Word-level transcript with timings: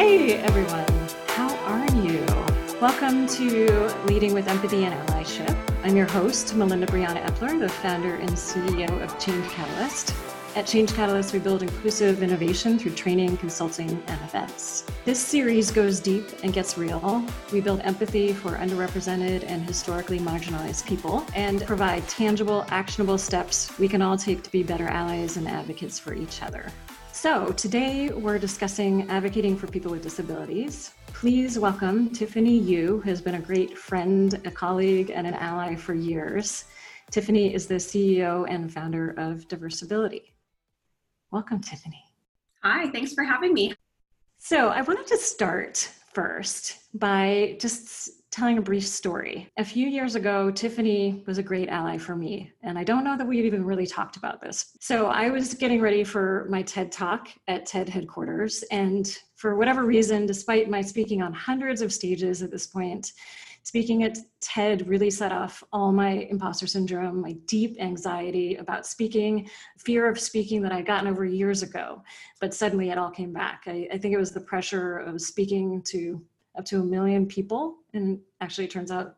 Hey 0.00 0.36
everyone, 0.36 0.88
how 1.26 1.54
are 1.66 1.86
you? 1.96 2.24
Welcome 2.80 3.26
to 3.26 3.86
Leading 4.06 4.32
with 4.32 4.48
Empathy 4.48 4.86
and 4.86 4.94
Allyship. 5.10 5.54
I'm 5.84 5.94
your 5.94 6.06
host, 6.06 6.56
Melinda 6.56 6.86
Briana 6.86 7.22
Epler, 7.26 7.60
the 7.60 7.68
founder 7.68 8.14
and 8.14 8.30
CEO 8.30 8.88
of 9.02 9.18
Change 9.18 9.46
Catalyst. 9.50 10.14
At 10.56 10.66
Change 10.66 10.94
Catalyst, 10.94 11.34
we 11.34 11.38
build 11.38 11.62
inclusive 11.62 12.22
innovation 12.22 12.78
through 12.78 12.94
training, 12.94 13.36
consulting, 13.36 13.90
and 13.90 14.20
events. 14.22 14.86
This 15.04 15.20
series 15.20 15.70
goes 15.70 16.00
deep 16.00 16.24
and 16.42 16.54
gets 16.54 16.78
real. 16.78 17.22
We 17.52 17.60
build 17.60 17.80
empathy 17.80 18.32
for 18.32 18.52
underrepresented 18.52 19.44
and 19.46 19.62
historically 19.62 20.18
marginalized 20.18 20.86
people 20.86 21.26
and 21.34 21.60
provide 21.66 22.08
tangible, 22.08 22.64
actionable 22.70 23.18
steps 23.18 23.78
we 23.78 23.86
can 23.86 24.00
all 24.00 24.16
take 24.16 24.42
to 24.44 24.50
be 24.50 24.62
better 24.62 24.88
allies 24.88 25.36
and 25.36 25.46
advocates 25.46 25.98
for 25.98 26.14
each 26.14 26.42
other. 26.42 26.72
So, 27.20 27.52
today 27.52 28.08
we're 28.08 28.38
discussing 28.38 29.06
advocating 29.10 29.54
for 29.54 29.66
people 29.66 29.90
with 29.90 30.02
disabilities. 30.02 30.94
Please 31.08 31.58
welcome 31.58 32.08
Tiffany 32.08 32.56
Yu, 32.56 33.02
who 33.04 33.10
has 33.10 33.20
been 33.20 33.34
a 33.34 33.40
great 33.42 33.76
friend, 33.76 34.40
a 34.46 34.50
colleague, 34.50 35.10
and 35.14 35.26
an 35.26 35.34
ally 35.34 35.76
for 35.76 35.92
years. 35.92 36.64
Tiffany 37.10 37.52
is 37.52 37.66
the 37.66 37.74
CEO 37.74 38.46
and 38.48 38.72
founder 38.72 39.10
of 39.18 39.46
Diversability. 39.48 40.32
Welcome, 41.30 41.60
Tiffany. 41.60 42.02
Hi, 42.62 42.90
thanks 42.90 43.12
for 43.12 43.22
having 43.22 43.52
me. 43.52 43.74
So, 44.38 44.68
I 44.68 44.80
wanted 44.80 45.06
to 45.08 45.18
start 45.18 45.90
first 46.14 46.78
by 46.94 47.58
just 47.60 48.19
telling 48.30 48.58
a 48.58 48.62
brief 48.62 48.86
story. 48.86 49.50
A 49.56 49.64
few 49.64 49.88
years 49.88 50.14
ago, 50.14 50.50
Tiffany 50.50 51.22
was 51.26 51.38
a 51.38 51.42
great 51.42 51.68
ally 51.68 51.98
for 51.98 52.14
me, 52.14 52.52
and 52.62 52.78
I 52.78 52.84
don't 52.84 53.04
know 53.04 53.16
that 53.16 53.26
we've 53.26 53.44
even 53.44 53.64
really 53.64 53.86
talked 53.86 54.16
about 54.16 54.40
this. 54.40 54.76
So, 54.80 55.06
I 55.06 55.30
was 55.30 55.54
getting 55.54 55.80
ready 55.80 56.04
for 56.04 56.46
my 56.48 56.62
TED 56.62 56.92
talk 56.92 57.28
at 57.48 57.66
TED 57.66 57.88
headquarters, 57.88 58.62
and 58.70 59.16
for 59.36 59.56
whatever 59.56 59.84
reason, 59.84 60.26
despite 60.26 60.70
my 60.70 60.80
speaking 60.80 61.22
on 61.22 61.32
hundreds 61.32 61.82
of 61.82 61.92
stages 61.92 62.42
at 62.42 62.50
this 62.50 62.66
point, 62.66 63.12
Speaking 63.62 64.04
at 64.04 64.18
TED 64.40 64.88
really 64.88 65.10
set 65.10 65.32
off 65.32 65.62
all 65.72 65.92
my 65.92 66.26
imposter 66.30 66.66
syndrome, 66.66 67.20
my 67.20 67.32
deep 67.46 67.76
anxiety 67.78 68.56
about 68.56 68.86
speaking, 68.86 69.48
fear 69.78 70.08
of 70.08 70.18
speaking 70.18 70.62
that 70.62 70.72
I'd 70.72 70.86
gotten 70.86 71.08
over 71.08 71.24
years 71.26 71.62
ago. 71.62 72.02
But 72.40 72.54
suddenly 72.54 72.90
it 72.90 72.98
all 72.98 73.10
came 73.10 73.32
back. 73.32 73.64
I, 73.66 73.86
I 73.92 73.98
think 73.98 74.14
it 74.14 74.18
was 74.18 74.32
the 74.32 74.40
pressure 74.40 74.98
of 74.98 75.20
speaking 75.20 75.82
to 75.88 76.22
up 76.58 76.64
to 76.66 76.80
a 76.80 76.84
million 76.84 77.26
people. 77.26 77.76
And 77.94 78.20
actually, 78.40 78.64
it 78.64 78.70
turns 78.70 78.90
out 78.90 79.16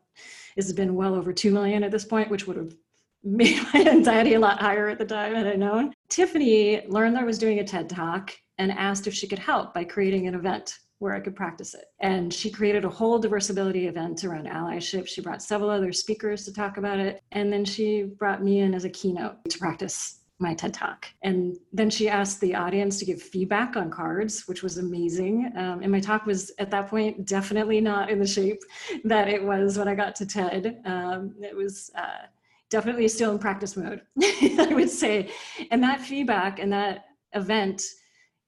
it's 0.55 0.71
been 0.71 0.95
well 0.95 1.15
over 1.15 1.33
2 1.33 1.51
million 1.51 1.83
at 1.83 1.91
this 1.91 2.05
point, 2.05 2.29
which 2.29 2.47
would 2.47 2.57
have 2.57 2.75
made 3.23 3.61
my 3.73 3.85
anxiety 3.85 4.33
a 4.33 4.39
lot 4.39 4.59
higher 4.59 4.89
at 4.89 4.99
the 4.99 5.05
time 5.05 5.33
had 5.33 5.47
I 5.47 5.55
known. 5.55 5.93
Tiffany 6.09 6.85
learned 6.87 7.15
that 7.15 7.23
I 7.23 7.25
was 7.25 7.37
doing 7.37 7.59
a 7.59 7.63
TED 7.63 7.89
talk 7.89 8.35
and 8.57 8.71
asked 8.71 9.07
if 9.07 9.13
she 9.13 9.27
could 9.27 9.39
help 9.39 9.73
by 9.73 9.83
creating 9.83 10.27
an 10.27 10.35
event 10.35 10.79
where 10.99 11.13
I 11.13 11.19
could 11.19 11.35
practice 11.35 11.73
it. 11.73 11.85
And 11.99 12.33
she 12.33 12.49
created 12.49 12.85
a 12.85 12.89
whole 12.89 13.21
Diversability 13.21 13.87
event 13.87 14.23
around 14.23 14.47
allyship. 14.47 15.07
She 15.07 15.21
brought 15.21 15.43
several 15.43 15.69
other 15.69 15.91
speakers 15.91 16.45
to 16.45 16.53
talk 16.53 16.77
about 16.77 16.99
it. 16.99 17.21
And 17.31 17.51
then 17.51 17.65
she 17.65 18.03
brought 18.03 18.43
me 18.43 18.59
in 18.59 18.73
as 18.73 18.85
a 18.85 18.89
keynote 18.89 19.43
to 19.49 19.57
practice 19.57 20.19
my 20.39 20.53
TED 20.53 20.73
Talk. 20.73 21.07
And 21.21 21.57
then 21.71 21.89
she 21.89 22.09
asked 22.09 22.41
the 22.41 22.55
audience 22.55 22.99
to 22.99 23.05
give 23.05 23.21
feedback 23.21 23.75
on 23.75 23.89
cards, 23.89 24.47
which 24.47 24.63
was 24.63 24.77
amazing. 24.77 25.51
Um, 25.55 25.81
and 25.81 25.91
my 25.91 25.99
talk 25.99 26.25
was 26.25 26.51
at 26.59 26.71
that 26.71 26.89
point 26.89 27.25
definitely 27.25 27.79
not 27.79 28.09
in 28.09 28.19
the 28.19 28.27
shape 28.27 28.61
that 29.03 29.29
it 29.29 29.43
was 29.43 29.77
when 29.77 29.87
I 29.87 29.95
got 29.95 30.15
to 30.17 30.25
TED. 30.25 30.81
Um, 30.85 31.35
it 31.41 31.55
was 31.55 31.91
uh, 31.95 32.27
definitely 32.69 33.07
still 33.07 33.31
in 33.31 33.39
practice 33.39 33.77
mode, 33.77 34.01
I 34.21 34.69
would 34.71 34.89
say. 34.89 35.29
And 35.71 35.81
that 35.83 36.01
feedback 36.01 36.59
and 36.59 36.71
that 36.73 37.05
event 37.33 37.83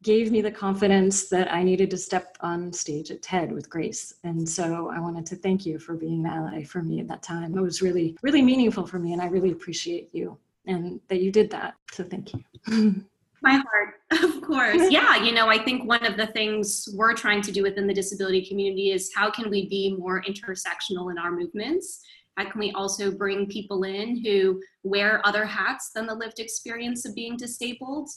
gave 0.03 0.31
me 0.31 0.41
the 0.41 0.52
confidence 0.52 1.30
that 1.30 1.52
I 1.52 1.63
needed 1.63 1.89
to 1.89 1.97
step 1.97 2.38
on 2.41 2.72
stage 2.72 3.09
at 3.09 3.23
TED 3.23 3.52
with 3.52 3.69
grace. 3.69 4.13
And 4.23 4.47
so 4.47 4.89
I 4.89 5.00
wanted 5.00 5.25
to 5.28 5.35
thank 5.35 5.66
you 5.66 5.79
for 5.79 5.96
being 5.96 6.25
an 6.25 6.31
ally 6.31 6.63
for 6.63 6.84
me 6.84 7.00
at 7.00 7.07
that 7.07 7.23
time. 7.23 7.57
It 7.57 7.62
was 7.62 7.81
really, 7.81 8.16
really 8.22 8.44
meaningful 8.44 8.85
for 8.85 9.00
me, 9.00 9.13
and 9.13 9.22
I 9.22 9.28
really 9.28 9.52
appreciate 9.52 10.09
you 10.13 10.38
and 10.68 11.00
that 11.08 11.22
you 11.22 11.31
did 11.31 11.50
that. 11.52 11.76
So 11.92 12.03
thank 12.03 12.34
you. 12.34 12.44
My 13.42 13.53
heart, 13.53 13.96
of 14.24 14.42
course. 14.42 14.81
Yeah, 14.92 15.18
you 15.18 15.31
know, 15.31 15.48
I 15.48 15.64
think 15.64 15.88
one 15.88 16.06
of 16.06 16.18
the 16.18 16.28
things 16.28 16.90
we're 16.94 17.14
trying 17.14 17.42
to 17.44 17.52
do 17.52 17.64
within 17.64 17.86
the 17.88 17.94
disability 17.94 18.46
community 18.46 18.92
is 18.92 19.12
how 19.16 19.30
can 19.30 19.50
we 19.50 19.70
be 19.70 19.96
more 19.98 20.24
intersectional 20.24 21.12
in 21.12 21.18
our 21.18 21.31
movements? 21.31 22.02
How 22.38 22.50
can 22.50 22.59
we 22.59 22.72
also 22.72 23.12
bring 23.12 23.48
people 23.48 23.84
in 23.84 24.24
who 24.24 24.62
wear 24.84 25.22
other 25.26 25.46
hats 25.46 25.92
than 25.94 26.06
the 26.06 26.16
lived 26.16 26.40
experience 26.40 27.06
of 27.06 27.16
being 27.16 27.38
disabled? 27.38 28.09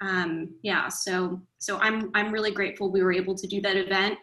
um, 0.00 0.54
yeah, 0.62 0.88
so 0.88 1.40
so 1.58 1.78
I'm 1.78 2.10
I'm 2.14 2.32
really 2.32 2.50
grateful 2.50 2.90
we 2.90 3.02
were 3.02 3.12
able 3.12 3.34
to 3.34 3.46
do 3.46 3.60
that 3.60 3.76
event, 3.76 4.18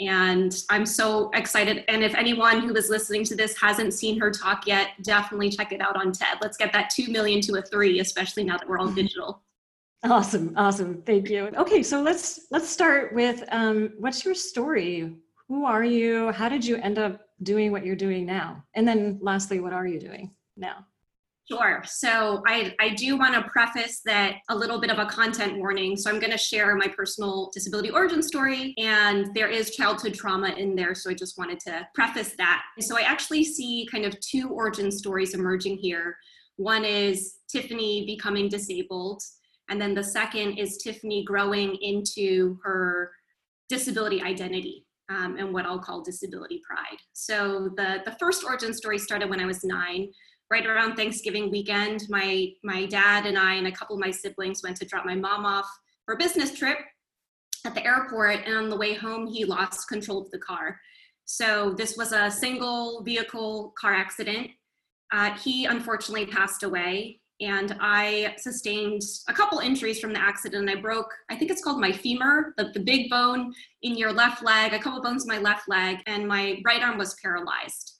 and 0.00 0.64
I'm 0.68 0.84
so 0.84 1.30
excited. 1.34 1.84
And 1.88 2.02
if 2.02 2.14
anyone 2.14 2.60
who 2.60 2.74
is 2.74 2.90
listening 2.90 3.24
to 3.24 3.36
this 3.36 3.58
hasn't 3.60 3.94
seen 3.94 4.18
her 4.20 4.30
talk 4.30 4.66
yet, 4.66 4.90
definitely 5.02 5.50
check 5.50 5.72
it 5.72 5.80
out 5.80 5.96
on 5.96 6.12
TED. 6.12 6.38
Let's 6.42 6.56
get 6.56 6.72
that 6.72 6.90
two 6.90 7.10
million 7.10 7.40
to 7.42 7.54
a 7.54 7.62
three, 7.62 8.00
especially 8.00 8.44
now 8.44 8.58
that 8.58 8.68
we're 8.68 8.78
all 8.78 8.88
digital. 8.88 9.42
Awesome, 10.04 10.52
awesome, 10.56 11.02
thank 11.02 11.30
you. 11.30 11.50
Okay, 11.56 11.82
so 11.82 12.02
let's 12.02 12.46
let's 12.50 12.68
start 12.68 13.14
with 13.14 13.42
um, 13.50 13.92
what's 13.98 14.24
your 14.24 14.34
story? 14.34 15.16
Who 15.48 15.64
are 15.64 15.84
you? 15.84 16.32
How 16.32 16.48
did 16.48 16.64
you 16.64 16.76
end 16.76 16.98
up 16.98 17.22
doing 17.42 17.72
what 17.72 17.84
you're 17.84 17.96
doing 17.96 18.26
now? 18.26 18.62
And 18.74 18.86
then 18.86 19.18
lastly, 19.22 19.60
what 19.60 19.72
are 19.72 19.86
you 19.86 19.98
doing 19.98 20.32
now? 20.56 20.86
Sure. 21.48 21.80
So 21.86 22.42
I, 22.48 22.74
I 22.80 22.88
do 22.88 23.16
want 23.16 23.34
to 23.34 23.48
preface 23.48 24.00
that 24.04 24.38
a 24.48 24.56
little 24.56 24.80
bit 24.80 24.90
of 24.90 24.98
a 24.98 25.06
content 25.06 25.58
warning. 25.58 25.96
So 25.96 26.10
I'm 26.10 26.18
going 26.18 26.32
to 26.32 26.38
share 26.38 26.74
my 26.74 26.88
personal 26.88 27.50
disability 27.54 27.90
origin 27.90 28.20
story, 28.20 28.74
and 28.78 29.32
there 29.32 29.48
is 29.48 29.70
childhood 29.70 30.14
trauma 30.14 30.48
in 30.48 30.74
there. 30.74 30.92
So 30.92 31.08
I 31.08 31.14
just 31.14 31.38
wanted 31.38 31.60
to 31.60 31.86
preface 31.94 32.34
that. 32.38 32.62
So 32.80 32.98
I 32.98 33.02
actually 33.02 33.44
see 33.44 33.86
kind 33.92 34.04
of 34.04 34.18
two 34.18 34.48
origin 34.48 34.90
stories 34.90 35.34
emerging 35.34 35.76
here. 35.76 36.16
One 36.56 36.84
is 36.84 37.36
Tiffany 37.48 38.04
becoming 38.06 38.48
disabled, 38.48 39.22
and 39.70 39.80
then 39.80 39.94
the 39.94 40.02
second 40.02 40.58
is 40.58 40.78
Tiffany 40.78 41.24
growing 41.24 41.76
into 41.76 42.58
her 42.64 43.12
disability 43.68 44.20
identity. 44.20 44.82
Um, 45.08 45.36
and 45.38 45.54
what 45.54 45.64
I'll 45.64 45.78
call 45.78 46.02
disability 46.02 46.60
pride. 46.68 46.98
So 47.12 47.70
the, 47.76 48.02
the 48.04 48.16
first 48.18 48.42
origin 48.42 48.74
story 48.74 48.98
started 48.98 49.30
when 49.30 49.38
I 49.38 49.46
was 49.46 49.62
nine 49.62 50.08
right 50.50 50.66
around 50.66 50.96
Thanksgiving 50.96 51.50
weekend, 51.50 52.04
my 52.08 52.48
my 52.62 52.86
dad 52.86 53.26
and 53.26 53.38
I 53.38 53.54
and 53.54 53.66
a 53.66 53.72
couple 53.72 53.96
of 53.96 54.00
my 54.00 54.10
siblings 54.10 54.62
went 54.62 54.76
to 54.78 54.86
drop 54.86 55.04
my 55.04 55.14
mom 55.14 55.44
off 55.44 55.68
for 56.04 56.14
a 56.14 56.18
business 56.18 56.54
trip 56.54 56.78
at 57.64 57.74
the 57.74 57.84
airport, 57.84 58.40
and 58.46 58.56
on 58.56 58.68
the 58.68 58.76
way 58.76 58.94
home, 58.94 59.26
he 59.26 59.44
lost 59.44 59.88
control 59.88 60.22
of 60.22 60.30
the 60.30 60.38
car. 60.38 60.78
So 61.24 61.74
this 61.76 61.96
was 61.96 62.12
a 62.12 62.30
single 62.30 63.02
vehicle 63.02 63.74
car 63.78 63.92
accident. 63.92 64.50
Uh, 65.12 65.30
he 65.36 65.64
unfortunately 65.64 66.26
passed 66.26 66.62
away, 66.62 67.20
and 67.40 67.76
I 67.80 68.34
sustained 68.38 69.02
a 69.28 69.32
couple 69.32 69.58
injuries 69.58 69.98
from 69.98 70.12
the 70.12 70.20
accident. 70.20 70.70
I 70.70 70.76
broke, 70.76 71.12
I 71.28 71.36
think 71.36 71.50
it's 71.50 71.62
called 71.62 71.80
my 71.80 71.90
femur, 71.90 72.54
the, 72.56 72.70
the 72.72 72.80
big 72.80 73.10
bone 73.10 73.52
in 73.82 73.96
your 73.96 74.12
left 74.12 74.44
leg, 74.44 74.72
a 74.72 74.78
couple 74.78 75.02
bones 75.02 75.24
in 75.24 75.28
my 75.28 75.38
left 75.38 75.68
leg, 75.68 75.98
and 76.06 76.26
my 76.26 76.60
right 76.64 76.82
arm 76.82 76.98
was 76.98 77.14
paralyzed. 77.22 77.95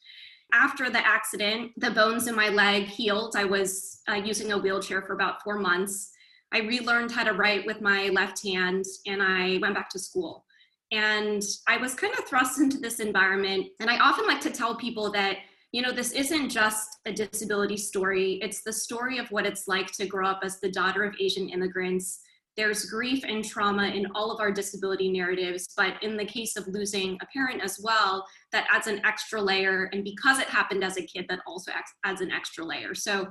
After 0.53 0.91
the 0.91 1.05
accident, 1.07 1.73
the 1.77 1.91
bones 1.91 2.29
in 2.29 2.34
my 2.34 2.49
leg 2.49 2.84
healed. 2.84 3.34
I 3.37 3.45
was 3.45 4.01
uh, 4.09 4.15
using 4.15 4.53
a 4.53 4.59
wheelchair 4.59 5.03
for 5.03 5.15
about 5.15 5.43
four 5.43 5.59
months. 5.59 6.11
I 6.53 6.61
relearned 6.61 7.12
how 7.12 7.25
to 7.25 7.33
write 7.33 7.67
with 7.67 7.81
my 7.81 8.09
left 8.09 8.43
hand 8.47 8.84
and 9.07 9.23
I 9.23 9.59
went 9.61 9.75
back 9.75 9.91
to 9.91 9.99
school. 9.99 10.45
And 10.93 11.43
I 11.67 11.77
was 11.77 11.95
kind 11.95 12.15
of 12.17 12.25
thrust 12.27 12.59
into 12.61 12.79
this 12.79 13.01
environment. 13.01 13.67
And 13.81 13.91
I 13.91 13.99
often 13.99 14.27
like 14.27 14.41
to 14.43 14.51
tell 14.51 14.77
people 14.77 15.11
that, 15.12 15.39
you 15.73 15.83
know, 15.83 15.93
this 15.93 16.12
isn't 16.12 16.49
just 16.49 16.89
a 17.07 17.13
disability 17.13 17.77
story, 17.77 18.39
it's 18.43 18.63
the 18.63 18.73
story 18.73 19.19
of 19.19 19.31
what 19.31 19.47
it's 19.47 19.67
like 19.67 19.91
to 19.93 20.07
grow 20.07 20.27
up 20.27 20.41
as 20.43 20.61
the 20.61 20.71
daughter 20.71 21.05
of 21.05 21.15
Asian 21.21 21.49
immigrants 21.49 22.21
there's 22.56 22.86
grief 22.86 23.22
and 23.24 23.44
trauma 23.44 23.88
in 23.88 24.06
all 24.14 24.30
of 24.30 24.41
our 24.41 24.50
disability 24.50 25.10
narratives, 25.10 25.68
but 25.76 26.03
in 26.03 26.16
the 26.16 26.24
case 26.24 26.56
of 26.56 26.66
losing 26.68 27.18
a 27.20 27.26
parent 27.26 27.62
as 27.62 27.78
well, 27.82 28.26
that 28.53 28.66
adds 28.72 28.86
an 28.86 29.04
extra 29.04 29.41
layer. 29.41 29.91
And 29.92 30.03
because 30.03 30.38
it 30.38 30.47
happened 30.47 30.82
as 30.82 30.97
a 30.97 31.03
kid, 31.03 31.26
that 31.28 31.41
also 31.47 31.70
adds 32.04 32.20
an 32.20 32.30
extra 32.30 32.64
layer. 32.64 32.94
So 32.94 33.28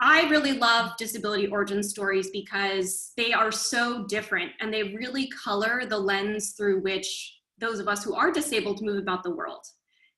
I 0.00 0.28
really 0.28 0.52
love 0.52 0.96
disability 0.96 1.48
origin 1.48 1.82
stories 1.82 2.30
because 2.30 3.12
they 3.16 3.32
are 3.32 3.50
so 3.52 4.06
different 4.06 4.52
and 4.60 4.72
they 4.72 4.94
really 4.94 5.28
color 5.28 5.84
the 5.86 5.98
lens 5.98 6.52
through 6.52 6.82
which 6.82 7.40
those 7.58 7.80
of 7.80 7.88
us 7.88 8.04
who 8.04 8.14
are 8.14 8.30
disabled 8.30 8.82
move 8.82 8.98
about 8.98 9.24
the 9.24 9.34
world. 9.34 9.64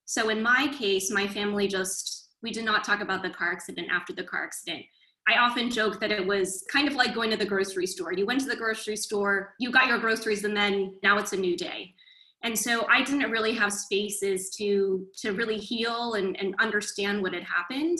So 0.04 0.28
in 0.28 0.42
my 0.42 0.68
case, 0.78 1.10
my 1.10 1.26
family 1.26 1.68
just, 1.68 2.28
we 2.42 2.50
did 2.50 2.64
not 2.64 2.84
talk 2.84 3.00
about 3.00 3.22
the 3.22 3.30
car 3.30 3.52
accident 3.52 3.88
after 3.90 4.12
the 4.12 4.24
car 4.24 4.44
accident 4.44 4.84
I 5.28 5.38
often 5.38 5.70
joke 5.70 6.00
that 6.00 6.10
it 6.10 6.26
was 6.26 6.64
kind 6.72 6.88
of 6.88 6.94
like 6.94 7.14
going 7.14 7.30
to 7.30 7.36
the 7.36 7.46
grocery 7.46 7.86
store. 7.86 8.12
You 8.12 8.26
went 8.26 8.40
to 8.40 8.46
the 8.46 8.56
grocery 8.56 8.96
store, 8.96 9.54
you 9.58 9.70
got 9.70 9.86
your 9.86 9.98
groceries, 9.98 10.44
and 10.44 10.56
then 10.56 10.94
now 11.02 11.18
it's 11.18 11.32
a 11.32 11.36
new 11.36 11.56
day. 11.56 11.94
And 12.42 12.58
so 12.58 12.86
I 12.88 13.02
didn't 13.02 13.30
really 13.30 13.52
have 13.54 13.72
spaces 13.72 14.50
to 14.56 15.06
to 15.18 15.32
really 15.32 15.58
heal 15.58 16.14
and, 16.14 16.38
and 16.40 16.54
understand 16.58 17.22
what 17.22 17.34
had 17.34 17.44
happened. 17.44 17.98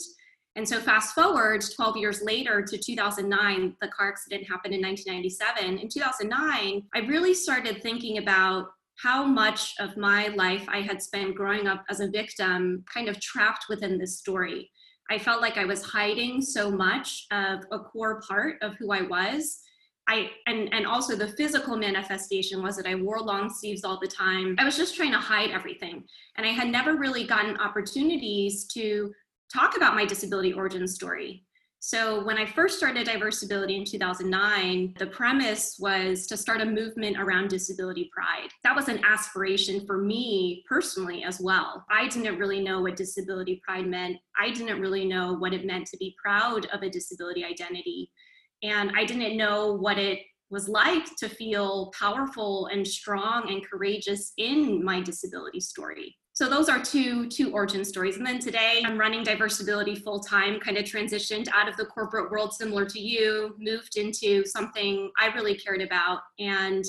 And 0.56 0.68
so, 0.68 0.80
fast 0.80 1.14
forward 1.14 1.64
12 1.76 1.96
years 1.98 2.22
later 2.22 2.62
to 2.62 2.78
2009, 2.78 3.76
the 3.80 3.88
car 3.88 4.08
accident 4.08 4.48
happened 4.48 4.74
in 4.74 4.82
1997. 4.82 5.78
In 5.78 5.88
2009, 5.88 6.82
I 6.94 6.98
really 7.06 7.34
started 7.34 7.82
thinking 7.82 8.18
about 8.18 8.66
how 8.96 9.24
much 9.24 9.74
of 9.78 9.96
my 9.96 10.28
life 10.28 10.64
I 10.68 10.80
had 10.80 11.00
spent 11.00 11.34
growing 11.34 11.66
up 11.66 11.84
as 11.88 12.00
a 12.00 12.08
victim, 12.08 12.84
kind 12.92 13.08
of 13.08 13.20
trapped 13.20 13.66
within 13.68 13.98
this 13.98 14.18
story. 14.18 14.70
I 15.10 15.18
felt 15.18 15.42
like 15.42 15.58
I 15.58 15.64
was 15.64 15.82
hiding 15.82 16.40
so 16.40 16.70
much 16.70 17.26
of 17.32 17.64
a 17.72 17.80
core 17.80 18.22
part 18.26 18.62
of 18.62 18.74
who 18.76 18.92
I 18.92 19.02
was. 19.02 19.58
I 20.08 20.30
and 20.46 20.72
and 20.72 20.86
also 20.86 21.14
the 21.16 21.28
physical 21.28 21.76
manifestation 21.76 22.62
was 22.62 22.76
that 22.76 22.86
I 22.86 22.94
wore 22.94 23.20
long 23.20 23.50
sleeves 23.50 23.84
all 23.84 23.98
the 24.00 24.08
time. 24.08 24.56
I 24.58 24.64
was 24.64 24.76
just 24.76 24.96
trying 24.96 25.12
to 25.12 25.18
hide 25.18 25.50
everything. 25.50 26.04
And 26.36 26.46
I 26.46 26.50
had 26.50 26.68
never 26.68 26.96
really 26.96 27.26
gotten 27.26 27.56
opportunities 27.58 28.66
to 28.68 29.12
talk 29.52 29.76
about 29.76 29.94
my 29.94 30.04
disability 30.04 30.52
origin 30.52 30.86
story. 30.86 31.44
So, 31.82 32.22
when 32.24 32.36
I 32.36 32.44
first 32.44 32.76
started 32.76 33.06
Diversability 33.06 33.78
in 33.78 33.86
2009, 33.86 34.96
the 34.98 35.06
premise 35.06 35.78
was 35.80 36.26
to 36.26 36.36
start 36.36 36.60
a 36.60 36.66
movement 36.66 37.16
around 37.18 37.48
disability 37.48 38.10
pride. 38.12 38.50
That 38.64 38.76
was 38.76 38.88
an 38.88 39.02
aspiration 39.02 39.86
for 39.86 39.96
me 39.96 40.62
personally 40.68 41.24
as 41.24 41.40
well. 41.40 41.86
I 41.90 42.06
didn't 42.08 42.38
really 42.38 42.62
know 42.62 42.82
what 42.82 42.96
disability 42.96 43.62
pride 43.66 43.86
meant. 43.86 44.18
I 44.38 44.50
didn't 44.50 44.78
really 44.78 45.06
know 45.06 45.32
what 45.32 45.54
it 45.54 45.64
meant 45.64 45.86
to 45.86 45.96
be 45.96 46.14
proud 46.22 46.66
of 46.66 46.82
a 46.82 46.90
disability 46.90 47.46
identity. 47.46 48.10
And 48.62 48.92
I 48.94 49.06
didn't 49.06 49.38
know 49.38 49.72
what 49.72 49.96
it 49.96 50.20
was 50.50 50.68
like 50.68 51.16
to 51.16 51.30
feel 51.30 51.92
powerful 51.98 52.66
and 52.66 52.86
strong 52.86 53.50
and 53.50 53.66
courageous 53.66 54.34
in 54.36 54.84
my 54.84 55.00
disability 55.00 55.60
story. 55.60 56.14
So 56.40 56.48
those 56.48 56.70
are 56.70 56.80
two 56.80 57.28
two 57.28 57.52
origin 57.52 57.84
stories. 57.84 58.16
And 58.16 58.24
then 58.24 58.38
today 58.38 58.82
I'm 58.86 58.96
running 58.96 59.22
Diversability 59.22 60.02
full 60.02 60.20
time, 60.20 60.58
kind 60.58 60.78
of 60.78 60.86
transitioned 60.86 61.48
out 61.52 61.68
of 61.68 61.76
the 61.76 61.84
corporate 61.84 62.30
world 62.30 62.54
similar 62.54 62.86
to 62.86 62.98
you, 62.98 63.54
moved 63.58 63.98
into 63.98 64.46
something 64.46 65.10
I 65.20 65.26
really 65.34 65.54
cared 65.54 65.82
about. 65.82 66.20
And 66.38 66.82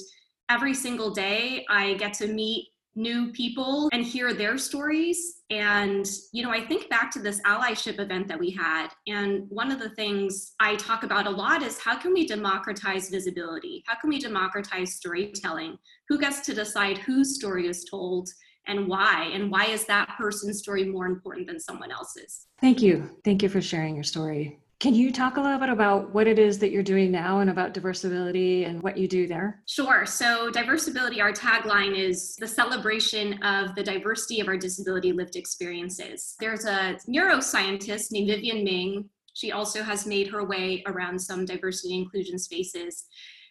every 0.48 0.74
single 0.74 1.12
day 1.12 1.65
I 1.69 1.95
get 1.95 2.13
to 2.13 2.27
meet 2.27 2.69
new 2.95 3.33
people 3.33 3.89
and 3.92 4.06
hear 4.06 4.33
their 4.33 4.57
stories. 4.57 5.42
And, 5.50 6.09
you 6.31 6.44
know, 6.44 6.51
I 6.51 6.65
think 6.65 6.89
back 6.89 7.12
to 7.12 7.19
this 7.19 7.42
allyship 7.42 8.00
event 8.00 8.30
that 8.30 8.39
we 8.39 8.51
had. 8.51 8.88
And 9.07 9.48
one 9.50 9.69
of 9.69 9.80
the 9.80 9.89
things 9.89 10.53
I 10.62 10.77
talk 10.77 11.03
about 11.03 11.27
a 11.27 11.30
lot 11.30 11.62
is 11.62 11.77
how 11.77 11.98
can 11.98 12.13
we 12.13 12.25
democratize 12.25 13.09
visibility? 13.09 13.83
How 13.86 14.00
can 14.00 14.09
we 14.09 14.18
democratize 14.18 14.94
storytelling? 14.94 15.77
Who 16.07 16.18
gets 16.19 16.39
to 16.45 16.53
decide 16.53 17.00
whose 17.00 17.36
story 17.36 17.68
is 17.68 17.83
told? 17.83 18.30
And 18.68 18.88
why 18.88 19.30
and 19.34 19.52
why 19.52 19.66
is 19.66 19.86
that 19.86 20.16
person's 20.18 20.60
story 20.60 20.86
more 20.86 21.06
important 21.06 21.48
than 21.48 21.60
someone 21.60 21.92
else's 21.92 22.48
thank 22.62 22.81
you 22.81 23.10
thank 23.25 23.44
you 23.44 23.50
for 23.50 23.60
sharing 23.60 23.96
your 23.96 24.04
story 24.04 24.62
can 24.81 24.96
you 24.96 25.12
talk 25.12 25.38
a 25.38 25.40
little 25.40 25.60
bit 25.60 25.69
about 25.69 26.12
what 26.12 26.25
it 26.25 26.40
is 26.40 26.58
that 26.58 26.72
you're 26.72 26.81
doing 26.81 27.12
now 27.12 27.42
and 27.42 27.52
about 27.52 27.75
diversability 27.75 28.68
and 28.68 28.81
what 28.81 28.98
you 28.98 29.08
do 29.08 29.28
there? 29.28 29.62
Sure. 29.68 30.08
So, 30.08 30.50
diversability, 30.50 31.22
our 31.22 31.31
tagline 31.31 31.96
is 31.96 32.36
the 32.38 32.48
celebration 32.48 33.34
of 33.44 33.75
the 33.75 33.84
diversity 33.84 34.40
of 34.40 34.48
our 34.48 34.58
disability 34.58 35.12
lived 35.12 35.36
experiences. 35.36 36.34
There's 36.40 36.66
a 36.66 36.98
neuroscientist 37.08 38.12
named 38.12 38.30
Vivienne 38.30 38.63
Ming. 38.63 39.10
She 39.36 39.52
also 39.52 39.84
has 39.84 40.08
made 40.08 40.30
her 40.30 40.44
way 40.44 40.81
around 40.88 41.19
some 41.19 41.46
diversity 41.46 41.96
inclusion 41.96 42.40
spaces. 42.40 43.06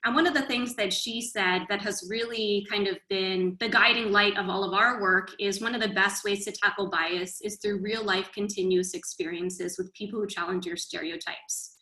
And 0.05 0.15
one 0.15 0.27
of 0.27 0.33
the 0.33 0.43
things 0.43 0.75
that 0.77 0.93
she 0.93 1.21
said 1.21 1.67
that 1.69 1.83
has 1.83 2.07
really 2.09 2.67
kind 2.71 2.89
of 2.89 2.97
been 3.11 3.57
the 3.61 3.69
guiding 3.69 4.11
light 4.11 4.37
of 4.39 4.49
all 4.49 4.65
of 4.65 4.73
our 4.73 5.01
work 5.01 5.33
is 5.39 5.61
one 5.61 5.75
of 5.75 5.83
the 5.83 5.89
best 5.89 6.25
ways 6.25 6.45
to 6.47 6.53
tackle 6.53 6.89
bias 6.91 7.41
is 7.43 7.59
through 7.59 7.83
real 7.83 8.03
life 8.03 8.31
continuous 8.33 8.95
experiences 8.95 9.77
with 9.77 9.93
people 9.93 10.19
who 10.19 10.27
challenge 10.27 10.65
your 10.65 10.77
stereotypes. 10.77 11.77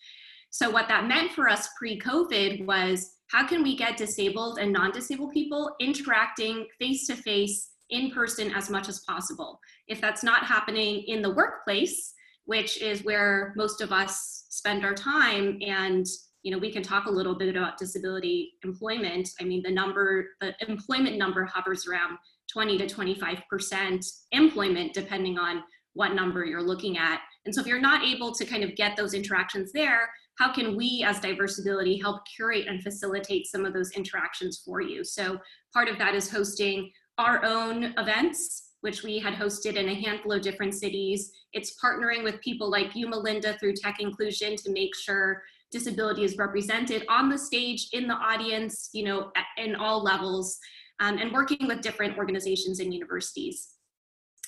So, 0.50 0.68
what 0.68 0.88
that 0.88 1.06
meant 1.06 1.32
for 1.32 1.48
us 1.48 1.68
pre 1.78 1.98
COVID 2.00 2.66
was 2.66 3.18
how 3.28 3.46
can 3.46 3.62
we 3.62 3.76
get 3.76 3.96
disabled 3.96 4.58
and 4.58 4.72
non 4.72 4.90
disabled 4.90 5.32
people 5.32 5.74
interacting 5.78 6.66
face 6.78 7.06
to 7.06 7.14
face 7.14 7.70
in 7.90 8.10
person 8.10 8.50
as 8.52 8.68
much 8.68 8.88
as 8.88 9.00
possible? 9.00 9.60
If 9.86 10.00
that's 10.00 10.24
not 10.24 10.44
happening 10.44 11.04
in 11.06 11.22
the 11.22 11.34
workplace, 11.34 12.14
which 12.46 12.80
is 12.82 13.04
where 13.04 13.52
most 13.56 13.80
of 13.80 13.92
us 13.92 14.46
spend 14.48 14.84
our 14.84 14.94
time 14.94 15.58
and 15.60 16.06
you 16.42 16.52
know, 16.52 16.58
we 16.58 16.72
can 16.72 16.82
talk 16.82 17.06
a 17.06 17.10
little 17.10 17.34
bit 17.34 17.54
about 17.54 17.78
disability 17.78 18.52
employment. 18.64 19.28
I 19.40 19.44
mean, 19.44 19.62
the 19.62 19.72
number, 19.72 20.28
the 20.40 20.54
employment 20.66 21.18
number 21.18 21.44
hovers 21.44 21.86
around 21.86 22.16
20 22.52 22.78
to 22.78 22.86
25% 22.86 24.06
employment, 24.32 24.94
depending 24.94 25.38
on 25.38 25.62
what 25.94 26.14
number 26.14 26.44
you're 26.44 26.62
looking 26.62 26.96
at. 26.96 27.20
And 27.44 27.54
so 27.54 27.60
if 27.60 27.66
you're 27.66 27.80
not 27.80 28.04
able 28.04 28.32
to 28.34 28.44
kind 28.44 28.62
of 28.62 28.76
get 28.76 28.96
those 28.96 29.14
interactions 29.14 29.72
there, 29.72 30.08
how 30.38 30.52
can 30.52 30.76
we 30.76 31.04
as 31.04 31.18
Diversability 31.18 32.00
help 32.00 32.22
curate 32.36 32.66
and 32.68 32.82
facilitate 32.82 33.46
some 33.46 33.64
of 33.64 33.72
those 33.72 33.90
interactions 33.92 34.62
for 34.64 34.80
you? 34.80 35.02
So 35.02 35.38
part 35.74 35.88
of 35.88 35.98
that 35.98 36.14
is 36.14 36.30
hosting 36.30 36.92
our 37.18 37.44
own 37.44 37.94
events, 37.98 38.74
which 38.82 39.02
we 39.02 39.18
had 39.18 39.34
hosted 39.34 39.74
in 39.74 39.88
a 39.88 39.94
handful 39.94 40.32
of 40.32 40.42
different 40.42 40.74
cities. 40.74 41.32
It's 41.52 41.74
partnering 41.82 42.22
with 42.22 42.40
people 42.40 42.70
like 42.70 42.94
you, 42.94 43.08
Melinda, 43.08 43.58
through 43.58 43.74
Tech 43.74 44.00
Inclusion 44.00 44.54
to 44.56 44.70
make 44.70 44.94
sure 44.94 45.42
disability 45.70 46.24
is 46.24 46.36
represented 46.36 47.04
on 47.08 47.28
the 47.28 47.38
stage, 47.38 47.88
in 47.92 48.06
the 48.06 48.14
audience, 48.14 48.90
you 48.92 49.04
know, 49.04 49.30
in 49.56 49.74
all 49.74 50.02
levels, 50.02 50.58
um, 51.00 51.18
and 51.18 51.32
working 51.32 51.66
with 51.66 51.80
different 51.80 52.16
organizations 52.18 52.80
and 52.80 52.92
universities. 52.92 53.74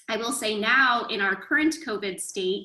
I 0.08 0.16
will 0.16 0.32
say 0.32 0.58
now 0.58 1.04
in 1.04 1.20
our 1.20 1.36
current 1.36 1.76
COVID 1.86 2.20
state, 2.20 2.64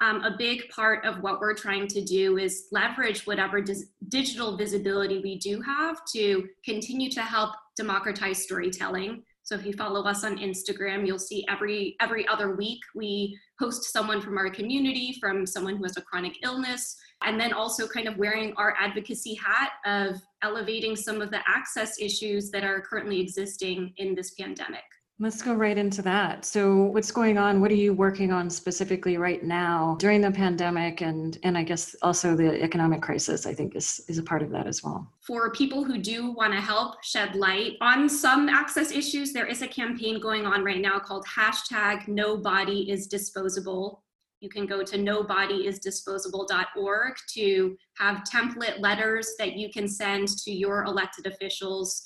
um, 0.00 0.22
a 0.22 0.36
big 0.36 0.68
part 0.68 1.04
of 1.06 1.22
what 1.22 1.40
we're 1.40 1.54
trying 1.54 1.86
to 1.88 2.04
do 2.04 2.36
is 2.36 2.66
leverage 2.70 3.26
whatever 3.26 3.64
digital 4.08 4.56
visibility 4.56 5.20
we 5.20 5.38
do 5.38 5.60
have 5.62 6.00
to 6.12 6.46
continue 6.64 7.10
to 7.10 7.22
help 7.22 7.54
democratize 7.76 8.42
storytelling. 8.42 9.22
So 9.42 9.54
if 9.54 9.64
you 9.64 9.72
follow 9.72 10.04
us 10.04 10.22
on 10.24 10.38
Instagram, 10.38 11.06
you'll 11.06 11.18
see 11.18 11.46
every 11.48 11.96
every 12.00 12.26
other 12.28 12.56
week 12.56 12.80
we 12.94 13.38
host 13.58 13.84
someone 13.84 14.20
from 14.20 14.36
our 14.36 14.50
community, 14.50 15.16
from 15.20 15.46
someone 15.46 15.76
who 15.76 15.84
has 15.84 15.96
a 15.96 16.02
chronic 16.02 16.36
illness, 16.42 16.96
and 17.22 17.40
then 17.40 17.52
also 17.52 17.86
kind 17.86 18.08
of 18.08 18.16
wearing 18.18 18.52
our 18.56 18.74
advocacy 18.78 19.34
hat 19.34 19.72
of 19.84 20.20
elevating 20.42 20.94
some 20.94 21.20
of 21.20 21.30
the 21.30 21.40
access 21.46 22.00
issues 22.00 22.50
that 22.50 22.64
are 22.64 22.80
currently 22.80 23.20
existing 23.20 23.92
in 23.96 24.14
this 24.14 24.32
pandemic. 24.34 24.84
Let's 25.18 25.40
go 25.40 25.54
right 25.54 25.78
into 25.78 26.02
that. 26.02 26.44
So, 26.44 26.82
what's 26.84 27.10
going 27.10 27.38
on? 27.38 27.62
What 27.62 27.70
are 27.70 27.74
you 27.74 27.94
working 27.94 28.32
on 28.32 28.50
specifically 28.50 29.16
right 29.16 29.42
now 29.42 29.96
during 29.98 30.20
the 30.20 30.30
pandemic, 30.30 31.00
and 31.00 31.38
and 31.42 31.56
I 31.56 31.62
guess 31.62 31.96
also 32.02 32.36
the 32.36 32.62
economic 32.62 33.00
crisis? 33.00 33.46
I 33.46 33.54
think 33.54 33.74
is 33.76 34.02
is 34.08 34.18
a 34.18 34.22
part 34.22 34.42
of 34.42 34.50
that 34.50 34.66
as 34.66 34.84
well. 34.84 35.10
For 35.22 35.50
people 35.52 35.84
who 35.84 35.96
do 35.96 36.32
want 36.32 36.52
to 36.52 36.60
help 36.60 37.02
shed 37.02 37.34
light 37.34 37.78
on 37.80 38.10
some 38.10 38.50
access 38.50 38.92
issues, 38.92 39.32
there 39.32 39.46
is 39.46 39.62
a 39.62 39.68
campaign 39.68 40.20
going 40.20 40.44
on 40.44 40.62
right 40.62 40.82
now 40.82 40.98
called 40.98 41.24
hashtag 41.24 42.08
No 42.08 42.36
Body 42.36 42.90
Is 42.90 43.06
Disposable. 43.06 44.02
You 44.40 44.48
can 44.48 44.66
go 44.66 44.82
to 44.82 44.98
nobodyisdisposable.org 44.98 47.14
to 47.34 47.76
have 47.98 48.24
template 48.32 48.80
letters 48.80 49.34
that 49.38 49.56
you 49.56 49.70
can 49.72 49.86
send 49.88 50.28
to 50.28 50.50
your 50.50 50.84
elected 50.84 51.26
officials. 51.26 52.02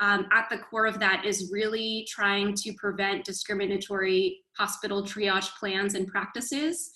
Um, 0.00 0.26
at 0.32 0.48
the 0.50 0.58
core 0.58 0.86
of 0.86 0.98
that 1.00 1.24
is 1.24 1.50
really 1.52 2.06
trying 2.10 2.54
to 2.54 2.72
prevent 2.74 3.24
discriminatory 3.24 4.42
hospital 4.56 5.04
triage 5.04 5.50
plans 5.58 5.94
and 5.94 6.08
practices 6.08 6.90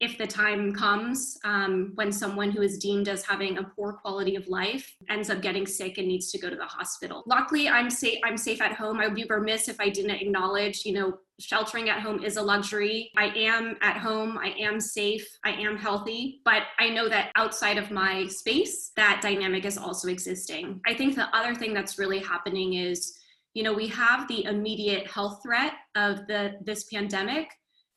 if 0.00 0.16
the 0.16 0.26
time 0.26 0.72
comes 0.72 1.38
um, 1.44 1.92
when 1.94 2.10
someone 2.10 2.50
who 2.50 2.62
is 2.62 2.78
deemed 2.78 3.06
as 3.06 3.22
having 3.22 3.58
a 3.58 3.62
poor 3.62 3.92
quality 3.92 4.34
of 4.34 4.48
life 4.48 4.96
ends 5.10 5.28
up 5.28 5.42
getting 5.42 5.66
sick 5.66 5.98
and 5.98 6.08
needs 6.08 6.32
to 6.32 6.38
go 6.38 6.48
to 6.48 6.56
the 6.56 6.64
hospital. 6.64 7.22
Luckily, 7.26 7.68
I'm 7.68 7.90
safe. 7.90 8.18
I'm 8.24 8.38
safe 8.38 8.62
at 8.62 8.72
home. 8.72 8.98
I 8.98 9.06
would 9.06 9.14
be 9.14 9.26
remiss 9.28 9.68
if 9.68 9.78
I 9.78 9.90
didn't 9.90 10.12
acknowledge, 10.12 10.86
you 10.86 10.94
know, 10.94 11.18
sheltering 11.40 11.88
at 11.88 12.00
home 12.00 12.22
is 12.22 12.36
a 12.36 12.42
luxury. 12.42 13.10
I 13.16 13.26
am 13.36 13.76
at 13.82 13.96
home. 13.96 14.38
I 14.38 14.54
am 14.60 14.80
safe. 14.80 15.26
I 15.44 15.52
am 15.52 15.76
healthy. 15.76 16.40
But 16.44 16.64
I 16.78 16.90
know 16.90 17.08
that 17.08 17.32
outside 17.36 17.78
of 17.78 17.90
my 17.90 18.26
space, 18.26 18.92
that 18.96 19.20
dynamic 19.22 19.64
is 19.64 19.78
also 19.78 20.08
existing. 20.08 20.80
I 20.86 20.94
think 20.94 21.16
the 21.16 21.34
other 21.36 21.54
thing 21.54 21.74
that's 21.74 21.98
really 21.98 22.20
happening 22.20 22.74
is 22.74 23.16
you 23.54 23.64
know 23.64 23.72
we 23.72 23.88
have 23.88 24.28
the 24.28 24.44
immediate 24.44 25.10
health 25.10 25.40
threat 25.42 25.72
of 25.96 26.26
the 26.28 26.54
this 26.64 26.84
pandemic 26.84 27.48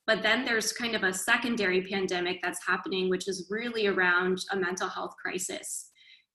but 0.06 0.22
then 0.22 0.44
there's 0.44 0.74
kind 0.74 0.96
of 0.96 1.04
a 1.04 1.14
secondary 1.14 1.82
pandemic 1.84 2.40
that's 2.44 2.66
happening, 2.68 3.10
which 3.10 3.28
is 3.28 3.48
really 3.50 3.88
around 3.88 4.40
a 4.52 4.58
mental 4.58 4.90
health 4.90 5.14
crisis. 5.22 5.90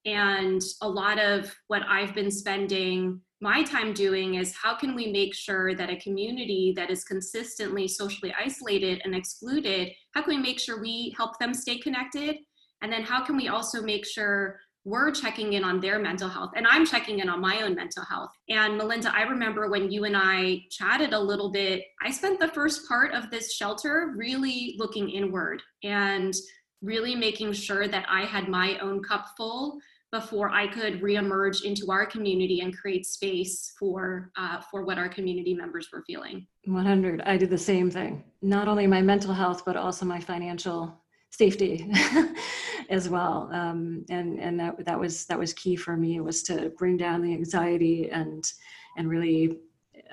And 0.07 0.63
a 0.81 0.89
lot 0.89 1.19
of 1.19 1.55
what 1.67 1.83
I've 1.87 2.15
been 2.15 2.31
spending 2.31 3.21
my 3.41 3.63
time 3.63 3.93
doing 3.93 4.35
is 4.35 4.55
how 4.55 4.75
can 4.75 4.95
we 4.95 5.13
make 5.13 5.35
sure 5.35 5.75
that 5.75 5.91
a 5.91 5.97
community 5.97 6.73
that 6.77 6.91
is 6.91 7.05
consistently 7.05 7.87
socially 7.87 8.35
isolated 8.39 9.01
and 9.05 9.15
excluded, 9.15 9.93
how 10.15 10.23
can 10.23 10.37
we 10.37 10.43
make 10.43 10.59
sure 10.59 10.81
we 10.81 11.15
help 11.17 11.39
them 11.39 11.55
stay 11.55 11.79
connected? 11.79 12.37
And 12.83 12.93
then 12.93 13.03
how 13.03 13.25
can 13.25 13.37
we 13.37 13.49
also 13.49 13.83
make 13.83 14.07
sure 14.07 14.59
we're 14.85 15.11
checking 15.11 15.53
in 15.53 15.65
on 15.65 15.81
their 15.81 15.99
mental 15.99 16.29
health 16.29 16.53
and 16.57 16.67
i'm 16.67 16.87
checking 16.87 17.19
in 17.19 17.29
on 17.29 17.41
my 17.41 17.63
own 17.63 17.75
mental 17.75 18.05
health 18.05 18.31
and 18.49 18.79
melinda 18.79 19.13
i 19.15 19.23
remember 19.23 19.69
when 19.69 19.91
you 19.91 20.05
and 20.05 20.17
i 20.17 20.59
chatted 20.71 21.13
a 21.13 21.19
little 21.19 21.51
bit 21.51 21.83
i 22.03 22.11
spent 22.11 22.41
the 22.41 22.49
first 22.49 22.89
part 22.89 23.13
of 23.13 23.29
this 23.29 23.53
shelter 23.53 24.15
really 24.17 24.77
looking 24.79 25.11
inward 25.11 25.61
and 25.83 26.33
really 26.81 27.15
making 27.15 27.53
sure 27.53 27.87
that 27.89 28.07
i 28.09 28.23
had 28.23 28.49
my 28.49 28.79
own 28.79 29.03
cup 29.03 29.27
full 29.37 29.79
before 30.11 30.51
i 30.51 30.67
could 30.67 31.01
reemerge 31.01 31.65
into 31.65 31.91
our 31.91 32.07
community 32.07 32.61
and 32.61 32.77
create 32.77 33.07
space 33.07 33.75
for 33.79 34.31
uh, 34.37 34.61
for 34.71 34.85
what 34.85 34.99
our 34.99 35.09
community 35.09 35.55
members 35.55 35.89
were 35.93 36.03
feeling. 36.07 36.47
100 36.65 37.23
i 37.23 37.37
did 37.37 37.51
the 37.51 37.59
same 37.59 37.91
thing. 37.91 38.25
Not 38.43 38.69
only 38.69 38.87
my 38.87 39.03
mental 39.03 39.33
health 39.33 39.65
but 39.65 39.77
also 39.77 40.07
my 40.07 40.21
financial 40.21 40.99
safety 41.31 41.91
as 42.89 43.09
well. 43.09 43.51
Um, 43.53 44.05
and 44.11 44.39
and 44.41 44.59
that 44.61 44.85
that 44.85 44.99
was 44.99 45.27
that 45.27 45.39
was 45.39 45.53
key 45.53 45.77
for 45.77 45.97
me 45.97 46.21
was 46.21 46.43
to 46.45 46.71
bring 46.79 46.97
down 46.97 47.23
the 47.23 47.33
anxiety 47.33 48.11
and 48.11 48.51
and 48.97 49.09
really 49.09 49.59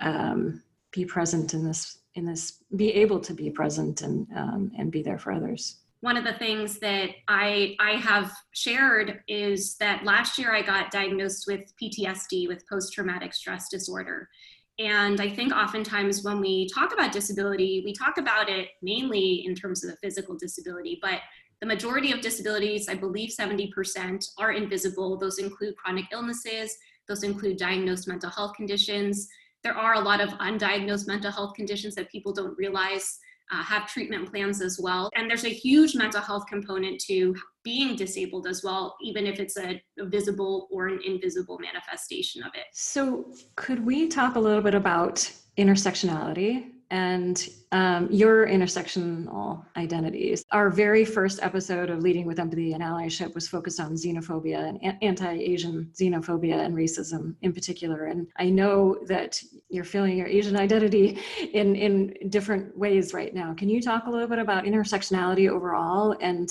um, 0.01 0.61
be 0.91 1.05
present 1.05 1.53
in 1.53 1.65
this 1.65 1.99
in 2.15 2.25
this 2.25 2.63
be 2.75 2.91
able 2.93 3.19
to 3.19 3.33
be 3.33 3.49
present 3.49 4.01
and 4.01 4.27
um, 4.35 4.71
and 4.77 4.91
be 4.91 5.01
there 5.01 5.19
for 5.19 5.31
others 5.31 5.77
one 6.05 6.17
of 6.17 6.23
the 6.23 6.33
things 6.33 6.77
that 6.77 7.09
I, 7.27 7.75
I 7.79 7.93
have 7.93 8.31
shared 8.51 9.21
is 9.27 9.75
that 9.77 10.03
last 10.03 10.37
year 10.37 10.53
I 10.53 10.61
got 10.61 10.91
diagnosed 10.91 11.45
with 11.47 11.73
PTSD, 11.81 12.47
with 12.47 12.63
post 12.69 12.93
traumatic 12.93 13.33
stress 13.33 13.69
disorder. 13.69 14.29
And 14.77 15.19
I 15.19 15.31
think 15.31 15.51
oftentimes 15.51 16.23
when 16.23 16.39
we 16.39 16.69
talk 16.69 16.93
about 16.93 17.11
disability, 17.11 17.81
we 17.83 17.91
talk 17.91 18.19
about 18.19 18.49
it 18.49 18.67
mainly 18.83 19.47
in 19.47 19.55
terms 19.55 19.83
of 19.83 19.89
the 19.89 19.97
physical 19.97 20.37
disability, 20.37 20.99
but 21.01 21.21
the 21.59 21.65
majority 21.65 22.11
of 22.11 22.21
disabilities, 22.21 22.87
I 22.87 22.93
believe 22.93 23.31
70%, 23.31 24.23
are 24.37 24.51
invisible. 24.51 25.17
Those 25.17 25.39
include 25.39 25.75
chronic 25.75 26.05
illnesses, 26.11 26.77
those 27.07 27.23
include 27.23 27.57
diagnosed 27.57 28.07
mental 28.07 28.29
health 28.29 28.53
conditions. 28.55 29.27
There 29.63 29.75
are 29.75 29.95
a 29.95 30.01
lot 30.01 30.21
of 30.21 30.29
undiagnosed 30.33 31.07
mental 31.07 31.31
health 31.31 31.55
conditions 31.55 31.95
that 31.95 32.11
people 32.11 32.31
don't 32.31 32.55
realize 32.59 33.17
uh, 33.51 33.63
have 33.63 33.87
treatment 33.87 34.29
plans 34.29 34.61
as 34.61 34.79
well. 34.79 35.09
And 35.15 35.29
there's 35.29 35.45
a 35.45 35.49
huge 35.49 35.95
mental 35.95 36.21
health 36.21 36.45
component 36.47 36.99
to 37.01 37.35
being 37.63 37.95
disabled 37.95 38.47
as 38.47 38.63
well, 38.63 38.95
even 39.01 39.25
if 39.25 39.39
it's 39.39 39.57
a, 39.57 39.81
a, 39.99 40.05
visible 40.05 40.67
or 40.71 40.87
an 40.87 40.99
invisible 41.05 41.59
manifestation 41.59 42.43
of 42.43 42.51
it. 42.53 42.65
So, 42.73 43.33
could 43.55 43.85
we 43.85 44.07
talk 44.07 44.35
a 44.35 44.39
little 44.39 44.61
bit 44.61 44.75
about 44.75 45.31
intersectionality 45.57 46.71
and 46.91 47.49
um, 47.71 48.07
your 48.11 48.47
intersectional 48.47 49.65
identities. 49.75 50.45
Our 50.51 50.69
very 50.69 51.03
first 51.03 51.39
episode 51.41 51.89
of 51.89 52.01
Leading 52.01 52.25
with 52.25 52.39
Empathy 52.39 52.73
and 52.73 52.83
Allyship 52.83 53.33
was 53.33 53.47
focused 53.47 53.79
on 53.79 53.93
xenophobia 53.93 54.77
and 54.81 54.97
anti 55.01 55.31
Asian 55.31 55.91
xenophobia 55.93 56.63
and 56.65 56.75
racism 56.75 57.35
in 57.41 57.53
particular. 57.53 58.05
And 58.05 58.27
I 58.37 58.49
know 58.49 58.97
that 59.07 59.41
you're 59.69 59.83
feeling 59.83 60.17
your 60.17 60.27
Asian 60.27 60.57
identity 60.57 61.19
in, 61.53 61.75
in 61.75 62.29
different 62.29 62.77
ways 62.77 63.13
right 63.13 63.33
now. 63.33 63.53
Can 63.53 63.69
you 63.69 63.81
talk 63.81 64.05
a 64.05 64.09
little 64.09 64.27
bit 64.27 64.39
about 64.39 64.65
intersectionality 64.65 65.49
overall 65.49 66.15
and, 66.21 66.49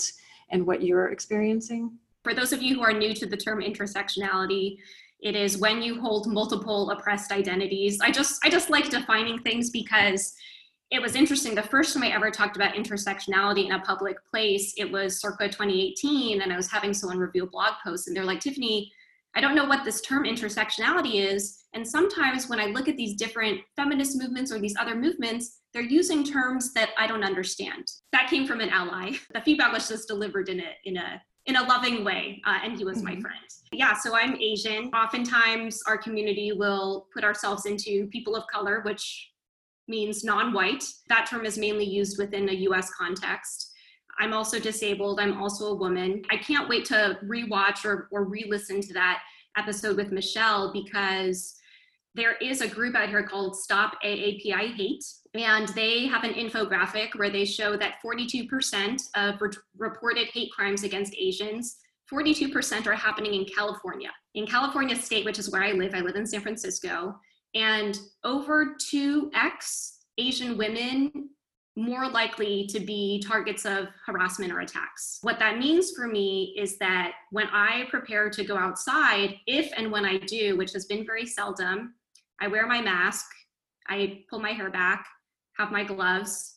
and 0.49 0.65
what 0.67 0.83
you're 0.83 1.09
experiencing? 1.09 1.97
For 2.23 2.33
those 2.33 2.51
of 2.51 2.61
you 2.61 2.75
who 2.75 2.81
are 2.81 2.91
new 2.91 3.13
to 3.13 3.27
the 3.27 3.37
term 3.37 3.61
intersectionality, 3.61 4.77
it 5.21 5.35
is 5.35 5.57
when 5.57 5.81
you 5.81 5.99
hold 5.99 6.27
multiple 6.27 6.91
oppressed 6.91 7.31
identities. 7.31 7.99
I 8.01 8.11
just 8.11 8.39
I 8.43 8.49
just 8.49 8.69
like 8.69 8.89
defining 8.89 9.39
things 9.39 9.69
because 9.69 10.33
it 10.91 11.01
was 11.01 11.15
interesting. 11.15 11.55
The 11.55 11.63
first 11.63 11.93
time 11.93 12.03
I 12.03 12.09
ever 12.09 12.29
talked 12.29 12.55
about 12.55 12.75
intersectionality 12.75 13.65
in 13.65 13.71
a 13.71 13.79
public 13.79 14.17
place, 14.29 14.73
it 14.77 14.91
was 14.91 15.19
circa 15.19 15.47
2018, 15.47 16.41
and 16.41 16.53
I 16.53 16.55
was 16.55 16.69
having 16.69 16.93
someone 16.93 17.17
review 17.17 17.43
a 17.43 17.49
blog 17.49 17.73
post, 17.83 18.07
and 18.07 18.15
they're 18.15 18.23
like, 18.23 18.39
Tiffany, 18.39 18.91
I 19.35 19.41
don't 19.41 19.55
know 19.55 19.65
what 19.65 19.83
this 19.83 19.99
term 20.01 20.23
intersectionality 20.23 21.15
is. 21.15 21.65
And 21.73 21.85
sometimes 21.85 22.47
when 22.47 22.59
I 22.59 22.67
look 22.67 22.87
at 22.87 22.95
these 22.95 23.15
different 23.15 23.59
feminist 23.75 24.17
movements 24.17 24.51
or 24.51 24.59
these 24.59 24.77
other 24.79 24.95
movements, 24.95 25.59
they're 25.73 25.81
using 25.81 26.23
terms 26.23 26.71
that 26.73 26.91
I 26.97 27.05
don't 27.05 27.23
understand. 27.23 27.91
That 28.13 28.29
came 28.29 28.47
from 28.47 28.61
an 28.61 28.69
ally. 28.69 29.17
The 29.33 29.41
feedback 29.41 29.73
was 29.73 29.89
just 29.89 30.07
delivered 30.07 30.47
in 30.47 30.61
a 30.61 30.71
in 30.85 30.95
a 30.95 31.21
in 31.45 31.57
a 31.57 31.63
loving 31.63 32.03
way, 32.03 32.41
uh, 32.45 32.59
and 32.63 32.77
he 32.77 32.83
was 32.83 32.97
mm-hmm. 32.97 33.15
my 33.15 33.21
friend. 33.21 33.45
Yeah, 33.71 33.93
so 33.93 34.15
I'm 34.15 34.35
Asian. 34.35 34.85
Oftentimes, 34.93 35.81
our 35.87 35.97
community 35.97 36.51
will 36.53 37.07
put 37.13 37.23
ourselves 37.23 37.65
into 37.65 38.07
people 38.07 38.35
of 38.35 38.43
color, 38.47 38.81
which 38.81 39.31
means 39.87 40.23
non 40.23 40.53
white. 40.53 40.83
That 41.09 41.27
term 41.29 41.45
is 41.45 41.57
mainly 41.57 41.85
used 41.85 42.17
within 42.17 42.49
a 42.49 42.53
US 42.69 42.89
context. 42.91 43.71
I'm 44.19 44.33
also 44.33 44.59
disabled. 44.59 45.19
I'm 45.19 45.41
also 45.41 45.67
a 45.67 45.75
woman. 45.75 46.23
I 46.31 46.37
can't 46.37 46.69
wait 46.69 46.85
to 46.85 47.19
rewatch 47.25 47.85
or, 47.85 48.07
or 48.11 48.23
re 48.23 48.45
listen 48.47 48.81
to 48.81 48.93
that 48.93 49.21
episode 49.57 49.97
with 49.97 50.11
Michelle 50.11 50.71
because 50.71 51.55
there 52.15 52.35
is 52.41 52.61
a 52.61 52.67
group 52.67 52.95
out 52.95 53.09
here 53.09 53.23
called 53.23 53.57
Stop 53.57 53.95
AAPI 54.03 54.73
Hate, 54.73 55.03
and 55.33 55.67
they 55.69 56.07
have 56.07 56.23
an 56.23 56.33
infographic 56.33 57.13
where 57.15 57.29
they 57.29 57.43
show 57.43 57.75
that 57.75 57.95
42% 58.03 59.01
of 59.15 59.41
re- 59.41 59.49
reported 59.77 60.29
hate 60.33 60.49
crimes 60.51 60.83
against 60.83 61.13
Asians, 61.17 61.75
42% 62.11 62.87
are 62.87 62.95
happening 62.95 63.33
in 63.33 63.45
California. 63.45 64.11
In 64.33 64.47
California 64.47 64.95
state, 64.95 65.25
which 65.25 65.39
is 65.39 65.51
where 65.51 65.63
I 65.63 65.73
live, 65.73 65.93
I 65.93 65.99
live 65.99 66.15
in 66.15 66.25
San 66.25 66.41
Francisco, 66.41 67.15
and 67.53 67.99
over 68.23 68.75
2x 68.91 69.91
Asian 70.17 70.57
women 70.57 71.29
more 71.77 72.07
likely 72.07 72.65
to 72.67 72.79
be 72.79 73.21
targets 73.27 73.65
of 73.65 73.87
harassment 74.05 74.53
or 74.53 74.61
attacks. 74.61 75.19
What 75.23 75.39
that 75.39 75.57
means 75.57 75.91
for 75.91 76.07
me 76.07 76.55
is 76.57 76.77
that 76.77 77.11
when 77.31 77.47
I 77.47 77.85
prepare 77.89 78.29
to 78.29 78.45
go 78.45 78.57
outside, 78.57 79.35
if 79.45 79.69
and 79.75 79.91
when 79.91 80.05
I 80.05 80.17
do, 80.19 80.55
which 80.55 80.71
has 80.71 80.85
been 80.85 81.05
very 81.05 81.25
seldom, 81.25 81.93
I 82.41 82.47
wear 82.47 82.67
my 82.67 82.81
mask, 82.81 83.25
I 83.87 84.23
pull 84.29 84.39
my 84.39 84.51
hair 84.51 84.69
back, 84.69 85.05
have 85.57 85.71
my 85.71 85.83
gloves. 85.83 86.55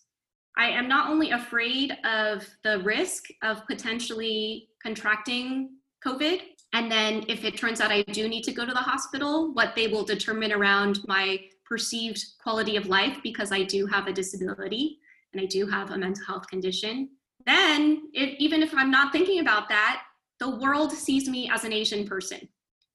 I 0.56 0.68
am 0.68 0.88
not 0.88 1.08
only 1.08 1.30
afraid 1.30 1.96
of 2.04 2.46
the 2.64 2.80
risk 2.80 3.24
of 3.42 3.66
potentially 3.66 4.68
contracting 4.82 5.70
COVID, 6.04 6.40
and 6.72 6.90
then 6.90 7.24
if 7.28 7.44
it 7.44 7.56
turns 7.56 7.80
out 7.80 7.92
I 7.92 8.02
do 8.02 8.28
need 8.28 8.42
to 8.44 8.52
go 8.52 8.66
to 8.66 8.72
the 8.72 8.78
hospital, 8.78 9.52
what 9.54 9.74
they 9.76 9.86
will 9.86 10.04
determine 10.04 10.52
around 10.52 11.00
my 11.06 11.38
perceived 11.64 12.24
quality 12.42 12.76
of 12.76 12.86
life 12.86 13.18
because 13.22 13.52
I 13.52 13.62
do 13.62 13.86
have 13.86 14.06
a 14.06 14.12
disability 14.12 14.98
and 15.32 15.40
I 15.40 15.46
do 15.46 15.66
have 15.66 15.90
a 15.90 15.98
mental 15.98 16.24
health 16.24 16.48
condition, 16.48 17.10
then 17.46 18.10
even 18.14 18.62
if 18.62 18.74
I'm 18.74 18.90
not 18.90 19.12
thinking 19.12 19.40
about 19.40 19.68
that, 19.68 20.02
the 20.40 20.56
world 20.56 20.92
sees 20.92 21.28
me 21.28 21.50
as 21.52 21.64
an 21.64 21.72
Asian 21.72 22.06
person 22.06 22.48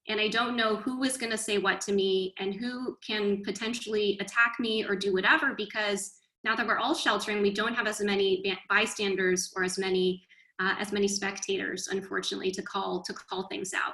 and 0.08 0.20
I 0.20 0.28
don't 0.28 0.58
know 0.58 0.76
who 0.76 1.04
is 1.04 1.18
going 1.18 1.32
to 1.32 1.38
say 1.38 1.58
what 1.58 1.80
to 1.82 1.94
me 1.94 2.34
and 2.38 2.54
who 2.54 2.98
can 3.06 3.42
potentially 3.44 4.18
attack 4.20 4.56
me 4.60 4.86
or 4.86 4.96
do 4.96 5.14
whatever 5.14 5.54
because 5.56 6.16
now 6.44 6.56
that 6.56 6.68
we're 6.68 6.78
all 6.78 6.94
sheltering, 6.94 7.42
we 7.42 7.54
don't 7.54 7.74
have 7.74 7.88
as 7.88 8.02
many 8.02 8.58
bystanders 8.70 9.54
or 9.56 9.64
as 9.64 9.78
many 9.78 10.24
uh, 10.60 10.76
as 10.80 10.92
many 10.92 11.08
spectators, 11.08 11.88
unfortunately, 11.88 12.52
to 12.52 12.62
call 12.62 13.02
to 13.04 13.14
call 13.14 13.48
things 13.48 13.74
out. 13.74 13.94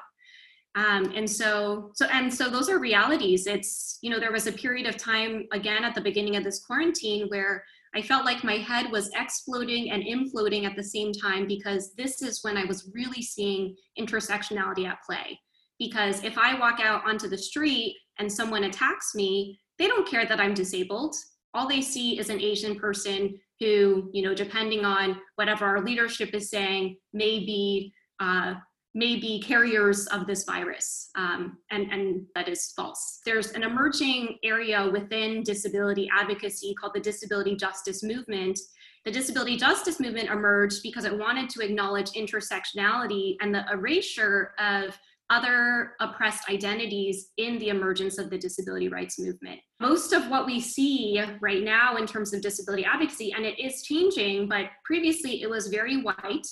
Um, 0.75 1.11
and 1.15 1.29
so 1.29 1.91
so 1.93 2.05
and 2.07 2.33
so 2.33 2.49
those 2.49 2.69
are 2.69 2.79
realities. 2.79 3.47
It's 3.47 3.99
you 4.01 4.09
know 4.09 4.19
there 4.19 4.31
was 4.31 4.47
a 4.47 4.51
period 4.51 4.87
of 4.87 4.97
time 4.97 5.45
again 5.51 5.83
at 5.83 5.93
the 5.93 6.01
beginning 6.01 6.35
of 6.35 6.43
this 6.43 6.65
quarantine 6.65 7.27
where 7.29 7.63
I 7.95 8.01
felt 8.01 8.25
like 8.25 8.43
my 8.43 8.57
head 8.57 8.91
was 8.91 9.09
exploding 9.15 9.91
and 9.91 10.03
imploding 10.03 10.65
at 10.65 10.75
the 10.75 10.83
same 10.83 11.11
time 11.11 11.47
because 11.47 11.93
this 11.95 12.21
is 12.21 12.43
when 12.43 12.57
I 12.57 12.65
was 12.65 12.89
really 12.93 13.21
seeing 13.21 13.75
intersectionality 13.97 14.87
at 14.87 15.03
play 15.03 15.39
because 15.79 16.24
if 16.24 16.38
I 16.38 16.59
walk 16.59 16.79
out 16.79 17.05
onto 17.07 17.27
the 17.27 17.38
street 17.38 17.95
and 18.19 18.31
someone 18.31 18.65
attacks 18.65 19.15
me, 19.15 19.59
they 19.79 19.88
don't 19.88 20.07
care 20.07 20.25
that 20.25 20.39
I'm 20.39 20.53
disabled. 20.53 21.15
All 21.53 21.67
they 21.67 21.81
see 21.81 22.19
is 22.19 22.29
an 22.29 22.39
Asian 22.39 22.75
person 22.75 23.39
who, 23.59 24.09
you 24.13 24.21
know, 24.21 24.36
depending 24.36 24.86
on 24.86 25.19
whatever 25.36 25.65
our 25.65 25.83
leadership 25.83 26.33
is 26.33 26.50
saying, 26.50 26.98
may 27.13 27.39
be 27.39 27.93
uh, 28.19 28.55
may 28.95 29.17
be 29.17 29.39
carriers 29.39 30.07
of 30.07 30.25
this 30.25 30.43
virus, 30.45 31.09
um, 31.15 31.57
and, 31.69 31.91
and 31.91 32.25
that 32.33 32.50
is 32.50 32.74
false. 32.75 33.19
There's 33.24 33.51
an 33.51 33.63
emerging 33.63 34.39
area 34.43 34.89
within 34.91 35.43
disability 35.43 36.09
advocacy 36.12 36.74
called 36.74 36.93
the 36.95 37.00
disability 37.00 37.55
justice 37.55 38.01
movement. 38.03 38.59
The 39.05 39.12
disability 39.12 39.57
justice 39.57 40.00
movement 40.00 40.29
emerged 40.29 40.81
because 40.83 41.05
it 41.05 41.17
wanted 41.17 41.50
to 41.51 41.62
acknowledge 41.62 42.12
intersectionality 42.12 43.36
and 43.41 43.53
the 43.53 43.63
erasure 43.71 44.53
of 44.59 44.98
other 45.29 45.93
oppressed 46.00 46.50
identities 46.50 47.29
in 47.38 47.59
the 47.59 47.69
emergence 47.69 48.17
of 48.17 48.29
the 48.29 48.38
disability 48.38 48.89
rights 48.89 49.19
movement. 49.19 49.59
Most 49.79 50.12
of 50.12 50.29
what 50.29 50.45
we 50.45 50.59
see 50.59 51.21
right 51.39 51.63
now 51.63 51.98
in 51.98 52.07
terms 52.07 52.33
of 52.33 52.41
disability 52.41 52.83
advocacy, 52.83 53.33
and 53.33 53.45
it 53.45 53.59
is 53.59 53.83
changing, 53.83 54.50
but 54.50 54.65
previously 54.83 55.41
it 55.43 55.50
was 55.50 55.67
very 55.67 56.01
white. 56.01 56.48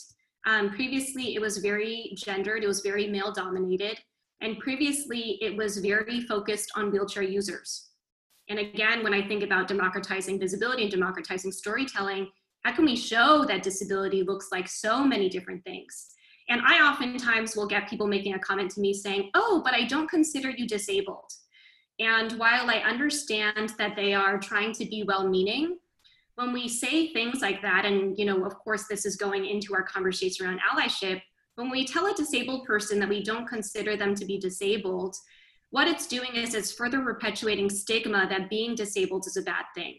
Um, 0.45 0.69
previously 0.69 1.35
it 1.35 1.41
was 1.41 1.57
very 1.57 2.13
gendered, 2.15 2.63
it 2.63 2.67
was 2.67 2.81
very 2.81 3.07
male 3.07 3.31
dominated. 3.31 3.99
And 4.41 4.59
previously 4.59 5.39
it 5.41 5.57
was 5.57 5.77
very 5.77 6.21
focused 6.21 6.71
on 6.75 6.91
wheelchair 6.91 7.23
users. 7.23 7.89
And 8.49 8.59
again, 8.59 9.03
when 9.03 9.13
I 9.13 9.27
think 9.27 9.43
about 9.43 9.67
democratizing 9.67 10.39
visibility 10.39 10.83
and 10.83 10.91
democratizing 10.91 11.51
storytelling, 11.51 12.29
how 12.63 12.73
can 12.73 12.85
we 12.85 12.95
show 12.95 13.45
that 13.45 13.63
disability 13.63 14.23
looks 14.23 14.49
like 14.51 14.67
so 14.67 15.03
many 15.03 15.27
different 15.29 15.63
things? 15.63 16.13
And 16.49 16.61
I 16.65 16.89
oftentimes 16.89 17.55
will 17.55 17.67
get 17.67 17.89
people 17.89 18.07
making 18.07 18.33
a 18.33 18.39
comment 18.39 18.71
to 18.71 18.81
me 18.81 18.93
saying, 18.93 19.31
Oh, 19.33 19.61
but 19.63 19.73
I 19.73 19.85
don't 19.85 20.09
consider 20.09 20.49
you 20.49 20.67
disabled. 20.67 21.31
And 21.99 22.33
while 22.33 22.69
I 22.69 22.83
understand 22.85 23.73
that 23.77 23.95
they 23.95 24.13
are 24.13 24.39
trying 24.39 24.71
to 24.73 24.85
be 24.85 25.03
well 25.03 25.27
meaning, 25.27 25.77
when 26.35 26.53
we 26.53 26.67
say 26.67 27.11
things 27.11 27.41
like 27.41 27.61
that, 27.63 27.85
and 27.85 28.17
you 28.17 28.25
know, 28.25 28.45
of 28.45 28.55
course, 28.59 28.85
this 28.87 29.05
is 29.05 29.15
going 29.15 29.45
into 29.45 29.73
our 29.73 29.83
conversation 29.83 30.45
around 30.45 30.59
allyship, 30.71 31.21
when 31.55 31.71
we 31.71 31.85
tell 31.87 32.05
a 32.05 32.13
disabled 32.13 32.65
person 32.65 32.99
that 32.99 33.09
we 33.09 33.23
don't 33.23 33.47
consider 33.47 33.97
them 33.97 34.13
to 34.13 34.25
be 34.25 34.37
disabled, 34.37 35.15
what 35.71 35.87
it's 35.87 36.07
doing 36.07 36.35
is 36.35 36.53
it's 36.53 36.71
further 36.71 37.01
perpetuating 37.01 37.69
stigma 37.69 38.27
that 38.29 38.49
being 38.49 38.75
disabled 38.75 39.25
is 39.25 39.37
a 39.37 39.41
bad 39.41 39.65
thing. 39.73 39.97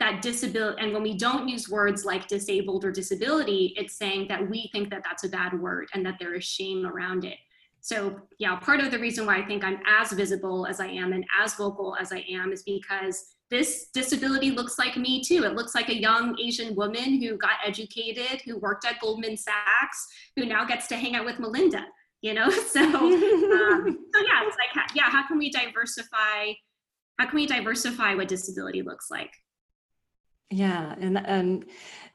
That 0.00 0.22
disability, 0.22 0.82
and 0.82 0.92
when 0.92 1.02
we 1.02 1.14
don't 1.14 1.48
use 1.48 1.68
words 1.68 2.04
like 2.04 2.26
disabled 2.26 2.84
or 2.84 2.90
disability, 2.90 3.74
it's 3.76 3.96
saying 3.96 4.28
that 4.28 4.48
we 4.48 4.68
think 4.72 4.90
that 4.90 5.02
that's 5.04 5.24
a 5.24 5.28
bad 5.28 5.58
word 5.60 5.88
and 5.94 6.04
that 6.06 6.16
there 6.18 6.34
is 6.34 6.44
shame 6.44 6.86
around 6.86 7.24
it. 7.24 7.36
So, 7.82 8.20
yeah, 8.38 8.56
part 8.56 8.80
of 8.80 8.90
the 8.90 8.98
reason 8.98 9.26
why 9.26 9.38
I 9.38 9.46
think 9.46 9.64
I'm 9.64 9.78
as 9.86 10.12
visible 10.12 10.66
as 10.66 10.80
I 10.80 10.86
am 10.86 11.12
and 11.12 11.24
as 11.38 11.54
vocal 11.54 11.96
as 11.98 12.12
I 12.12 12.24
am 12.30 12.52
is 12.52 12.62
because 12.62 13.36
this 13.50 13.88
disability 13.92 14.50
looks 14.50 14.78
like 14.78 14.96
me 14.96 15.22
too. 15.22 15.44
It 15.44 15.54
looks 15.54 15.74
like 15.74 15.88
a 15.88 15.98
young 15.98 16.38
Asian 16.38 16.74
woman 16.74 17.20
who 17.20 17.36
got 17.36 17.58
educated, 17.66 18.42
who 18.42 18.58
worked 18.58 18.86
at 18.86 19.00
Goldman 19.00 19.36
Sachs, 19.36 20.06
who 20.36 20.44
now 20.44 20.64
gets 20.64 20.86
to 20.88 20.96
hang 20.96 21.16
out 21.16 21.24
with 21.24 21.38
Melinda, 21.38 21.84
you 22.22 22.34
know? 22.34 22.50
So, 22.50 22.80
um, 22.80 23.98
so 24.14 24.20
yeah, 24.20 24.46
it's 24.46 24.56
like, 24.56 24.94
yeah, 24.94 25.10
how 25.10 25.26
can 25.26 25.38
we 25.38 25.50
diversify? 25.50 26.52
How 27.18 27.26
can 27.26 27.34
we 27.34 27.46
diversify 27.46 28.14
what 28.14 28.28
disability 28.28 28.82
looks 28.82 29.10
like? 29.10 29.32
Yeah, 30.50 30.96
and 31.00 31.18
and 31.18 31.64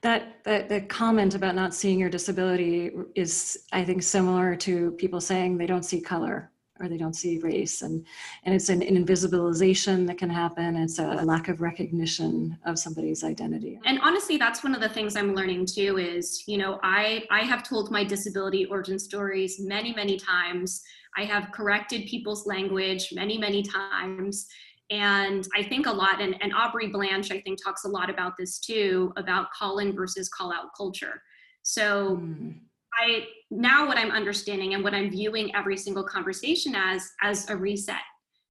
that 0.01 0.43
that 0.43 0.67
the 0.67 0.81
comment 0.81 1.35
about 1.35 1.55
not 1.55 1.73
seeing 1.73 1.99
your 1.99 2.09
disability 2.09 2.91
is, 3.15 3.57
I 3.71 3.85
think, 3.85 4.03
similar 4.03 4.55
to 4.57 4.91
people 4.91 5.21
saying 5.21 5.57
they 5.57 5.65
don't 5.65 5.85
see 5.85 6.01
color 6.01 6.51
or 6.81 6.89
they 6.89 6.97
don't 6.97 7.15
see 7.15 7.39
race, 7.39 7.81
and 7.81 8.05
and 8.43 8.53
it's 8.53 8.67
an, 8.67 8.81
an 8.81 9.03
invisibilization 9.03 10.05
that 10.07 10.17
can 10.17 10.29
happen. 10.29 10.75
It's 10.75 10.99
a 10.99 11.23
lack 11.23 11.47
of 11.47 11.61
recognition 11.61 12.57
of 12.65 12.77
somebody's 12.77 13.23
identity. 13.23 13.79
And 13.85 14.01
honestly, 14.01 14.35
that's 14.35 14.65
one 14.65 14.75
of 14.75 14.81
the 14.81 14.89
things 14.89 15.15
I'm 15.15 15.33
learning 15.33 15.67
too. 15.67 15.97
Is 15.97 16.43
you 16.45 16.57
know, 16.57 16.77
I 16.83 17.23
I 17.31 17.43
have 17.43 17.63
told 17.63 17.89
my 17.89 18.03
disability 18.03 18.65
origin 18.65 18.99
stories 18.99 19.61
many 19.61 19.93
many 19.93 20.17
times. 20.19 20.83
I 21.17 21.23
have 21.23 21.53
corrected 21.53 22.07
people's 22.07 22.45
language 22.45 23.13
many 23.13 23.37
many 23.37 23.63
times 23.63 24.49
and 24.91 25.47
I 25.55 25.63
think 25.63 25.87
a 25.87 25.91
lot, 25.91 26.21
and, 26.21 26.35
and 26.41 26.53
Aubrey 26.53 26.87
Blanche, 26.87 27.31
I 27.31 27.41
think, 27.41 27.63
talks 27.63 27.85
a 27.85 27.89
lot 27.89 28.09
about 28.09 28.33
this 28.37 28.59
too, 28.59 29.11
about 29.17 29.47
call 29.51 29.79
in 29.79 29.95
versus 29.95 30.29
call 30.29 30.53
out 30.53 30.67
culture. 30.77 31.21
So 31.63 32.17
mm. 32.17 32.59
I 32.93 33.25
now 33.49 33.87
what 33.87 33.97
I'm 33.97 34.11
understanding 34.11 34.75
and 34.75 34.83
what 34.83 34.93
I'm 34.93 35.09
viewing 35.09 35.53
every 35.55 35.77
single 35.77 36.03
conversation 36.03 36.75
as 36.75 37.09
as 37.21 37.49
a 37.49 37.55
reset. 37.55 38.01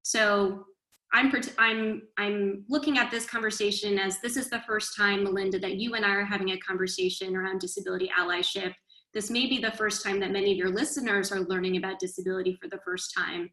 So 0.02 0.64
I'm 1.12 1.32
I'm 1.58 2.02
I'm 2.18 2.64
looking 2.68 2.98
at 2.98 3.12
this 3.12 3.26
conversation 3.26 3.98
as 3.98 4.20
this 4.20 4.36
is 4.36 4.50
the 4.50 4.62
first 4.66 4.96
time, 4.96 5.22
Melinda, 5.22 5.60
that 5.60 5.76
you 5.76 5.94
and 5.94 6.04
I 6.04 6.10
are 6.10 6.24
having 6.24 6.50
a 6.50 6.58
conversation 6.58 7.36
around 7.36 7.60
disability 7.60 8.10
allyship. 8.18 8.72
This 9.14 9.30
may 9.30 9.46
be 9.46 9.60
the 9.60 9.70
first 9.70 10.02
time 10.02 10.18
that 10.18 10.32
many 10.32 10.50
of 10.50 10.58
your 10.58 10.70
listeners 10.70 11.30
are 11.30 11.42
learning 11.42 11.76
about 11.76 12.00
disability 12.00 12.58
for 12.60 12.68
the 12.68 12.80
first 12.84 13.14
time 13.16 13.48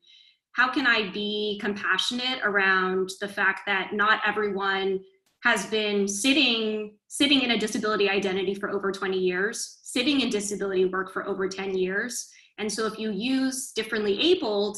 how 0.54 0.72
can 0.72 0.86
I 0.86 1.10
be 1.12 1.60
compassionate 1.62 2.40
around 2.44 3.12
the 3.22 3.28
fact 3.28 3.62
that 3.68 3.94
not 3.94 4.22
everyone 4.26 5.00
has 5.44 5.66
been 5.68 6.08
sitting 6.08 6.96
sitting 7.08 7.42
in 7.42 7.52
a 7.52 7.58
disability 7.58 8.10
identity 8.10 8.54
for 8.54 8.70
over 8.70 8.92
20 8.92 9.18
years, 9.18 9.80
sitting 9.84 10.22
in 10.22 10.30
disability 10.30 10.86
work 10.86 11.12
for 11.12 11.28
over 11.28 11.48
10 11.48 11.78
years. 11.78 12.30
And 12.58 12.72
so 12.72 12.86
if 12.86 12.98
you 12.98 13.12
use 13.12 13.72
differently 13.72 14.20
abled, 14.22 14.78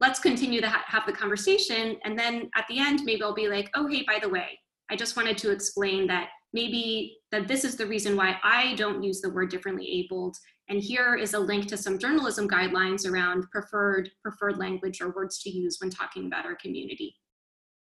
let's 0.00 0.18
continue 0.18 0.60
to 0.60 0.68
ha- 0.68 0.84
have 0.86 1.06
the 1.06 1.12
conversation. 1.12 1.96
And 2.04 2.18
then 2.18 2.50
at 2.56 2.66
the 2.68 2.78
end, 2.78 3.02
maybe 3.04 3.22
I'll 3.22 3.32
be 3.32 3.48
like, 3.48 3.70
oh, 3.74 3.86
hey, 3.86 4.04
by 4.06 4.18
the 4.20 4.28
way, 4.28 4.58
I 4.90 4.96
just 4.96 5.16
wanted 5.16 5.38
to 5.38 5.50
explain 5.50 6.06
that 6.08 6.28
maybe 6.52 7.18
that 7.30 7.48
this 7.48 7.64
is 7.64 7.76
the 7.76 7.86
reason 7.86 8.16
why 8.16 8.38
I 8.42 8.74
don't 8.74 9.02
use 9.02 9.20
the 9.20 9.30
word 9.30 9.50
differently 9.50 9.88
abled 9.90 10.36
and 10.68 10.80
here 10.80 11.16
is 11.16 11.34
a 11.34 11.38
link 11.38 11.66
to 11.68 11.76
some 11.76 11.98
journalism 11.98 12.48
guidelines 12.48 13.06
around 13.06 13.50
preferred, 13.50 14.10
preferred 14.22 14.58
language 14.58 15.00
or 15.00 15.10
words 15.10 15.42
to 15.42 15.50
use 15.50 15.78
when 15.80 15.90
talking 15.90 16.26
about 16.26 16.46
our 16.46 16.54
community. 16.56 17.14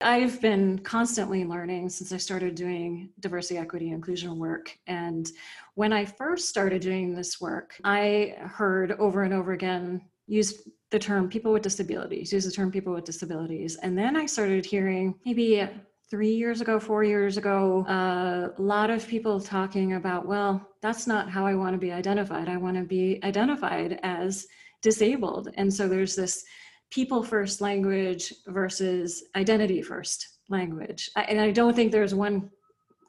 I've 0.01 0.41
been 0.41 0.79
constantly 0.79 1.43
learning 1.43 1.89
since 1.89 2.13
I 2.13 2.17
started 2.17 2.55
doing 2.55 3.09
diversity, 3.19 3.59
equity, 3.59 3.91
inclusion 3.91 4.39
work. 4.39 4.75
And 4.87 5.29
when 5.75 5.91
I 5.91 6.05
first 6.05 6.47
started 6.49 6.81
doing 6.81 7.13
this 7.13 7.41
work, 7.41 7.75
I 7.83 8.35
heard 8.39 8.93
over 8.93 9.23
and 9.23 9.35
over 9.35 9.51
again 9.51 10.01
use 10.25 10.67
the 10.89 10.99
term 10.99 11.29
people 11.29 11.51
with 11.51 11.63
disabilities, 11.63 12.31
use 12.31 12.45
the 12.45 12.51
term 12.51 12.71
people 12.71 12.93
with 12.93 13.03
disabilities. 13.03 13.75
And 13.75 13.97
then 13.97 14.15
I 14.15 14.25
started 14.25 14.65
hearing 14.65 15.13
maybe 15.25 15.69
three 16.09 16.33
years 16.33 16.59
ago, 16.59 16.79
four 16.79 17.03
years 17.03 17.37
ago, 17.37 17.85
a 17.87 18.61
lot 18.61 18.89
of 18.89 19.07
people 19.07 19.39
talking 19.39 19.93
about, 19.93 20.25
well, 20.25 20.67
that's 20.81 21.05
not 21.05 21.29
how 21.29 21.45
I 21.45 21.53
want 21.53 21.73
to 21.73 21.77
be 21.77 21.91
identified. 21.91 22.49
I 22.49 22.57
want 22.57 22.77
to 22.77 22.83
be 22.83 23.19
identified 23.23 23.99
as 24.01 24.47
disabled. 24.81 25.49
And 25.55 25.71
so 25.71 25.87
there's 25.87 26.15
this 26.15 26.43
people 26.89 27.21
first 27.21 27.61
language 27.61 28.33
versus 28.47 29.23
identity 29.35 29.81
first 29.81 30.39
language. 30.49 31.11
And 31.15 31.39
I 31.39 31.51
don't 31.51 31.75
think 31.75 31.91
there's 31.91 32.15
one 32.15 32.49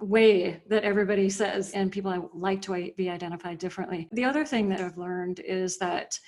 way 0.01 0.63
that 0.69 0.85
everybody 0.85 1.31
says, 1.31 1.71
and 1.73 1.91
people 1.91 2.31
like 2.35 2.61
to 2.63 2.93
be 2.97 3.09
identified 3.09 3.59
differently. 3.59 4.09
The 4.13 4.25
other 4.25 4.45
thing 4.45 4.69
that 4.69 4.81
I've 4.81 4.99
learned 4.99 5.41
is 5.41 5.79
that 5.79 6.19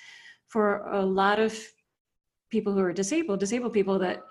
for 0.47 0.87
a 0.91 1.05
lot 1.05 1.39
of 1.39 1.55
people 2.49 2.73
who 2.73 2.79
are 2.79 2.93
disabled, 2.93 3.39
disabled 3.39 3.73
people, 3.73 3.99
that 3.99 4.23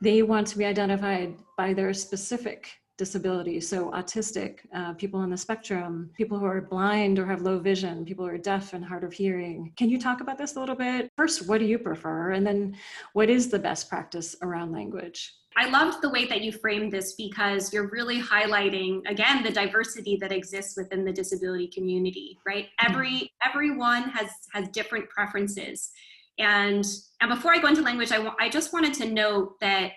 they 0.00 0.22
want 0.22 0.46
to 0.48 0.58
be 0.58 0.64
identified 0.64 1.34
by 1.56 1.72
their 1.74 1.92
specific 1.92 2.68
disability. 2.98 3.60
So, 3.60 3.90
autistic, 3.92 4.58
uh, 4.74 4.92
people 4.94 5.20
on 5.20 5.30
the 5.30 5.36
spectrum, 5.36 6.10
people 6.16 6.38
who 6.38 6.46
are 6.46 6.60
blind 6.60 7.18
or 7.18 7.26
have 7.26 7.42
low 7.42 7.58
vision, 7.58 8.04
people 8.04 8.24
who 8.24 8.32
are 8.32 8.38
deaf 8.38 8.74
and 8.74 8.84
hard 8.84 9.04
of 9.04 9.12
hearing. 9.12 9.72
Can 9.76 9.88
you 9.88 10.00
talk 10.00 10.20
about 10.20 10.36
this 10.36 10.56
a 10.56 10.60
little 10.60 10.74
bit? 10.74 11.08
First, 11.16 11.48
what 11.48 11.58
do 11.58 11.64
you 11.64 11.78
prefer? 11.78 12.32
And 12.32 12.46
then, 12.46 12.76
what 13.12 13.30
is 13.30 13.48
the 13.48 13.58
best 13.58 13.88
practice 13.88 14.36
around 14.42 14.72
language? 14.72 15.32
I 15.56 15.68
loved 15.70 16.02
the 16.02 16.10
way 16.10 16.24
that 16.26 16.42
you 16.42 16.52
framed 16.52 16.92
this 16.92 17.14
because 17.14 17.72
you're 17.72 17.88
really 17.90 18.20
highlighting 18.20 19.00
again 19.08 19.42
the 19.42 19.50
diversity 19.50 20.16
that 20.20 20.30
exists 20.30 20.76
within 20.76 21.04
the 21.04 21.12
disability 21.12 21.68
community, 21.68 22.38
right? 22.46 22.66
Mm-hmm. 22.66 22.92
Every 22.92 23.32
everyone 23.44 24.02
has 24.10 24.30
has 24.52 24.68
different 24.68 25.08
preferences. 25.08 25.90
And 26.38 26.84
and 27.20 27.30
before 27.30 27.52
I 27.52 27.58
go 27.58 27.68
into 27.68 27.82
language, 27.82 28.12
I, 28.12 28.30
I 28.38 28.48
just 28.48 28.72
wanted 28.72 28.94
to 28.94 29.10
note 29.10 29.58
that 29.60 29.92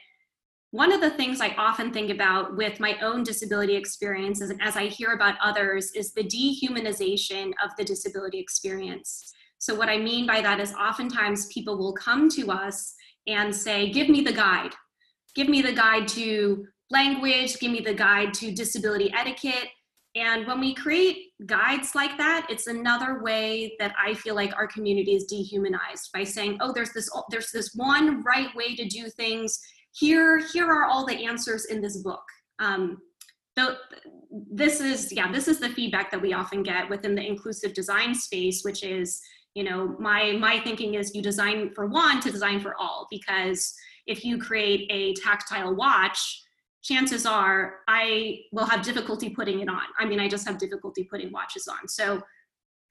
one 0.72 0.92
of 0.94 1.02
the 1.02 1.10
things 1.10 1.42
I 1.42 1.50
often 1.56 1.92
think 1.92 2.10
about 2.10 2.56
with 2.56 2.80
my 2.80 2.98
own 3.02 3.24
disability 3.24 3.76
experiences 3.76 4.50
and 4.50 4.62
as 4.62 4.78
I 4.78 4.88
hear 4.88 5.12
about 5.12 5.36
others 5.44 5.92
is 5.92 6.14
the 6.14 6.24
dehumanization 6.24 7.52
of 7.64 7.76
the 7.78 7.84
disability 7.84 8.40
experience. 8.40 9.34
So, 9.60 9.76
what 9.76 9.90
I 9.90 9.98
mean 9.98 10.26
by 10.26 10.42
that 10.42 10.60
is 10.60 10.74
oftentimes 10.74 11.48
people 11.48 11.78
will 11.78 11.94
come 11.94 12.30
to 12.30 12.50
us 12.52 12.96
and 13.28 13.56
say, 13.56 13.92
Give 13.92 14.10
me 14.10 14.22
the 14.22 14.34
guide. 14.34 14.74
Give 15.36 15.48
me 15.48 15.62
the 15.62 15.74
guide 15.74 16.08
to 16.10 16.66
language, 16.90 17.60
give 17.60 17.72
me 17.72 17.82
the 17.82 17.94
guide 17.94 18.34
to 18.36 18.52
disability 18.52 19.14
etiquette. 19.14 19.68
And 20.16 20.46
when 20.46 20.60
we 20.60 20.74
create 20.74 21.30
guides 21.46 21.96
like 21.96 22.18
that, 22.18 22.48
it's 22.50 22.68
another 22.68 23.24
way 23.24 23.76
that 23.80 23.94
I 23.98 24.14
feel 24.14 24.36
like 24.36 24.54
our 24.56 24.68
community 24.68 25.14
is 25.16 25.24
dehumanized 25.26 26.10
by 26.14 26.26
saying, 26.26 26.58
oh, 26.60 26.74
there's 26.74 26.92
this 26.92 27.10
there's 27.30 27.52
this 27.52 27.72
one 27.76 28.22
right 28.24 28.54
way 28.56 28.76
to 28.76 28.86
do 28.88 29.10
things. 29.10 29.58
Here, 29.94 30.46
here 30.54 30.68
are 30.68 30.86
all 30.86 31.06
the 31.06 31.26
answers 31.26 31.66
in 31.66 31.82
this 31.82 31.98
book. 31.98 32.24
Um, 32.60 32.98
so 33.58 33.76
this 34.52 34.82
is 34.82 35.12
yeah, 35.12 35.32
this 35.32 35.48
is 35.48 35.60
the 35.60 35.70
feedback 35.70 36.12
that 36.12 36.22
we 36.22 36.34
often 36.34 36.64
get 36.64 36.90
within 36.90 37.16
the 37.16 37.26
inclusive 37.26 37.74
design 37.74 38.14
space, 38.14 38.64
which 38.64 38.84
is, 38.84 39.22
you 39.56 39.64
know, 39.64 39.96
my 40.00 40.34
my 40.34 40.60
thinking 40.62 40.96
is 40.96 41.16
you 41.16 41.22
design 41.22 41.72
for 41.74 41.88
one 41.88 42.20
to 42.22 42.32
design 42.32 42.60
for 42.60 42.76
all, 42.78 43.08
because 43.10 43.74
if 44.08 44.26
you 44.26 44.38
create 44.38 44.88
a 44.90 45.14
tactile 45.22 45.76
watch 45.76 46.41
chances 46.84 47.26
are 47.26 47.80
I 47.88 48.42
will 48.52 48.66
have 48.66 48.84
difficulty 48.84 49.30
putting 49.30 49.60
it 49.60 49.70
on. 49.70 49.84
I 50.00 50.06
mean, 50.06 50.20
I 50.20 50.28
just 50.28 50.48
have 50.48 50.58
difficulty 50.58 51.04
putting 51.04 51.32
watches 51.32 51.68
on. 51.68 51.88
So 51.88 52.22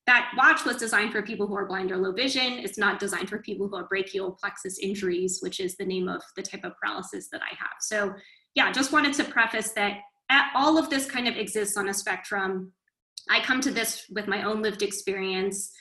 that 0.06 0.32
watch 0.36 0.64
was 0.64 0.76
designed 0.76 1.12
for 1.12 1.22
people 1.22 1.46
who 1.46 1.54
are 1.54 1.66
blind 1.66 1.92
or 1.92 1.96
low 1.96 2.12
vision. 2.12 2.54
It's 2.54 2.78
not 2.78 2.98
designed 2.98 3.28
for 3.28 3.38
people 3.38 3.68
who 3.68 3.76
have 3.76 3.88
brachial 3.88 4.32
plexus 4.32 4.78
injuries, 4.78 5.38
which 5.40 5.60
is 5.60 5.76
the 5.76 5.84
name 5.84 6.08
of 6.08 6.22
the 6.36 6.42
type 6.42 6.64
of 6.64 6.72
paralysis 6.82 7.28
that 7.30 7.42
I 7.42 7.54
have. 7.58 7.76
So 7.80 8.14
yeah, 8.54 8.72
just 8.72 8.92
wanted 8.92 9.12
to 9.14 9.24
preface 9.24 9.72
that 9.72 9.98
all 10.54 10.78
of 10.78 10.90
this 10.90 11.06
kind 11.06 11.28
of 11.28 11.36
exists 11.36 11.76
on 11.76 11.88
a 11.88 11.94
spectrum. 11.94 12.72
I 13.28 13.40
come 13.40 13.60
to 13.60 13.70
this 13.70 14.06
with 14.10 14.26
my 14.26 14.42
own 14.44 14.62
lived 14.62 14.82
experience 14.82 15.72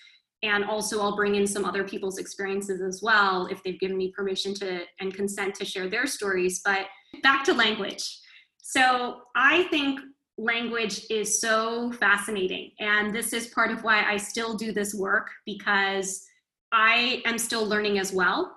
and 0.44 0.64
also 0.64 1.02
I'll 1.02 1.16
bring 1.16 1.36
in 1.36 1.48
some 1.48 1.66
other 1.66 1.84
people's 1.84 2.18
experiences 2.18 2.82
as 2.82 3.02
well 3.02 3.48
if 3.48 3.64
they've 3.64 3.80
given 3.80 3.98
me 3.98 4.12
permission 4.16 4.54
to 4.56 4.82
and 5.00 5.14
consent 5.14 5.56
to 5.56 5.66
share 5.66 5.90
their 5.90 6.06
stories. 6.06 6.62
But 6.64 6.86
back 7.24 7.44
to 7.46 7.54
language. 7.54 8.20
So 8.62 9.22
I 9.36 9.64
think 9.64 10.00
language 10.38 11.06
is 11.10 11.42
so 11.42 11.92
fascinating. 11.94 12.72
And 12.80 13.14
this 13.14 13.34
is 13.34 13.48
part 13.48 13.72
of 13.72 13.84
why 13.84 14.04
I 14.04 14.18
still 14.18 14.56
do 14.56 14.72
this 14.72 14.94
work 14.94 15.30
because 15.46 16.26
I 16.72 17.22
am 17.26 17.38
still 17.38 17.66
learning 17.66 18.00
as 18.00 18.14
well. 18.14 18.56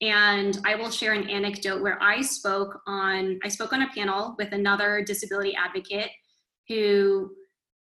And 0.00 0.58
I 0.64 0.74
will 0.74 0.90
share 0.90 1.12
an 1.12 1.28
anecdote 1.30 1.82
where 1.82 2.00
I 2.02 2.20
spoke 2.20 2.80
on 2.86 3.38
I 3.42 3.48
spoke 3.48 3.72
on 3.72 3.82
a 3.82 3.88
panel 3.94 4.34
with 4.38 4.52
another 4.52 5.02
disability 5.02 5.54
advocate 5.56 6.10
who 6.68 7.30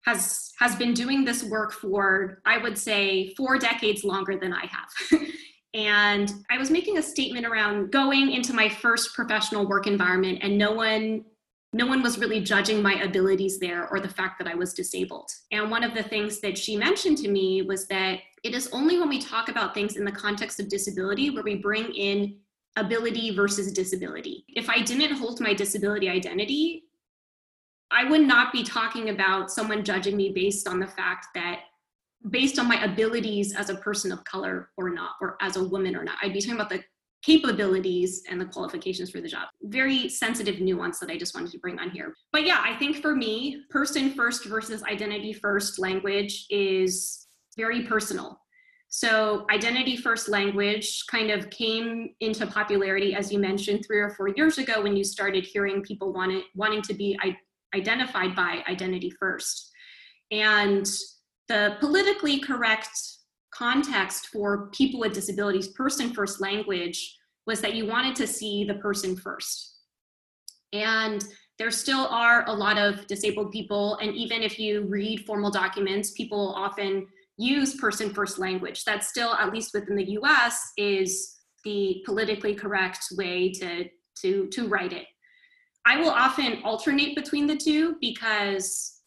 has 0.06 0.52
has 0.60 0.76
been 0.76 0.94
doing 0.94 1.24
this 1.24 1.44
work 1.44 1.72
for 1.72 2.42
I 2.46 2.58
would 2.58 2.78
say 2.78 3.34
4 3.36 3.58
decades 3.60 4.04
longer 4.04 4.38
than 4.38 4.54
I 4.54 4.66
have. 4.66 5.22
and 5.74 6.34
I 6.50 6.58
was 6.58 6.72
making 6.72 6.98
a 6.98 7.02
statement 7.02 7.46
around 7.46 7.92
going 7.92 8.32
into 8.32 8.54
my 8.54 8.70
first 8.70 9.14
professional 9.14 9.68
work 9.68 9.88
environment 9.88 10.40
and 10.42 10.58
no 10.58 10.72
one 10.72 11.26
no 11.72 11.86
one 11.86 12.02
was 12.02 12.18
really 12.18 12.42
judging 12.42 12.82
my 12.82 12.96
abilities 12.96 13.60
there 13.60 13.88
or 13.90 14.00
the 14.00 14.10
fact 14.10 14.40
that 14.40 14.48
I 14.48 14.56
was 14.56 14.74
disabled. 14.74 15.30
And 15.52 15.70
one 15.70 15.84
of 15.84 15.94
the 15.94 16.02
things 16.02 16.40
that 16.40 16.58
she 16.58 16.76
mentioned 16.76 17.20
to 17.20 17.28
me 17.28 17.62
was 17.62 17.86
that 17.90 18.22
it 18.44 18.56
is 18.56 18.70
only 18.74 18.98
when 18.98 19.08
we 19.08 19.22
talk 19.22 19.50
about 19.50 19.76
things 19.76 19.96
in 19.96 20.04
the 20.04 20.12
context 20.12 20.60
of 20.60 20.68
disability 20.68 21.30
where 21.30 21.44
we 21.44 21.56
bring 21.56 21.94
in 21.94 22.38
ability 22.76 23.36
versus 23.36 23.72
disability. 23.72 24.46
If 24.50 24.68
I 24.68 24.82
didn't 24.82 25.16
hold 25.18 25.42
my 25.42 25.54
disability 25.54 26.10
identity, 26.10 26.86
I 27.92 28.06
would 28.06 28.22
not 28.22 28.52
be 28.52 28.64
talking 28.64 29.10
about 29.10 29.52
someone 29.52 29.84
judging 29.84 30.18
me 30.18 30.32
based 30.34 30.68
on 30.68 30.80
the 30.80 30.88
fact 30.88 31.28
that 31.36 31.60
based 32.30 32.60
on 32.60 32.68
my 32.68 32.84
abilities 32.84 33.56
as 33.56 33.70
a 33.70 33.76
person 33.76 34.12
of 34.12 34.24
color 34.26 34.70
or 34.78 34.90
not, 34.90 35.12
or 35.22 35.38
as 35.42 35.56
a 35.56 35.64
woman 35.64 35.96
or 35.96 36.04
not. 36.04 36.18
I'd 36.22 36.34
be 36.34 36.42
talking 36.42 36.56
about 36.56 36.70
the 36.70 36.84
capabilities 37.22 38.24
and 38.30 38.40
the 38.40 38.46
qualifications 38.46 39.10
for 39.10 39.22
the 39.22 39.28
job. 39.28 39.50
Very 39.64 40.08
sensitive 40.10 40.62
nuance 40.62 41.00
that 41.00 41.10
I 41.10 41.18
just 41.18 41.36
wanted 41.36 41.52
to 41.52 41.60
bring 41.60 41.80
on 41.80 41.90
here. 41.90 42.14
But 42.32 42.46
yeah, 42.46 42.62
I 42.64 42.76
think 42.76 43.02
for 43.02 43.16
me, 43.16 43.64
person 43.70 44.12
first 44.12 44.46
versus 44.46 44.84
identity 44.84 45.34
first 45.34 45.80
language 45.80 46.46
is 46.50 47.28
very 47.58 47.84
personal. 47.84 48.40
So, 48.92 49.46
identity 49.52 49.96
first 49.96 50.30
language 50.30 51.04
kind 51.12 51.30
of 51.30 51.50
came 51.52 52.10
into 52.22 52.48
popularity, 52.48 53.14
as 53.14 53.32
you 53.32 53.38
mentioned, 53.38 53.86
three 53.86 54.00
or 54.00 54.10
four 54.12 54.30
years 54.30 54.58
ago 54.58 54.82
when 54.82 54.98
you 54.98 55.04
started 55.04 55.46
hearing 55.46 55.84
people 55.84 56.12
wanted, 56.12 56.44
wanting 56.56 56.82
to 56.84 56.96
be 56.96 57.20
identified 57.76 58.36
by 58.36 58.64
identity 58.68 59.12
first. 59.12 59.72
And 60.32 60.90
the 61.50 61.76
politically 61.80 62.40
correct 62.40 62.90
context 63.54 64.28
for 64.28 64.70
people 64.70 65.00
with 65.00 65.14
disabilities, 65.14 65.68
person 65.70 66.14
first 66.14 66.40
language, 66.40 67.18
was 67.46 67.60
that 67.62 67.74
you 67.74 67.88
wanted 67.88 68.16
to 68.16 68.28
see 68.28 68.64
the 68.64 68.76
person 68.76 69.18
first. 69.18 69.76
And 70.72 71.26
there 71.58 71.72
still 71.72 72.08
are 72.08 72.48
a 72.48 72.54
lot 72.54 72.78
of 72.78 73.06
disabled 73.08 73.52
people, 73.52 73.96
and 73.98 74.16
even 74.16 74.44
if 74.44 74.58
you 74.60 74.86
read 74.88 75.26
formal 75.26 75.52
documents, 75.52 76.12
people 76.12 76.54
often 76.56 77.08
use 77.38 77.76
person 77.76 78.14
first 78.14 78.38
language. 78.38 78.86
That 78.86 79.04
still, 79.04 79.34
at 79.34 79.52
least 79.52 79.74
within 79.74 79.96
the 79.96 80.12
US, 80.12 80.62
is 80.78 81.36
the 81.66 82.02
politically 82.06 82.54
correct 82.54 83.06
way 83.18 83.52
to, 83.54 83.86
to, 84.22 84.48
to 84.48 84.68
write 84.68 84.94
it. 84.94 85.06
I 85.86 86.00
will 86.00 86.12
often 86.12 86.62
alternate 86.64 87.16
between 87.16 87.48
the 87.48 87.58
two 87.58 87.96
because 88.00 89.02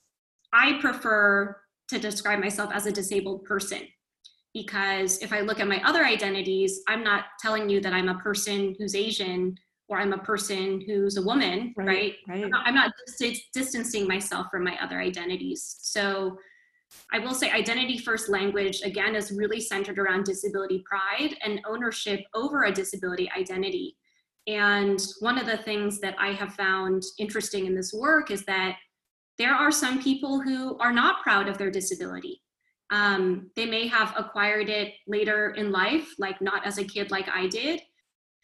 I 0.53 0.79
prefer 0.81 1.57
to 1.93 1.99
describe 1.99 2.41
myself 2.41 2.71
as 2.73 2.87
a 2.87 2.93
disabled 2.93 3.45
person 3.45 3.87
because 4.55 5.19
if 5.23 5.33
I 5.33 5.41
look 5.41 5.61
at 5.61 5.69
my 5.69 5.83
other 5.85 6.05
identities, 6.05 6.83
I'm 6.89 7.03
not 7.03 7.25
telling 7.41 7.69
you 7.69 7.81
that 7.81 7.93
I'm 7.93 8.09
a 8.09 8.19
person 8.19 8.75
who's 8.79 8.95
Asian 8.95 9.57
or 9.89 9.99
I'm 9.99 10.13
a 10.13 10.19
person 10.19 10.83
who's 10.87 11.17
a 11.17 11.23
woman, 11.23 11.73
right? 11.77 11.87
right? 11.87 12.15
right. 12.29 12.45
I'm 12.45 12.51
not, 12.51 12.67
I'm 12.67 12.75
not 12.75 12.93
dis- 13.19 13.43
distancing 13.55 14.07
myself 14.07 14.49
from 14.51 14.65
my 14.65 14.77
other 14.83 15.01
identities. 15.01 15.77
So 15.81 16.39
I 17.13 17.19
will 17.19 17.35
say 17.35 17.51
identity 17.51 17.99
first 17.99 18.29
language, 18.29 18.83
again, 18.85 19.15
is 19.15 19.33
really 19.33 19.61
centered 19.61 19.99
around 19.99 20.25
disability 20.25 20.85
pride 20.87 21.37
and 21.43 21.61
ownership 21.67 22.21
over 22.35 22.65
a 22.65 22.73
disability 22.73 23.31
identity. 23.37 23.97
And 24.47 25.01
one 25.21 25.39
of 25.39 25.47
the 25.47 25.59
things 25.59 26.01
that 26.01 26.17
I 26.19 26.33
have 26.33 26.55
found 26.55 27.03
interesting 27.19 27.67
in 27.67 27.75
this 27.75 27.93
work 27.95 28.31
is 28.31 28.45
that 28.45 28.77
there 29.39 29.55
are 29.55 29.71
some 29.71 30.03
people 30.03 30.41
who 30.41 30.79
are 30.79 30.93
not 30.93 31.23
proud 31.23 31.49
of 31.49 31.59
their 31.59 31.71
disability. 31.71 32.43
Um, 32.91 33.51
they 33.57 33.67
may 33.67 33.87
have 33.89 34.13
acquired 34.17 34.69
it 34.69 34.95
later 35.07 35.51
in 35.51 35.73
life, 35.73 36.13
like 36.19 36.41
not 36.43 36.67
as 36.67 36.79
a 36.79 36.85
kid 36.85 37.11
like 37.11 37.29
I 37.29 37.47
did, 37.47 37.81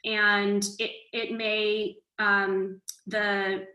and 0.04 0.64
it 0.78 0.90
it 1.12 1.32
may 1.32 1.96
um, 2.18 2.80
the 3.06 3.66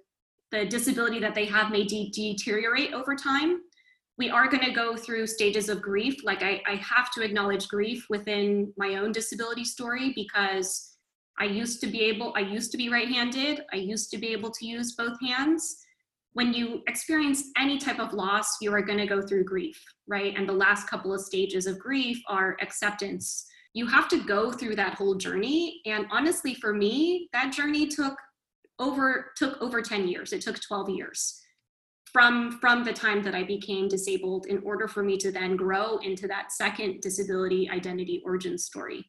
the 0.51 0.65
disability 0.65 1.19
that 1.19 1.35
they 1.35 1.45
have 1.45 1.71
may 1.71 1.83
de- 1.83 2.11
deteriorate 2.11 2.93
over 2.93 3.15
time. 3.15 3.61
We 4.19 4.29
are 4.29 4.47
going 4.47 4.63
to 4.63 4.71
go 4.71 4.95
through 4.95 5.25
stages 5.25 5.67
of 5.67 5.81
grief. 5.81 6.23
Like 6.23 6.43
I, 6.43 6.61
I 6.67 6.75
have 6.75 7.11
to 7.13 7.23
acknowledge 7.23 7.67
grief 7.67 8.05
within 8.07 8.71
my 8.77 8.95
own 8.97 9.11
disability 9.11 9.65
story 9.65 10.13
because 10.15 10.95
I 11.39 11.45
used 11.45 11.81
to 11.81 11.87
be 11.87 12.01
able, 12.01 12.33
I 12.37 12.41
used 12.41 12.71
to 12.73 12.77
be 12.77 12.89
right-handed. 12.89 13.63
I 13.73 13.77
used 13.77 14.11
to 14.11 14.19
be 14.19 14.27
able 14.27 14.51
to 14.51 14.65
use 14.67 14.93
both 14.93 15.19
hands 15.19 15.82
when 16.33 16.53
you 16.53 16.81
experience 16.87 17.51
any 17.57 17.77
type 17.77 17.99
of 17.99 18.13
loss, 18.13 18.57
you 18.61 18.73
are 18.73 18.81
going 18.81 18.97
to 18.97 19.05
go 19.05 19.21
through 19.21 19.45
grief, 19.45 19.81
right? 20.07 20.33
And 20.35 20.47
the 20.47 20.53
last 20.53 20.87
couple 20.87 21.13
of 21.13 21.21
stages 21.21 21.67
of 21.67 21.79
grief 21.79 22.21
are 22.27 22.57
acceptance. 22.61 23.45
You 23.73 23.87
have 23.87 24.07
to 24.09 24.23
go 24.23 24.51
through 24.51 24.75
that 24.75 24.95
whole 24.95 25.15
journey. 25.15 25.81
And 25.85 26.05
honestly, 26.11 26.55
for 26.55 26.73
me, 26.73 27.29
that 27.33 27.53
journey 27.53 27.87
took 27.87 28.15
over 28.79 29.31
took 29.37 29.61
over 29.61 29.81
10 29.81 30.07
years. 30.07 30.33
It 30.33 30.41
took 30.41 30.59
12 30.59 30.89
years 30.89 31.39
from 32.11 32.59
from 32.59 32.83
the 32.83 32.93
time 32.93 33.23
that 33.23 33.35
I 33.35 33.43
became 33.43 33.87
disabled 33.87 34.47
in 34.47 34.59
order 34.63 34.87
for 34.87 35.03
me 35.03 35.17
to 35.17 35.31
then 35.31 35.55
grow 35.55 35.97
into 35.97 36.27
that 36.27 36.51
second 36.51 37.01
disability 37.01 37.69
identity 37.69 38.21
origin 38.25 38.57
story. 38.57 39.05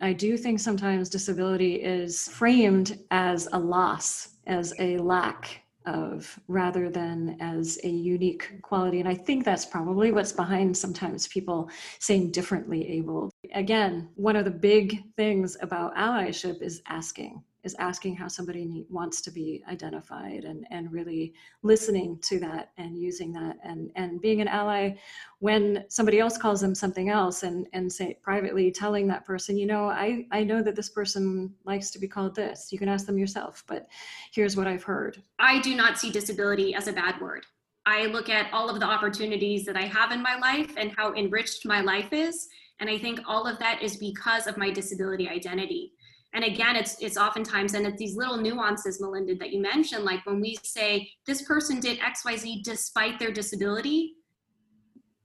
I 0.00 0.12
do 0.12 0.36
think 0.36 0.60
sometimes 0.60 1.08
disability 1.08 1.76
is 1.76 2.28
framed 2.28 2.98
as 3.10 3.48
a 3.52 3.58
loss, 3.58 4.36
as 4.46 4.74
a 4.78 4.98
lack 4.98 5.62
of 5.86 6.38
rather 6.48 6.90
than 6.90 7.36
as 7.40 7.78
a 7.84 7.88
unique 7.88 8.60
quality. 8.62 9.00
And 9.00 9.08
I 9.08 9.14
think 9.14 9.44
that's 9.44 9.64
probably 9.64 10.12
what's 10.12 10.32
behind 10.32 10.76
sometimes 10.76 11.28
people 11.28 11.70
saying 12.00 12.32
differently 12.32 12.88
able. 12.90 13.30
Again, 13.54 14.08
one 14.14 14.36
of 14.36 14.44
the 14.44 14.50
big 14.50 15.02
things 15.16 15.56
about 15.60 15.96
allyship 15.96 16.62
is 16.62 16.82
asking 16.88 17.42
is 17.66 17.74
asking 17.80 18.14
how 18.14 18.28
somebody 18.28 18.86
wants 18.88 19.20
to 19.20 19.30
be 19.30 19.62
identified 19.68 20.44
and, 20.44 20.64
and 20.70 20.92
really 20.92 21.34
listening 21.62 22.16
to 22.22 22.38
that 22.38 22.70
and 22.78 22.96
using 22.96 23.32
that 23.32 23.56
and, 23.64 23.90
and 23.96 24.20
being 24.20 24.40
an 24.40 24.46
ally 24.46 24.94
when 25.40 25.84
somebody 25.88 26.20
else 26.20 26.38
calls 26.38 26.60
them 26.60 26.74
something 26.74 27.10
else 27.10 27.42
and, 27.42 27.66
and 27.72 27.92
say 27.92 28.16
privately 28.22 28.70
telling 28.70 29.08
that 29.08 29.26
person, 29.26 29.58
you 29.58 29.66
know, 29.66 29.86
I, 29.88 30.26
I 30.30 30.44
know 30.44 30.62
that 30.62 30.76
this 30.76 30.88
person 30.88 31.52
likes 31.64 31.90
to 31.90 31.98
be 31.98 32.06
called 32.06 32.36
this. 32.36 32.68
You 32.70 32.78
can 32.78 32.88
ask 32.88 33.04
them 33.04 33.18
yourself, 33.18 33.64
but 33.66 33.86
here's 34.32 34.56
what 34.56 34.68
I've 34.68 34.84
heard. 34.84 35.20
I 35.40 35.60
do 35.60 35.74
not 35.74 35.98
see 35.98 36.10
disability 36.10 36.72
as 36.74 36.86
a 36.86 36.92
bad 36.92 37.20
word. 37.20 37.44
I 37.84 38.06
look 38.06 38.28
at 38.28 38.52
all 38.52 38.70
of 38.70 38.78
the 38.78 38.86
opportunities 38.86 39.64
that 39.64 39.76
I 39.76 39.86
have 39.86 40.12
in 40.12 40.22
my 40.22 40.38
life 40.38 40.72
and 40.76 40.92
how 40.96 41.12
enriched 41.14 41.66
my 41.66 41.80
life 41.80 42.12
is. 42.12 42.48
And 42.78 42.88
I 42.88 42.98
think 42.98 43.20
all 43.26 43.46
of 43.46 43.58
that 43.58 43.82
is 43.82 43.96
because 43.96 44.46
of 44.46 44.56
my 44.56 44.70
disability 44.70 45.28
identity 45.28 45.92
and 46.34 46.44
again 46.44 46.76
it's 46.76 47.00
it's 47.00 47.16
oftentimes 47.16 47.74
and 47.74 47.86
it's 47.86 47.98
these 47.98 48.16
little 48.16 48.36
nuances 48.36 49.00
melinda 49.00 49.34
that 49.34 49.52
you 49.52 49.60
mentioned 49.60 50.04
like 50.04 50.24
when 50.26 50.40
we 50.40 50.56
say 50.62 51.08
this 51.26 51.42
person 51.42 51.80
did 51.80 51.98
xyz 51.98 52.62
despite 52.62 53.18
their 53.18 53.32
disability 53.32 54.14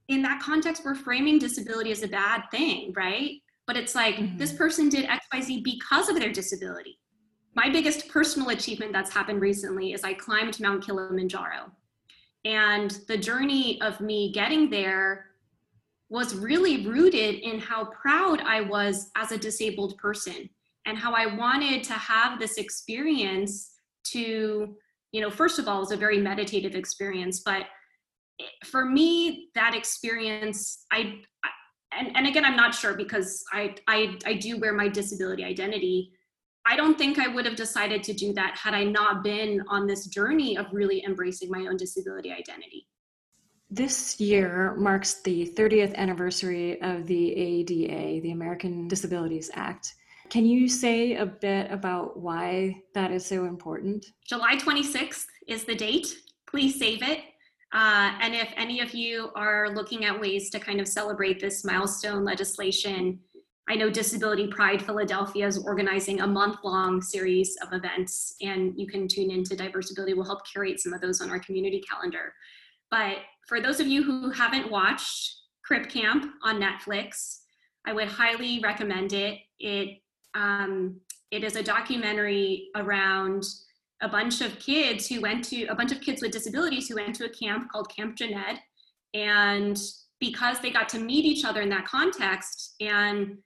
in 0.08 0.22
that 0.22 0.40
context 0.40 0.84
we're 0.84 0.94
framing 0.94 1.38
disability 1.38 1.90
as 1.90 2.02
a 2.02 2.08
bad 2.08 2.42
thing 2.50 2.92
right? 2.96 3.40
But 3.66 3.76
it's 3.76 3.94
like 3.94 4.16
mm-hmm. 4.16 4.36
this 4.36 4.52
person 4.52 4.88
did 4.88 5.06
xyz 5.06 5.64
because 5.64 6.08
of 6.08 6.18
their 6.18 6.32
disability. 6.32 6.98
My 7.54 7.68
biggest 7.70 8.08
personal 8.08 8.48
achievement 8.50 8.92
that's 8.92 9.12
happened 9.12 9.40
recently 9.40 9.92
is 9.92 10.04
i 10.04 10.14
climbed 10.14 10.60
mount 10.60 10.84
kilimanjaro. 10.84 11.70
And 12.44 12.90
the 13.08 13.16
journey 13.16 13.80
of 13.80 14.00
me 14.00 14.32
getting 14.32 14.68
there 14.68 15.26
was 16.08 16.34
really 16.34 16.86
rooted 16.86 17.36
in 17.36 17.58
how 17.58 17.86
proud 17.86 18.40
i 18.40 18.60
was 18.60 19.10
as 19.16 19.32
a 19.32 19.38
disabled 19.38 19.96
person 19.96 20.48
and 20.86 20.98
how 20.98 21.12
I 21.12 21.26
wanted 21.26 21.84
to 21.84 21.92
have 21.92 22.38
this 22.38 22.56
experience 22.58 23.70
to, 24.04 24.76
you 25.12 25.20
know, 25.20 25.30
first 25.30 25.58
of 25.58 25.68
all, 25.68 25.78
it 25.78 25.80
was 25.80 25.92
a 25.92 25.96
very 25.96 26.20
meditative 26.20 26.74
experience, 26.74 27.40
but 27.44 27.66
for 28.64 28.84
me, 28.84 29.48
that 29.54 29.74
experience, 29.74 30.84
I, 30.90 31.20
and, 31.96 32.16
and 32.16 32.26
again, 32.26 32.44
I'm 32.44 32.56
not 32.56 32.74
sure 32.74 32.94
because 32.94 33.44
I, 33.52 33.74
I, 33.86 34.18
I 34.26 34.34
do 34.34 34.58
wear 34.58 34.72
my 34.72 34.88
disability 34.88 35.44
identity. 35.44 36.12
I 36.64 36.76
don't 36.76 36.96
think 36.96 37.18
I 37.18 37.28
would 37.28 37.44
have 37.44 37.56
decided 37.56 38.02
to 38.04 38.12
do 38.12 38.32
that 38.34 38.56
had 38.56 38.74
I 38.74 38.84
not 38.84 39.22
been 39.22 39.62
on 39.68 39.86
this 39.86 40.06
journey 40.06 40.56
of 40.56 40.66
really 40.72 41.04
embracing 41.04 41.50
my 41.50 41.66
own 41.66 41.76
disability 41.76 42.32
identity. 42.32 42.88
This 43.70 44.20
year 44.20 44.74
marks 44.76 45.22
the 45.22 45.50
30th 45.56 45.94
anniversary 45.94 46.80
of 46.82 47.06
the 47.06 47.34
ADA, 47.34 48.20
the 48.20 48.32
American 48.32 48.86
Disabilities 48.86 49.50
Act. 49.54 49.94
Can 50.32 50.46
you 50.46 50.66
say 50.66 51.16
a 51.16 51.26
bit 51.26 51.70
about 51.70 52.18
why 52.18 52.82
that 52.94 53.10
is 53.10 53.26
so 53.26 53.44
important? 53.44 54.06
July 54.26 54.56
26th 54.56 55.26
is 55.46 55.64
the 55.64 55.74
date. 55.74 56.06
please 56.48 56.78
save 56.78 57.02
it. 57.02 57.18
Uh, 57.74 58.16
and 58.18 58.34
if 58.34 58.48
any 58.56 58.80
of 58.80 58.94
you 58.94 59.28
are 59.36 59.68
looking 59.74 60.06
at 60.06 60.18
ways 60.18 60.48
to 60.48 60.58
kind 60.58 60.80
of 60.80 60.88
celebrate 60.88 61.38
this 61.38 61.66
milestone 61.66 62.24
legislation, 62.24 63.20
I 63.68 63.74
know 63.74 63.90
Disability 63.90 64.46
Pride 64.46 64.80
Philadelphia 64.80 65.46
is 65.46 65.62
organizing 65.66 66.22
a 66.22 66.26
month 66.26 66.60
long 66.64 67.02
series 67.02 67.54
of 67.62 67.74
events, 67.74 68.34
and 68.40 68.72
you 68.74 68.86
can 68.86 69.08
tune 69.08 69.30
into 69.30 69.54
Diversability. 69.54 70.16
We'll 70.16 70.24
help 70.24 70.46
curate 70.50 70.80
some 70.80 70.94
of 70.94 71.02
those 71.02 71.20
on 71.20 71.28
our 71.28 71.40
community 71.40 71.82
calendar. 71.82 72.32
But 72.90 73.18
for 73.46 73.60
those 73.60 73.80
of 73.80 73.86
you 73.86 74.02
who 74.02 74.30
haven't 74.30 74.70
watched 74.70 75.36
Crip 75.62 75.90
Camp 75.90 76.24
on 76.42 76.58
Netflix, 76.58 77.40
I 77.86 77.92
would 77.92 78.08
highly 78.08 78.60
recommend 78.60 79.12
it. 79.12 79.38
It 79.58 79.98
um, 80.34 81.00
it 81.30 81.44
is 81.44 81.56
a 81.56 81.62
documentary 81.62 82.68
around 82.76 83.44
a 84.00 84.08
bunch 84.08 84.40
of 84.40 84.58
kids 84.58 85.06
who 85.06 85.20
went 85.20 85.44
to 85.44 85.64
a 85.66 85.74
bunch 85.74 85.92
of 85.92 86.00
kids 86.00 86.20
with 86.20 86.32
disabilities 86.32 86.88
who 86.88 86.96
went 86.96 87.14
to 87.16 87.24
a 87.24 87.28
camp 87.28 87.70
called 87.70 87.94
Camp 87.94 88.16
Jened, 88.16 88.58
and 89.14 89.78
because 90.20 90.60
they 90.60 90.70
got 90.70 90.88
to 90.90 90.98
meet 90.98 91.24
each 91.24 91.44
other 91.44 91.60
in 91.62 91.68
that 91.68 91.86
context 91.86 92.74
and 92.80 93.38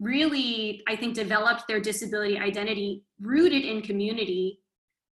really, 0.00 0.82
I 0.88 0.96
think, 0.96 1.14
developed 1.14 1.66
their 1.66 1.80
disability 1.80 2.38
identity 2.38 3.04
rooted 3.20 3.64
in 3.64 3.82
community, 3.82 4.60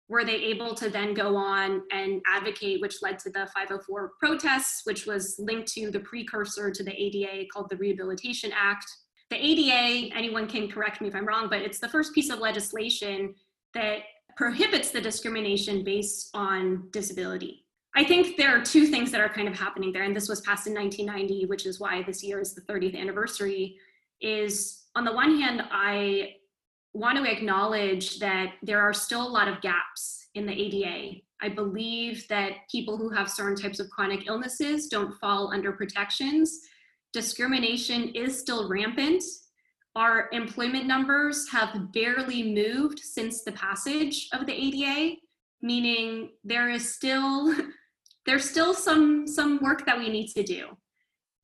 were 0.08 0.26
they 0.26 0.36
able 0.36 0.74
to 0.76 0.90
then 0.90 1.14
go 1.14 1.36
on 1.36 1.84
and 1.92 2.22
advocate, 2.28 2.82
which 2.82 3.02
led 3.02 3.20
to 3.20 3.30
the 3.30 3.48
504 3.54 4.12
protests, 4.20 4.82
which 4.86 5.06
was 5.06 5.36
linked 5.40 5.72
to 5.74 5.92
the 5.92 6.00
precursor 6.00 6.72
to 6.72 6.84
the 6.84 6.94
ADA 7.00 7.48
called 7.54 7.70
the 7.70 7.78
Rehabilitation 7.78 8.52
Act. 8.56 8.86
The 9.30 9.38
ADA, 9.38 10.16
anyone 10.16 10.48
can 10.48 10.70
correct 10.70 11.02
me 11.02 11.08
if 11.08 11.16
I'm 11.16 11.26
wrong, 11.26 11.50
but 11.50 11.62
it's 11.62 11.80
the 11.80 11.90
first 11.90 12.14
piece 12.14 12.30
of 12.30 12.40
legislation 12.40 13.36
that 13.74 14.00
prohibits 14.36 14.92
the 14.92 15.02
discrimination 15.02 15.84
based 15.84 16.30
on 16.34 16.90
disability. 16.92 17.66
I 17.96 18.04
think 18.04 18.38
there 18.38 18.56
are 18.56 18.64
two 18.64 18.88
things 18.88 19.12
that 19.12 19.22
are 19.22 19.30
kind 19.30 19.48
of 19.48 19.58
happening 19.58 19.92
there, 19.92 20.04
and 20.04 20.16
this 20.16 20.30
was 20.30 20.42
passed 20.42 20.68
in 20.68 20.74
1990, 20.74 21.46
which 21.48 21.66
is 21.66 21.80
why 21.80 22.04
this 22.04 22.24
year 22.24 22.40
is 22.40 22.54
the 22.54 22.62
30th 22.62 23.00
anniversary 23.00 23.78
is 24.22 24.86
on 24.96 25.06
the 25.06 25.14
one 25.14 25.40
hand, 25.40 25.64
I 25.72 26.36
want 26.94 27.18
to 27.18 27.32
acknowledge 27.32 28.20
that 28.20 28.54
there 28.64 28.82
are 28.82 28.94
still 28.94 29.26
a 29.26 29.30
lot 29.30 29.48
of 29.48 29.62
gaps 29.62 30.28
in 30.36 30.46
the 30.46 30.54
ADA. 30.54 31.22
I 31.42 31.50
believe 31.50 32.28
that 32.28 32.52
people 32.72 32.98
who 32.98 33.10
have 33.10 33.30
certain 33.30 33.56
types 33.56 33.80
of 33.80 33.90
chronic 33.90 34.28
illnesses 34.28 34.88
don't 34.88 35.14
fall 35.20 35.54
under 35.54 35.72
protections. 35.72 36.60
Discrimination 37.14 38.10
is 38.10 38.40
still 38.40 38.70
rampant. 38.70 39.24
Our 39.96 40.30
employment 40.32 40.86
numbers 40.86 41.50
have 41.52 41.92
barely 41.92 42.54
moved 42.54 43.00
since 43.00 43.44
the 43.44 43.52
passage 43.54 44.30
of 44.32 44.46
the 44.46 44.54
ADA, 44.54 45.16
meaning 45.62 46.32
there 46.44 46.70
is 46.70 46.94
still 46.94 47.56
there's 48.26 48.48
still 48.48 48.74
some 48.74 49.26
some 49.26 49.60
work 49.62 49.86
that 49.86 49.98
we 49.98 50.10
need 50.10 50.28
to 50.30 50.44
do. 50.44 50.68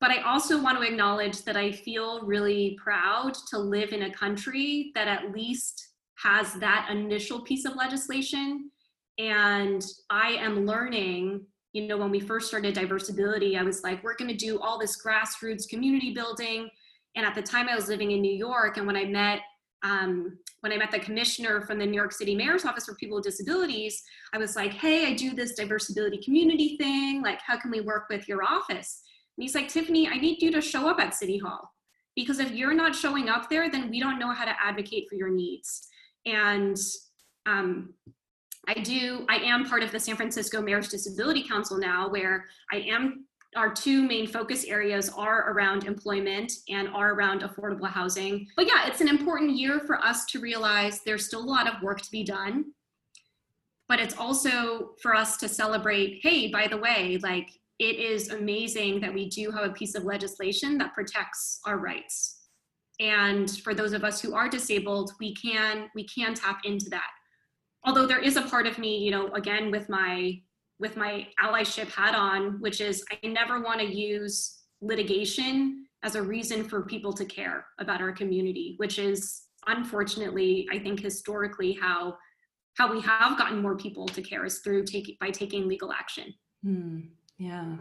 But 0.00 0.10
I 0.10 0.22
also 0.22 0.62
want 0.62 0.78
to 0.78 0.86
acknowledge 0.86 1.42
that 1.44 1.56
I 1.56 1.72
feel 1.72 2.20
really 2.22 2.78
proud 2.82 3.34
to 3.50 3.58
live 3.58 3.92
in 3.92 4.02
a 4.02 4.12
country 4.12 4.92
that 4.94 5.08
at 5.08 5.32
least 5.32 5.94
has 6.18 6.54
that 6.54 6.88
initial 6.90 7.40
piece 7.40 7.64
of 7.64 7.76
legislation. 7.76 8.70
And 9.18 9.84
I 10.10 10.32
am 10.32 10.66
learning, 10.66 11.46
you 11.76 11.86
know, 11.86 11.98
when 11.98 12.10
we 12.10 12.20
first 12.20 12.48
started 12.48 12.74
Diversability, 12.74 13.58
I 13.58 13.62
was 13.62 13.82
like, 13.82 14.02
we're 14.02 14.16
going 14.16 14.30
to 14.30 14.36
do 14.36 14.58
all 14.58 14.78
this 14.78 14.96
grassroots 15.02 15.68
community 15.68 16.14
building. 16.14 16.70
And 17.16 17.26
at 17.26 17.34
the 17.34 17.42
time, 17.42 17.68
I 17.68 17.74
was 17.74 17.88
living 17.88 18.12
in 18.12 18.22
New 18.22 18.32
York. 18.34 18.78
And 18.78 18.86
when 18.86 18.96
I 18.96 19.04
met 19.04 19.40
um, 19.84 20.38
when 20.60 20.72
I 20.72 20.78
met 20.78 20.90
the 20.90 20.98
commissioner 20.98 21.60
from 21.60 21.78
the 21.78 21.84
New 21.84 21.94
York 21.94 22.12
City 22.12 22.34
Mayor's 22.34 22.64
Office 22.64 22.86
for 22.86 22.94
People 22.94 23.16
with 23.16 23.24
Disabilities, 23.24 24.02
I 24.32 24.38
was 24.38 24.56
like, 24.56 24.72
hey, 24.72 25.06
I 25.06 25.12
do 25.12 25.34
this 25.34 25.60
Diversability 25.60 26.24
community 26.24 26.78
thing. 26.78 27.22
Like, 27.22 27.40
how 27.42 27.58
can 27.58 27.70
we 27.70 27.82
work 27.82 28.06
with 28.08 28.26
your 28.26 28.42
office? 28.42 29.02
And 29.36 29.42
he's 29.42 29.54
like, 29.54 29.68
Tiffany, 29.68 30.08
I 30.08 30.16
need 30.16 30.40
you 30.40 30.50
to 30.52 30.62
show 30.62 30.88
up 30.88 30.98
at 30.98 31.14
City 31.14 31.36
Hall. 31.36 31.70
Because 32.16 32.38
if 32.38 32.52
you're 32.52 32.74
not 32.74 32.96
showing 32.96 33.28
up 33.28 33.50
there, 33.50 33.70
then 33.70 33.90
we 33.90 34.00
don't 34.00 34.18
know 34.18 34.32
how 34.32 34.46
to 34.46 34.54
advocate 34.60 35.08
for 35.10 35.14
your 35.14 35.28
needs. 35.28 35.86
And 36.24 36.78
um, 37.44 37.92
I 38.68 38.74
do, 38.74 39.24
I 39.28 39.36
am 39.36 39.64
part 39.64 39.82
of 39.82 39.92
the 39.92 40.00
San 40.00 40.16
Francisco 40.16 40.60
Mayor's 40.60 40.88
Disability 40.88 41.44
Council 41.46 41.78
now, 41.78 42.08
where 42.08 42.46
I 42.72 42.78
am, 42.78 43.24
our 43.54 43.72
two 43.72 44.02
main 44.02 44.26
focus 44.26 44.64
areas 44.64 45.08
are 45.16 45.52
around 45.52 45.84
employment 45.84 46.52
and 46.68 46.88
are 46.88 47.14
around 47.14 47.42
affordable 47.42 47.88
housing. 47.88 48.46
But 48.56 48.66
yeah, 48.66 48.86
it's 48.86 49.00
an 49.00 49.08
important 49.08 49.56
year 49.56 49.80
for 49.80 49.98
us 50.04 50.26
to 50.26 50.40
realize 50.40 51.00
there's 51.02 51.26
still 51.26 51.44
a 51.44 51.46
lot 51.46 51.72
of 51.72 51.80
work 51.80 52.00
to 52.02 52.10
be 52.10 52.24
done. 52.24 52.64
But 53.88 54.00
it's 54.00 54.16
also 54.16 54.94
for 55.00 55.14
us 55.14 55.36
to 55.38 55.48
celebrate 55.48 56.18
hey, 56.22 56.48
by 56.50 56.66
the 56.66 56.76
way, 56.76 57.18
like 57.22 57.48
it 57.78 57.96
is 57.96 58.30
amazing 58.30 59.00
that 59.00 59.14
we 59.14 59.28
do 59.28 59.52
have 59.52 59.64
a 59.64 59.72
piece 59.72 59.94
of 59.94 60.04
legislation 60.04 60.76
that 60.78 60.92
protects 60.92 61.60
our 61.66 61.78
rights. 61.78 62.48
And 62.98 63.50
for 63.60 63.74
those 63.74 63.92
of 63.92 64.02
us 64.02 64.20
who 64.20 64.34
are 64.34 64.48
disabled, 64.48 65.12
we 65.20 65.34
can 65.34 65.88
we 65.94 66.04
can 66.04 66.34
tap 66.34 66.60
into 66.64 66.90
that. 66.90 67.10
Although 67.86 68.06
there 68.06 68.18
is 68.18 68.36
a 68.36 68.42
part 68.42 68.66
of 68.66 68.78
me, 68.78 68.98
you 68.98 69.10
know, 69.10 69.32
again 69.34 69.70
with 69.70 69.88
my 69.88 70.40
with 70.78 70.96
my 70.96 71.26
allyship 71.42 71.88
hat 71.88 72.14
on, 72.14 72.60
which 72.60 72.80
is 72.80 73.04
I 73.10 73.26
never 73.26 73.62
want 73.62 73.80
to 73.80 73.86
use 73.86 74.64
litigation 74.82 75.86
as 76.02 76.14
a 76.16 76.22
reason 76.22 76.68
for 76.68 76.82
people 76.82 77.12
to 77.14 77.24
care 77.24 77.66
about 77.78 78.02
our 78.02 78.12
community, 78.12 78.74
which 78.76 78.98
is 78.98 79.42
unfortunately, 79.66 80.68
I 80.70 80.78
think 80.78 81.00
historically 81.00 81.72
how 81.72 82.16
how 82.76 82.92
we 82.92 83.00
have 83.00 83.38
gotten 83.38 83.62
more 83.62 83.76
people 83.76 84.06
to 84.06 84.20
care 84.20 84.44
is 84.44 84.58
through 84.58 84.84
taking 84.84 85.16
by 85.20 85.30
taking 85.30 85.66
legal 85.66 85.92
action. 85.92 86.34
Hmm. 86.62 87.00
Yeah. 87.38 87.76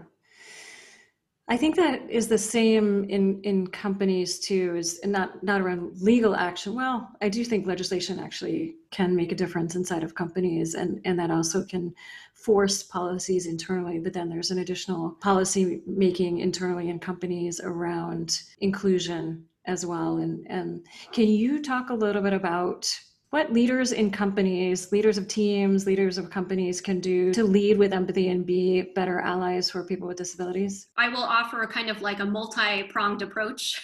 I 1.47 1.57
think 1.57 1.75
that 1.75 2.09
is 2.09 2.27
the 2.27 2.39
same 2.39 3.03
in, 3.03 3.39
in 3.43 3.67
companies 3.67 4.39
too, 4.39 4.75
is 4.75 4.99
not 5.03 5.43
not 5.43 5.61
around 5.61 6.01
legal 6.01 6.35
action. 6.35 6.73
Well, 6.73 7.11
I 7.21 7.29
do 7.29 7.45
think 7.45 7.67
legislation 7.67 8.19
actually 8.19 8.77
can 8.89 9.15
make 9.15 9.31
a 9.31 9.35
difference 9.35 9.75
inside 9.75 10.03
of 10.03 10.15
companies 10.15 10.73
and, 10.73 10.99
and 11.05 11.19
that 11.19 11.29
also 11.29 11.63
can 11.63 11.93
force 12.33 12.81
policies 12.81 13.45
internally, 13.45 13.99
but 13.99 14.11
then 14.11 14.27
there's 14.27 14.49
an 14.49 14.59
additional 14.59 15.11
policy 15.21 15.83
making 15.85 16.39
internally 16.39 16.89
in 16.89 16.97
companies 16.97 17.61
around 17.63 18.41
inclusion 18.59 19.45
as 19.65 19.85
well. 19.85 20.17
And 20.17 20.47
and 20.49 20.83
can 21.11 21.27
you 21.27 21.61
talk 21.61 21.91
a 21.91 21.93
little 21.93 22.23
bit 22.23 22.33
about 22.33 22.91
what 23.35 23.51
leaders 23.51 23.91
in 23.91 24.09
companies, 24.09 24.93
leaders 24.93 25.17
of 25.17 25.27
teams, 25.27 25.85
leaders 25.85 26.17
of 26.17 26.29
companies 26.29 26.79
can 26.79 27.01
do 27.01 27.33
to 27.33 27.43
lead 27.43 27.77
with 27.77 27.91
empathy 27.91 28.29
and 28.29 28.45
be 28.45 28.93
better 28.95 29.19
allies 29.19 29.69
for 29.69 29.83
people 29.83 30.07
with 30.07 30.15
disabilities? 30.15 30.87
I 30.95 31.09
will 31.09 31.21
offer 31.21 31.61
a 31.61 31.67
kind 31.67 31.89
of 31.89 32.01
like 32.01 32.21
a 32.21 32.25
multi 32.25 32.83
pronged 32.83 33.21
approach. 33.21 33.81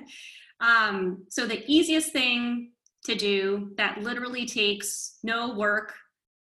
um, 0.60 1.24
so, 1.28 1.46
the 1.46 1.62
easiest 1.68 2.10
thing 2.12 2.72
to 3.04 3.14
do 3.14 3.70
that 3.76 4.02
literally 4.02 4.44
takes 4.44 5.18
no 5.22 5.54
work 5.54 5.94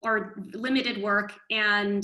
or 0.00 0.42
limited 0.54 1.02
work, 1.02 1.34
and 1.50 2.02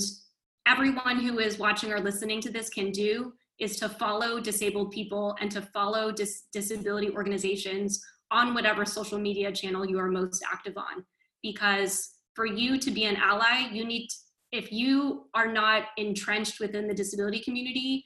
everyone 0.67 1.21
who 1.21 1.39
is 1.39 1.57
watching 1.57 1.91
or 1.91 1.99
listening 1.99 2.39
to 2.41 2.51
this 2.51 2.69
can 2.69 2.91
do 2.91 3.33
is 3.57 3.79
to 3.79 3.89
follow 3.89 4.39
disabled 4.39 4.91
people 4.91 5.35
and 5.41 5.49
to 5.49 5.63
follow 5.63 6.11
dis- 6.11 6.43
disability 6.53 7.09
organizations 7.09 7.99
on 8.31 8.53
whatever 8.53 8.85
social 8.85 9.19
media 9.19 9.51
channel 9.51 9.85
you 9.85 9.99
are 9.99 10.09
most 10.09 10.43
active 10.51 10.77
on. 10.77 11.05
Because 11.41 12.09
for 12.33 12.45
you 12.45 12.77
to 12.79 12.91
be 12.91 13.05
an 13.05 13.15
ally, 13.17 13.69
you 13.71 13.85
need, 13.85 14.07
to, 14.07 14.15
if 14.51 14.71
you 14.71 15.25
are 15.33 15.51
not 15.51 15.83
entrenched 15.97 16.59
within 16.59 16.87
the 16.87 16.93
disability 16.93 17.39
community, 17.39 18.03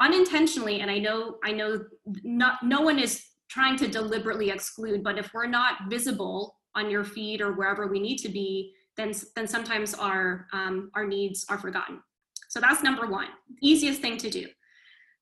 unintentionally, 0.00 0.80
and 0.80 0.90
I 0.90 0.98
know, 0.98 1.36
I 1.44 1.52
know 1.52 1.84
not, 2.22 2.62
no 2.62 2.80
one 2.80 2.98
is 2.98 3.24
trying 3.48 3.76
to 3.76 3.88
deliberately 3.88 4.50
exclude, 4.50 5.02
but 5.02 5.18
if 5.18 5.32
we're 5.32 5.46
not 5.46 5.88
visible 5.88 6.56
on 6.74 6.90
your 6.90 7.04
feed 7.04 7.40
or 7.40 7.52
wherever 7.52 7.86
we 7.86 8.00
need 8.00 8.18
to 8.18 8.28
be, 8.28 8.74
then, 8.96 9.12
then 9.36 9.46
sometimes 9.46 9.94
our, 9.94 10.46
um, 10.52 10.90
our 10.94 11.06
needs 11.06 11.46
are 11.48 11.58
forgotten. 11.58 12.00
So 12.48 12.60
that's 12.60 12.82
number 12.82 13.06
one, 13.06 13.28
easiest 13.62 14.00
thing 14.00 14.16
to 14.18 14.30
do. 14.30 14.46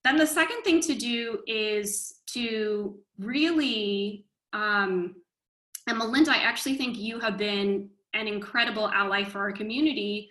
Then 0.05 0.17
the 0.17 0.27
second 0.27 0.63
thing 0.63 0.81
to 0.83 0.95
do 0.95 1.41
is 1.47 2.15
to 2.27 2.99
really, 3.19 4.27
um, 4.53 5.15
and 5.87 5.99
Melinda, 5.99 6.33
I 6.33 6.39
actually 6.39 6.77
think 6.77 6.99
you 6.99 7.21
have 7.21 7.39
been 7.39 7.89
an 8.15 8.27
incredible 8.27 8.89
ally 8.89 9.25
for 9.25 9.39
our 9.39 9.53
community. 9.53 10.29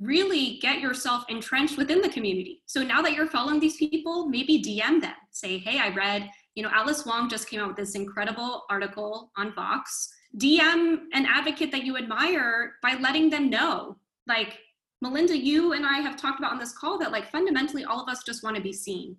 Really 0.00 0.58
get 0.62 0.80
yourself 0.80 1.24
entrenched 1.28 1.76
within 1.76 2.00
the 2.00 2.08
community. 2.08 2.62
So 2.66 2.82
now 2.82 3.02
that 3.02 3.12
you're 3.12 3.26
following 3.26 3.60
these 3.60 3.76
people, 3.76 4.26
maybe 4.26 4.62
DM 4.62 5.00
them. 5.00 5.14
Say, 5.30 5.58
hey, 5.58 5.78
I 5.78 5.94
read, 5.94 6.30
you 6.54 6.62
know, 6.62 6.70
Alice 6.72 7.04
Wong 7.04 7.28
just 7.28 7.48
came 7.48 7.60
out 7.60 7.68
with 7.68 7.76
this 7.76 7.94
incredible 7.94 8.64
article 8.70 9.30
on 9.36 9.54
Vox. 9.54 10.08
DM 10.38 11.00
an 11.12 11.26
advocate 11.26 11.72
that 11.72 11.84
you 11.84 11.98
admire 11.98 12.74
by 12.82 12.94
letting 13.00 13.30
them 13.30 13.50
know. 13.50 13.96
Like, 14.26 14.58
Melinda, 15.00 15.36
you 15.36 15.72
and 15.72 15.86
I 15.86 15.98
have 16.00 16.16
talked 16.16 16.38
about 16.38 16.52
on 16.52 16.58
this 16.58 16.76
call 16.76 16.98
that 16.98 17.12
like 17.12 17.30
fundamentally 17.30 17.84
all 17.84 18.02
of 18.02 18.08
us 18.08 18.22
just 18.22 18.42
want 18.42 18.56
to 18.56 18.62
be 18.62 18.72
seen. 18.72 19.16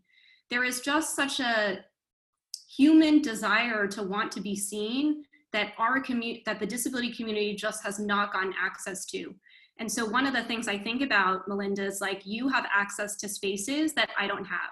There 0.49 0.63
is 0.63 0.81
just 0.81 1.15
such 1.15 1.39
a 1.39 1.79
human 2.77 3.21
desire 3.21 3.87
to 3.87 4.03
want 4.03 4.31
to 4.33 4.41
be 4.41 4.55
seen 4.55 5.23
that 5.53 5.73
our 5.77 5.99
community 5.99 6.43
that 6.45 6.59
the 6.59 6.65
disability 6.65 7.11
community 7.13 7.55
just 7.55 7.83
has 7.83 7.99
not 7.99 8.31
gotten 8.31 8.53
access 8.61 9.05
to. 9.07 9.33
And 9.79 9.91
so 9.91 10.05
one 10.05 10.25
of 10.25 10.33
the 10.33 10.43
things 10.43 10.67
I 10.67 10.77
think 10.77 11.01
about, 11.01 11.47
Melinda, 11.47 11.83
is 11.85 12.01
like 12.01 12.21
you 12.25 12.47
have 12.49 12.65
access 12.71 13.15
to 13.17 13.27
spaces 13.27 13.93
that 13.93 14.11
I 14.17 14.27
don't 14.27 14.45
have, 14.45 14.71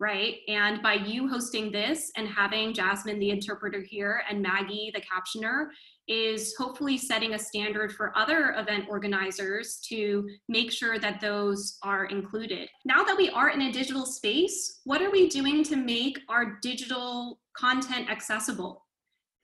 right? 0.00 0.36
And 0.48 0.82
by 0.82 0.94
you 0.94 1.28
hosting 1.28 1.70
this 1.70 2.10
and 2.16 2.26
having 2.26 2.74
Jasmine, 2.74 3.20
the 3.20 3.30
interpreter 3.30 3.80
here, 3.80 4.22
and 4.28 4.42
Maggie, 4.42 4.92
the 4.92 5.00
captioner, 5.00 5.68
is 6.08 6.54
hopefully 6.56 6.96
setting 6.96 7.34
a 7.34 7.38
standard 7.38 7.92
for 7.92 8.16
other 8.16 8.54
event 8.56 8.86
organizers 8.88 9.78
to 9.88 10.26
make 10.48 10.72
sure 10.72 10.98
that 10.98 11.20
those 11.20 11.78
are 11.82 12.06
included. 12.06 12.68
Now 12.86 13.04
that 13.04 13.16
we 13.16 13.28
are 13.30 13.50
in 13.50 13.62
a 13.62 13.72
digital 13.72 14.06
space, 14.06 14.80
what 14.84 15.02
are 15.02 15.10
we 15.10 15.28
doing 15.28 15.62
to 15.64 15.76
make 15.76 16.18
our 16.28 16.58
digital 16.62 17.38
content 17.54 18.10
accessible? 18.10 18.86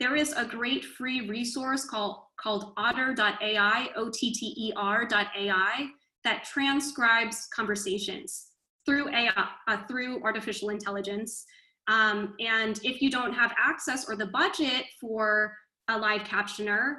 There 0.00 0.16
is 0.16 0.32
a 0.32 0.44
great 0.44 0.84
free 0.84 1.28
resource 1.28 1.84
called, 1.84 2.16
called 2.40 2.72
otter.ai, 2.76 3.90
O-T-T-E-R.ai, 3.94 5.86
that 6.24 6.44
transcribes 6.44 7.46
conversations 7.54 8.46
through 8.86 9.08
AI, 9.10 9.48
uh, 9.68 9.78
through 9.86 10.22
artificial 10.22 10.70
intelligence. 10.70 11.44
Um, 11.86 12.34
and 12.40 12.80
if 12.82 13.02
you 13.02 13.10
don't 13.10 13.34
have 13.34 13.52
access 13.58 14.08
or 14.08 14.16
the 14.16 14.26
budget 14.26 14.84
for 15.00 15.54
a 15.88 15.98
live 15.98 16.22
captioner, 16.22 16.96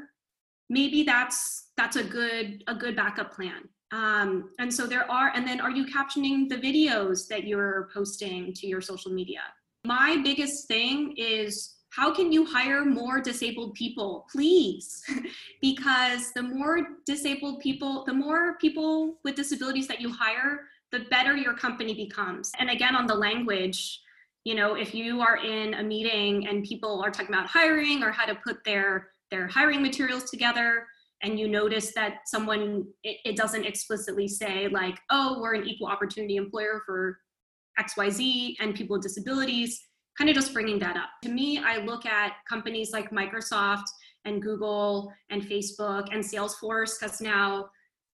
maybe 0.70 1.04
that's 1.04 1.70
that's 1.78 1.96
a 1.96 2.04
good 2.04 2.64
a 2.68 2.76
good 2.76 2.96
backup 2.96 3.34
plan. 3.34 3.70
Um, 3.92 4.50
and 4.60 4.74
so 4.74 4.88
there 4.88 5.10
are, 5.10 5.32
and 5.36 5.48
then 5.48 5.62
are 5.62 5.70
you 5.70 5.86
captioning 5.86 6.50
the 6.50 6.58
videos 6.58 7.28
that 7.28 7.46
you're 7.46 7.90
posting 7.94 8.52
to 8.54 8.68
your 8.68 8.82
social 8.82 9.12
media? 9.12 9.42
My 9.86 10.20
biggest 10.24 10.68
thing 10.68 11.14
is 11.18 11.76
how 11.92 12.14
can 12.14 12.30
you 12.30 12.46
hire 12.46 12.84
more 12.84 13.22
disabled 13.22 13.74
people, 13.76 14.26
please? 14.30 15.02
because 15.62 16.34
the 16.34 16.42
more 16.42 16.80
disabled 17.06 17.62
people, 17.62 18.04
the 18.04 18.14
more 18.14 18.58
people 18.58 19.18
with 19.24 19.36
disabilities 19.36 19.88
that 19.88 20.02
you 20.02 20.12
hire, 20.12 20.62
the 20.92 21.06
better 21.12 21.38
your 21.38 21.54
company 21.54 21.94
becomes. 21.94 22.52
And 22.60 22.70
again, 22.70 22.96
on 22.96 23.08
the 23.08 23.16
language, 23.16 24.02
you 24.46 24.54
know, 24.54 24.76
if 24.76 24.94
you 24.94 25.22
are 25.22 25.38
in 25.38 25.74
a 25.74 25.84
meeting 25.84 26.48
and 26.48 26.64
people 26.64 27.04
are 27.04 27.10
talking 27.10 27.34
about 27.34 27.48
hiring 27.48 28.04
or 28.04 28.12
how 28.12 28.26
to 28.26 28.36
put 28.36 28.64
their 28.64 29.10
their 29.32 29.48
hiring 29.48 29.82
materials 29.82 30.30
together, 30.30 30.86
and 31.24 31.40
you 31.40 31.48
notice 31.48 31.94
that 31.96 32.20
someone 32.28 32.86
it, 33.04 33.18
it 33.26 33.36
doesn't 33.36 33.66
explicitly 33.66 34.28
say 34.28 34.68
like, 34.68 35.00
oh, 35.10 35.40
we're 35.42 35.56
an 35.56 35.68
equal 35.68 35.88
opportunity 35.88 36.38
employer 36.38 36.84
for 36.86 37.18
XYZ 37.80 38.56
and 38.60 38.76
people 38.76 38.96
with 38.96 39.04
disabilities, 39.04 39.82
kind 40.16 40.30
of 40.30 40.36
just 40.36 40.54
bringing 40.54 40.78
that 40.80 40.96
up. 40.96 41.10
To 41.24 41.30
me, 41.30 41.58
I 41.58 41.78
look 41.78 42.06
at 42.06 42.34
companies 42.48 42.92
like 42.92 43.10
Microsoft 43.10 43.86
and 44.26 44.44
Google 44.44 45.12
and 45.32 45.42
Facebook 45.42 46.08
and 46.14 46.24
Salesforce, 46.24 47.00
because 47.00 47.20
now, 47.20 47.68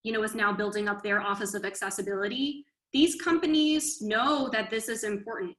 you 0.02 0.12
know, 0.12 0.24
is 0.24 0.34
now 0.34 0.52
building 0.52 0.88
up 0.88 1.04
their 1.04 1.20
office 1.20 1.54
of 1.54 1.64
accessibility. 1.64 2.64
These 2.92 3.14
companies 3.14 4.02
know 4.02 4.48
that 4.52 4.70
this 4.70 4.88
is 4.88 5.04
important 5.04 5.56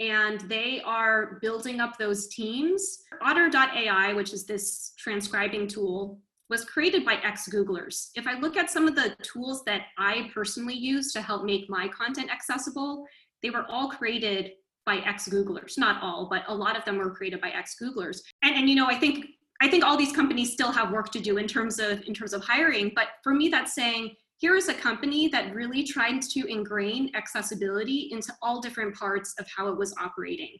and 0.00 0.40
they 0.42 0.80
are 0.84 1.38
building 1.42 1.78
up 1.78 1.98
those 1.98 2.28
teams. 2.28 3.04
Otter.ai, 3.22 4.12
which 4.14 4.32
is 4.32 4.44
this 4.44 4.94
transcribing 4.98 5.68
tool, 5.68 6.18
was 6.48 6.64
created 6.64 7.04
by 7.04 7.14
ex-Googlers. 7.22 8.08
If 8.16 8.26
I 8.26 8.38
look 8.38 8.56
at 8.56 8.70
some 8.70 8.88
of 8.88 8.96
the 8.96 9.14
tools 9.22 9.62
that 9.64 9.82
I 9.98 10.30
personally 10.34 10.74
use 10.74 11.12
to 11.12 11.22
help 11.22 11.44
make 11.44 11.70
my 11.70 11.86
content 11.88 12.30
accessible, 12.30 13.06
they 13.42 13.50
were 13.50 13.66
all 13.68 13.88
created 13.90 14.52
by 14.86 14.96
ex-Googlers. 14.96 15.78
Not 15.78 16.02
all, 16.02 16.28
but 16.28 16.42
a 16.48 16.54
lot 16.54 16.76
of 16.76 16.84
them 16.84 16.96
were 16.98 17.14
created 17.14 17.40
by 17.40 17.50
ex-Googlers. 17.50 18.22
And, 18.42 18.56
and 18.56 18.68
you 18.68 18.74
know, 18.74 18.86
I 18.86 18.98
think 18.98 19.26
I 19.62 19.68
think 19.68 19.84
all 19.84 19.96
these 19.96 20.12
companies 20.12 20.52
still 20.52 20.72
have 20.72 20.90
work 20.90 21.12
to 21.12 21.20
do 21.20 21.36
in 21.36 21.46
terms 21.46 21.78
of 21.78 22.02
in 22.06 22.14
terms 22.14 22.32
of 22.32 22.42
hiring. 22.42 22.92
But 22.94 23.08
for 23.22 23.34
me, 23.34 23.48
that's 23.50 23.74
saying 23.74 24.16
here 24.40 24.56
is 24.56 24.68
a 24.68 24.74
company 24.74 25.28
that 25.28 25.54
really 25.54 25.84
tried 25.84 26.22
to 26.22 26.50
ingrain 26.50 27.10
accessibility 27.14 28.08
into 28.10 28.32
all 28.40 28.58
different 28.58 28.94
parts 28.94 29.34
of 29.38 29.46
how 29.54 29.68
it 29.68 29.76
was 29.76 29.94
operating. 30.00 30.56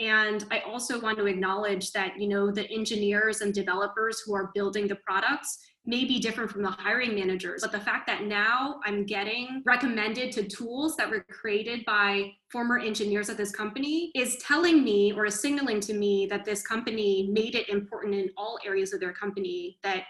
And 0.00 0.44
I 0.50 0.60
also 0.60 1.00
want 1.00 1.16
to 1.18 1.26
acknowledge 1.26 1.92
that, 1.92 2.20
you 2.20 2.26
know, 2.26 2.50
the 2.50 2.68
engineers 2.70 3.40
and 3.40 3.54
developers 3.54 4.20
who 4.20 4.34
are 4.34 4.50
building 4.52 4.88
the 4.88 4.96
products 4.96 5.58
may 5.86 6.04
be 6.04 6.18
different 6.18 6.50
from 6.50 6.62
the 6.62 6.70
hiring 6.70 7.14
managers. 7.14 7.62
But 7.62 7.70
the 7.70 7.80
fact 7.80 8.08
that 8.08 8.24
now 8.24 8.80
I'm 8.84 9.06
getting 9.06 9.62
recommended 9.64 10.32
to 10.32 10.48
tools 10.48 10.96
that 10.96 11.08
were 11.08 11.24
created 11.30 11.84
by 11.84 12.32
former 12.50 12.80
engineers 12.80 13.30
at 13.30 13.36
this 13.36 13.52
company 13.52 14.10
is 14.16 14.38
telling 14.38 14.82
me 14.82 15.12
or 15.12 15.26
is 15.26 15.40
signaling 15.40 15.78
to 15.80 15.94
me 15.94 16.26
that 16.30 16.44
this 16.44 16.62
company 16.62 17.28
made 17.30 17.54
it 17.54 17.68
important 17.68 18.14
in 18.14 18.30
all 18.36 18.58
areas 18.66 18.92
of 18.92 18.98
their 18.98 19.12
company 19.12 19.78
that 19.84 20.02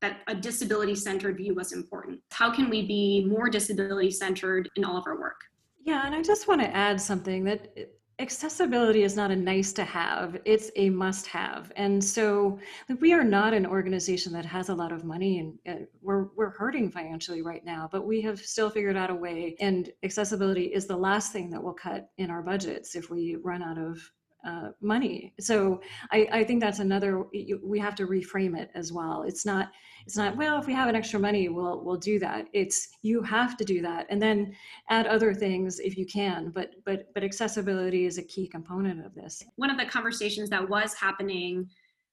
that 0.00 0.18
a 0.26 0.34
disability 0.34 0.94
centered 0.94 1.36
view 1.36 1.54
was 1.54 1.72
important. 1.72 2.20
How 2.30 2.52
can 2.52 2.68
we 2.68 2.86
be 2.86 3.24
more 3.24 3.48
disability 3.48 4.10
centered 4.10 4.68
in 4.76 4.84
all 4.84 4.96
of 4.96 5.04
our 5.06 5.18
work? 5.18 5.40
Yeah, 5.84 6.04
and 6.04 6.14
I 6.14 6.22
just 6.22 6.48
want 6.48 6.60
to 6.60 6.76
add 6.76 7.00
something 7.00 7.44
that 7.44 7.74
accessibility 8.18 9.02
is 9.02 9.14
not 9.14 9.30
a 9.30 9.36
nice 9.36 9.72
to 9.74 9.84
have, 9.84 10.38
it's 10.44 10.70
a 10.76 10.88
must 10.88 11.26
have. 11.26 11.70
And 11.76 12.02
so 12.02 12.58
we 13.00 13.12
are 13.12 13.24
not 13.24 13.52
an 13.52 13.66
organization 13.66 14.32
that 14.32 14.46
has 14.46 14.70
a 14.70 14.74
lot 14.74 14.90
of 14.90 15.04
money 15.04 15.38
and 15.38 15.58
uh, 15.68 15.84
we're, 16.00 16.28
we're 16.34 16.50
hurting 16.50 16.90
financially 16.90 17.42
right 17.42 17.64
now, 17.64 17.88
but 17.92 18.06
we 18.06 18.22
have 18.22 18.40
still 18.40 18.70
figured 18.70 18.96
out 18.96 19.10
a 19.10 19.14
way. 19.14 19.54
And 19.60 19.90
accessibility 20.02 20.64
is 20.64 20.86
the 20.86 20.96
last 20.96 21.32
thing 21.32 21.50
that 21.50 21.62
we'll 21.62 21.74
cut 21.74 22.08
in 22.16 22.30
our 22.30 22.42
budgets 22.42 22.96
if 22.96 23.10
we 23.10 23.36
run 23.42 23.62
out 23.62 23.78
of 23.78 23.98
uh, 24.46 24.70
money. 24.80 25.34
So 25.40 25.80
I, 26.12 26.28
I 26.32 26.44
think 26.44 26.60
that's 26.60 26.78
another. 26.78 27.24
We 27.62 27.78
have 27.78 27.96
to 27.96 28.06
reframe 28.06 28.56
it 28.56 28.70
as 28.74 28.92
well. 28.92 29.24
It's 29.26 29.44
not. 29.44 29.72
It's 30.06 30.16
not. 30.16 30.36
Well, 30.36 30.60
if 30.60 30.66
we 30.66 30.72
have 30.72 30.88
an 30.88 30.94
extra 30.94 31.18
money, 31.18 31.48
we'll 31.48 31.84
we'll 31.84 31.96
do 31.96 32.18
that. 32.20 32.46
It's 32.52 32.88
you 33.02 33.22
have 33.22 33.56
to 33.56 33.64
do 33.64 33.82
that, 33.82 34.06
and 34.08 34.22
then 34.22 34.54
add 34.88 35.06
other 35.06 35.34
things 35.34 35.80
if 35.80 35.98
you 35.98 36.06
can. 36.06 36.50
But 36.54 36.70
but 36.84 37.12
but 37.12 37.24
accessibility 37.24 38.06
is 38.06 38.18
a 38.18 38.22
key 38.22 38.46
component 38.46 39.04
of 39.04 39.14
this. 39.14 39.42
One 39.56 39.70
of 39.70 39.78
the 39.78 39.86
conversations 39.86 40.48
that 40.50 40.68
was 40.68 40.94
happening 40.94 41.68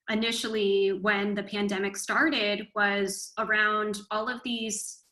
initially 0.10 1.00
when 1.02 1.36
the 1.36 1.44
pandemic 1.44 1.96
started 1.96 2.68
was 2.76 3.32
around 3.38 4.00
all 4.12 4.28
of 4.28 4.42
these 4.44 5.04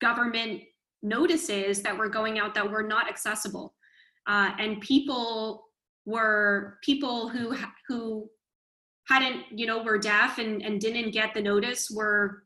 government 0.00 0.62
notices 1.02 1.82
that 1.82 1.96
were 1.96 2.08
going 2.08 2.38
out 2.38 2.54
that 2.54 2.70
were 2.70 2.82
not 2.82 3.08
accessible. 3.08 3.74
Uh, 4.26 4.50
and 4.58 4.80
people 4.80 5.69
were 6.10 6.78
people 6.82 7.28
who 7.28 7.56
who 7.88 8.28
hadn't 9.08 9.44
you 9.50 9.66
know 9.66 9.82
were 9.82 9.98
deaf 9.98 10.38
and, 10.38 10.62
and 10.62 10.80
didn't 10.80 11.10
get 11.10 11.34
the 11.34 11.42
notice 11.42 11.90
were 11.90 12.44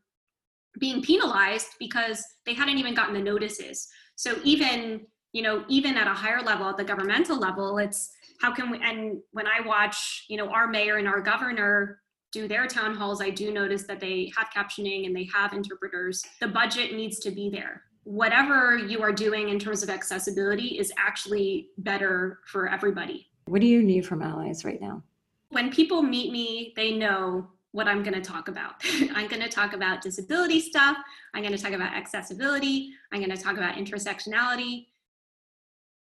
being 0.79 1.01
penalized 1.01 1.67
because 1.79 2.23
they 2.45 2.53
hadn't 2.53 2.77
even 2.77 2.93
gotten 2.93 3.13
the 3.13 3.21
notices. 3.21 3.87
So 4.15 4.37
even 4.43 5.05
you 5.31 5.41
know 5.41 5.65
even 5.67 5.97
at 5.97 6.07
a 6.07 6.13
higher 6.13 6.41
level 6.41 6.67
at 6.69 6.77
the 6.77 6.83
governmental 6.83 7.37
level 7.37 7.77
it's 7.77 8.09
how 8.39 8.53
can 8.53 8.69
we 8.71 8.79
and 8.81 9.19
when 9.31 9.45
i 9.47 9.59
watch 9.67 10.25
you 10.29 10.37
know 10.37 10.47
our 10.47 10.65
mayor 10.65 10.95
and 10.95 11.09
our 11.09 11.19
governor 11.19 11.99
do 12.31 12.47
their 12.47 12.67
town 12.67 12.95
halls 12.95 13.21
i 13.21 13.29
do 13.29 13.51
notice 13.51 13.83
that 13.83 13.99
they 13.99 14.31
have 14.37 14.47
captioning 14.55 15.05
and 15.05 15.15
they 15.15 15.27
have 15.33 15.53
interpreters. 15.53 16.23
The 16.39 16.47
budget 16.47 16.93
needs 16.93 17.19
to 17.19 17.31
be 17.31 17.49
there. 17.49 17.83
Whatever 18.03 18.77
you 18.77 19.01
are 19.01 19.11
doing 19.11 19.49
in 19.49 19.59
terms 19.59 19.83
of 19.83 19.89
accessibility 19.89 20.79
is 20.79 20.91
actually 20.97 21.69
better 21.77 22.39
for 22.45 22.69
everybody 22.69 23.27
what 23.45 23.61
do 23.61 23.67
you 23.67 23.83
need 23.83 24.05
from 24.05 24.21
allies 24.21 24.65
right 24.65 24.81
now? 24.81 25.03
When 25.49 25.71
people 25.71 26.01
meet 26.01 26.31
me, 26.31 26.73
they 26.75 26.91
know 26.91 27.47
what 27.71 27.87
I'm 27.87 28.03
going 28.03 28.13
to 28.13 28.21
talk 28.21 28.47
about. 28.47 28.75
I'm 29.13 29.27
going 29.27 29.41
to 29.41 29.49
talk 29.49 29.73
about 29.73 30.01
disability 30.01 30.59
stuff. 30.59 30.97
I'm 31.33 31.43
going 31.43 31.55
to 31.55 31.61
talk 31.61 31.73
about 31.73 31.93
accessibility. 31.93 32.91
I'm 33.11 33.19
going 33.19 33.35
to 33.35 33.41
talk 33.41 33.57
about 33.57 33.75
intersectionality. 33.75 34.87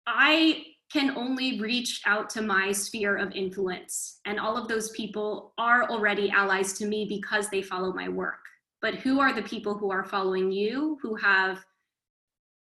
I 0.08 0.66
can 0.92 1.16
only 1.16 1.62
reach 1.62 2.02
out 2.06 2.30
to 2.32 2.42
my 2.42 2.72
sphere 2.72 3.16
of 3.16 3.32
influence. 3.32 4.20
And 4.26 4.40
all 4.40 4.58
of 4.58 4.68
those 4.68 4.90
people 4.92 5.54
are 5.58 5.90
already 5.90 6.30
allies 6.30 6.74
to 6.74 6.86
me 6.86 7.06
because 7.08 7.50
they 7.50 7.62
follow 7.62 7.94
my 7.94 8.10
work. 8.10 8.40
But 8.82 8.96
who 8.96 9.22
are 9.22 9.32
the 9.32 9.44
people 9.44 9.78
who 9.78 9.92
are 9.92 10.04
following 10.04 10.52
you, 10.52 10.98
who 11.02 11.16
have, 11.16 11.64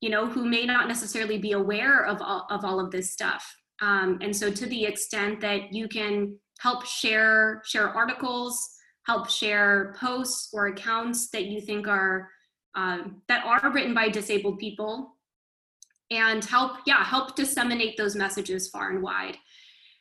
you 0.02 0.10
know, 0.10 0.26
who 0.26 0.45
may 0.45 0.65
not 0.65 0.88
necessarily 0.88 1.38
be 1.38 1.54
aware 1.54 2.04
of 2.06 2.22
all, 2.22 2.48
of 2.50 2.65
all 2.65 2.80
of 2.80 2.91
this 2.91 3.12
stuff? 3.12 3.56
Um, 3.81 4.19
and 4.21 4.35
so 4.35 4.51
to 4.51 4.65
the 4.65 4.85
extent 4.85 5.39
that 5.41 5.73
you 5.73 5.87
can 5.87 6.35
help 6.59 6.85
share, 6.85 7.61
share 7.65 7.89
articles, 7.89 8.75
help 9.05 9.29
share 9.29 9.95
posts 9.99 10.49
or 10.53 10.67
accounts 10.67 11.29
that 11.29 11.45
you 11.45 11.61
think 11.61 11.87
are, 11.87 12.29
uh, 12.75 12.99
that 13.27 13.45
are 13.45 13.71
written 13.71 13.93
by 13.93 14.09
disabled 14.09 14.59
people 14.59 15.15
and 16.11 16.43
help, 16.43 16.77
yeah, 16.86 17.03
help 17.03 17.36
disseminate 17.36 17.97
those 17.97 18.15
messages 18.15 18.67
far 18.69 18.89
and 18.89 19.01
wide. 19.01 19.38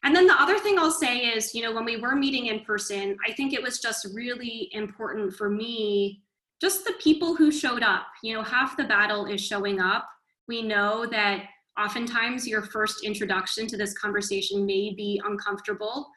And 0.05 0.15
then 0.15 0.27
the 0.27 0.41
other 0.41 0.59
thing 0.59 0.79
I'll 0.79 0.91
say 0.91 1.19
is, 1.19 1.55
you 1.55 1.63
know, 1.63 1.73
when 1.73 1.85
we 1.85 1.97
were 1.97 2.15
meeting 2.15 2.47
in 2.47 2.61
person, 2.61 3.17
I 3.27 3.33
think 3.33 3.53
it 3.53 3.63
was 3.63 3.81
just 3.81 4.07
really 4.15 4.69
important 4.73 5.35
for 5.35 5.51
me, 5.51 6.23
just 6.61 6.85
the 6.85 6.95
people 7.01 7.35
who 7.35 7.51
showed 7.51 7.83
up. 7.83 8.07
You 8.23 8.35
know, 8.35 8.43
half 8.43 8.77
the 8.77 8.85
battle 8.85 9.27
is 9.27 9.41
showing 9.41 9.81
up. 9.81 10.09
We 10.47 10.63
know 10.63 11.07
that 11.07 11.45
oftentimes 11.79 12.47
your 12.47 12.63
first 12.63 13.05
introduction 13.05 13.67
to 13.69 13.77
this 13.77 13.97
conversation 13.97 14.67
may 14.67 14.93
be 14.95 15.21
uncomfortable. 15.25 16.09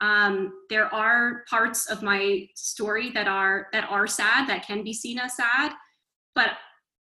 Um, 0.00 0.52
there 0.70 0.92
are 0.94 1.44
parts 1.48 1.90
of 1.90 2.02
my 2.02 2.48
story 2.54 3.10
that 3.10 3.28
are 3.28 3.66
that 3.72 3.84
are 3.90 4.06
sad 4.06 4.48
that 4.48 4.66
can 4.66 4.82
be 4.82 4.94
seen 4.94 5.18
as 5.18 5.36
sad 5.36 5.72
but 6.34 6.50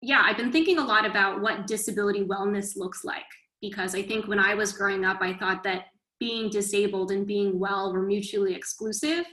yeah, 0.00 0.22
I've 0.24 0.36
been 0.36 0.52
thinking 0.52 0.78
a 0.78 0.84
lot 0.84 1.06
about 1.06 1.40
what 1.40 1.66
disability 1.66 2.24
wellness 2.24 2.76
looks 2.76 3.04
like 3.04 3.24
because 3.60 3.94
I 3.94 4.02
think 4.02 4.28
when 4.28 4.38
I 4.38 4.54
was 4.54 4.72
growing 4.72 5.04
up, 5.04 5.18
I 5.20 5.34
thought 5.34 5.62
that 5.64 5.86
being 6.20 6.50
disabled 6.50 7.10
and 7.10 7.26
being 7.26 7.58
well 7.58 7.92
were 7.92 8.02
mutually 8.02 8.54
exclusive. 8.54 9.24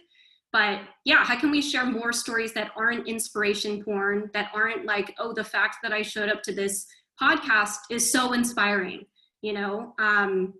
But 0.53 0.79
yeah, 1.05 1.23
how 1.23 1.39
can 1.39 1.51
we 1.51 1.61
share 1.61 1.86
more 1.86 2.11
stories 2.11 2.53
that 2.53 2.71
aren't 2.75 3.07
inspiration 3.07 3.84
porn, 3.84 4.29
that 4.34 4.49
aren't 4.53 4.86
like, 4.86 5.13
oh, 5.19 5.34
the 5.34 5.43
fact 5.43 5.77
that 5.84 5.93
I 5.93 6.01
showed 6.01 6.29
up 6.29 6.41
to 6.43 6.53
this 6.53 6.86
podcast 7.22 7.78
is 7.89 8.11
so 8.11 8.34
inspiring, 8.34 9.05
you 9.41 9.53
know? 9.53 9.93
Um, 9.99 10.53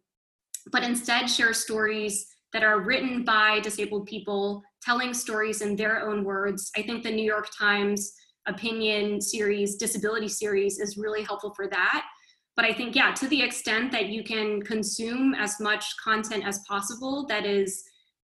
but 0.72 0.84
instead, 0.84 1.30
share 1.30 1.54
stories 1.54 2.28
that 2.54 2.64
are 2.64 2.82
written 2.82 3.24
by 3.24 3.60
disabled 3.62 4.06
people, 4.06 4.62
telling 4.82 5.14
stories 5.14 5.62
in 5.62 5.76
their 5.76 6.08
own 6.08 6.24
words. 6.24 6.72
I 6.76 6.82
think 6.82 7.04
the 7.04 7.12
New 7.12 7.26
York 7.26 7.48
Times 7.58 8.14
opinion 8.48 9.22
series, 9.22 9.76
disability 9.76 10.28
series, 10.28 10.80
is 10.80 10.98
really 10.98 11.24
helpful 11.24 11.54
for 11.56 11.68
that 11.68 12.06
but 12.56 12.66
I 12.66 12.74
think, 12.74 12.96
yeah, 12.96 13.14
to 13.14 13.28
the 13.28 13.42
extent 13.42 13.92
that 13.92 14.08
you 14.08 14.24
can 14.24 14.62
consume 14.62 15.34
as 15.34 15.60
much 15.60 15.86
content 16.04 16.46
as 16.46 16.60
possible 16.68 17.26
that 17.28 17.46
is 17.46 17.84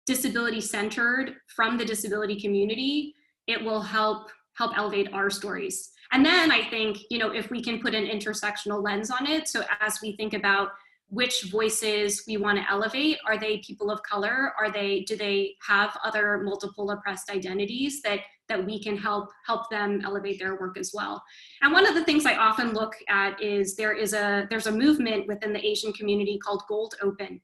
disability 0.07 0.61
centered 0.61 1.35
from 1.55 1.77
the 1.77 1.85
disability 1.85 2.41
community, 2.41 3.15
it 3.47 3.63
will 3.63 3.83
help 3.83 4.29
help 4.57 4.77
elevate 4.79 5.13
our 5.13 5.31
stories. 5.31 5.91
And 6.15 6.25
then 6.25 6.53
I 6.53 6.63
think, 6.71 6.99
you 7.11 7.19
know, 7.19 7.33
if 7.33 7.51
we 7.51 7.61
can 7.61 7.81
put 7.81 7.93
an 7.93 8.07
intersectional 8.07 8.83
lens 8.83 9.11
on 9.11 9.27
it, 9.27 9.49
so 9.49 9.65
as 9.81 9.99
we 10.01 10.17
think 10.17 10.33
about 10.33 10.69
which 11.09 11.45
voices 11.51 12.23
we 12.27 12.37
want 12.37 12.57
to 12.57 12.71
elevate, 12.71 13.19
are 13.27 13.39
they 13.39 13.59
people 13.59 13.91
of 13.91 14.01
color? 14.05 14.53
Are 14.59 14.71
they 14.71 15.01
do 15.01 15.17
they 15.17 15.57
have 15.67 15.99
other 16.05 16.39
multiple 16.39 16.91
oppressed 16.93 17.31
identities 17.31 18.01
that 18.03 18.21
that 18.49 18.65
we 18.65 18.81
can 18.83 18.97
help 18.97 19.31
help 19.47 19.69
them 19.71 20.03
elevate 20.05 20.39
their 20.39 20.55
work 20.57 20.79
as 20.79 20.93
well. 20.95 21.23
And 21.63 21.73
one 21.73 21.87
of 21.87 21.95
the 21.95 22.05
things 22.05 22.27
I 22.27 22.37
often 22.37 22.75
look 22.75 22.95
at 23.09 23.41
is 23.43 23.75
there 23.75 23.93
is 23.93 24.13
a 24.13 24.47
there's 24.51 24.67
a 24.67 24.73
movement 24.73 25.27
within 25.27 25.53
the 25.53 25.65
Asian 25.67 25.93
community 25.93 26.39
called 26.39 26.63
Gold 26.69 26.95
Open. 27.03 27.41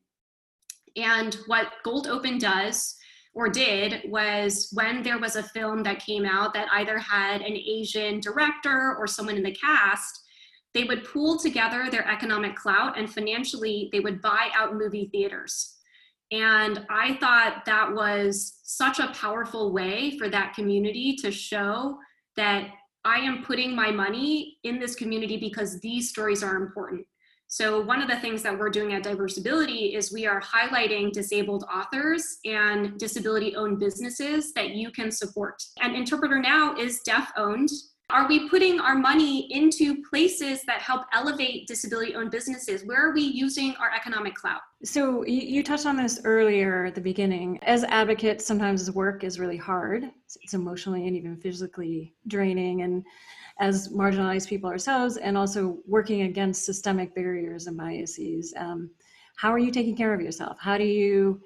And 0.97 1.35
what 1.47 1.73
Gold 1.85 2.07
Open 2.07 2.39
does 2.39 2.97
or 3.35 3.49
did 3.49 4.03
was 4.07 4.69
when 4.73 5.03
there 5.03 5.19
was 5.19 5.37
a 5.37 5.43
film 5.43 5.83
that 5.85 6.05
came 6.05 6.25
out 6.25 6.53
that 6.55 6.69
either 6.73 6.99
had 6.99 7.43
an 7.43 7.57
Asian 7.57 8.21
director 8.21 8.97
or 8.99 9.07
someone 9.07 9.37
in 9.37 9.43
the 9.43 9.55
cast, 9.55 10.21
they 10.75 10.85
would 10.85 11.05
pool 11.05 11.39
together 11.39 11.89
their 11.91 12.07
economic 12.09 12.57
clout 12.57 12.99
and 12.99 13.13
financially 13.13 13.89
they 13.93 14.01
would 14.01 14.21
buy 14.21 14.49
out 14.55 14.75
movie 14.75 15.09
theaters. 15.13 15.77
And 16.33 16.87
I 16.89 17.15
thought 17.15 17.65
that 17.67 17.93
was 17.93 18.61
such 18.63 19.01
a 19.01 19.13
powerful 19.13 19.73
way 19.73 20.17
for 20.17 20.29
that 20.29 20.55
community 20.55 21.17
to 21.17 21.33
show 21.33 21.99
that 22.37 22.69
I 23.05 23.19
am 23.19 23.43
putting 23.43 23.75
my 23.75 23.91
money 23.91 24.59
in 24.63 24.79
this 24.79 24.95
community 24.95 25.39
because 25.39 25.81
these 25.81 26.11
stories 26.11 26.43
are 26.43 26.57
important. 26.57 27.07
So, 27.53 27.81
one 27.81 28.01
of 28.01 28.09
the 28.09 28.21
things 28.21 28.45
that 28.45 28.57
we're 28.57 28.71
doing 28.71 28.93
at 28.93 29.03
Diversability 29.03 29.97
is 29.97 30.13
we 30.13 30.25
are 30.25 30.41
highlighting 30.41 31.11
disabled 31.11 31.65
authors 31.65 32.39
and 32.45 32.97
disability 32.97 33.57
owned 33.57 33.81
businesses 33.81 34.53
that 34.53 34.71
you 34.71 34.93
can 34.93 35.11
support. 35.11 35.61
And 35.81 35.97
Interpreter 35.97 36.39
Now 36.39 36.77
is 36.77 37.01
deaf 37.01 37.33
owned 37.37 37.69
are 38.11 38.29
we 38.29 38.49
putting 38.49 38.81
our 38.81 38.95
money 38.95 39.53
into 39.53 40.03
places 40.03 40.63
that 40.65 40.81
help 40.81 41.07
elevate 41.13 41.67
disability 41.67 42.15
owned 42.15 42.31
businesses? 42.31 42.85
Where 42.85 43.09
are 43.09 43.13
we 43.13 43.23
using 43.23 43.75
our 43.77 43.91
economic 43.95 44.35
clout? 44.35 44.61
So, 44.85 45.25
you, 45.25 45.63
touched 45.63 45.87
on 45.87 45.97
this 45.97 46.21
earlier 46.25 46.87
at 46.87 46.95
the 46.95 47.01
beginning. 47.01 47.59
As 47.63 47.85
advocates, 47.85 48.47
sometimes 48.47 48.91
work 48.91 49.25
is 49.25 49.39
really 49.39 49.57
hard, 49.57 50.11
it's 50.43 50.55
emotionally 50.55 51.07
and 51.07 51.17
even 51.17 51.37
physically 51.37 52.15
draining. 52.27 52.83
And 52.83 53.05
as 53.59 53.89
marginalized 53.89 54.49
people 54.49 54.71
ourselves, 54.71 55.17
and 55.17 55.37
also 55.37 55.79
working 55.87 56.23
against 56.23 56.65
systemic 56.65 57.15
barriers 57.15 57.67
and 57.67 57.77
biases, 57.77 58.55
um, 58.57 58.91
how 59.37 59.53
are 59.53 59.59
you 59.59 59.71
taking 59.71 59.97
care 59.97 60.13
of 60.13 60.21
yourself? 60.21 60.57
How 60.61 60.77
do 60.77 60.85
you 60.85 61.41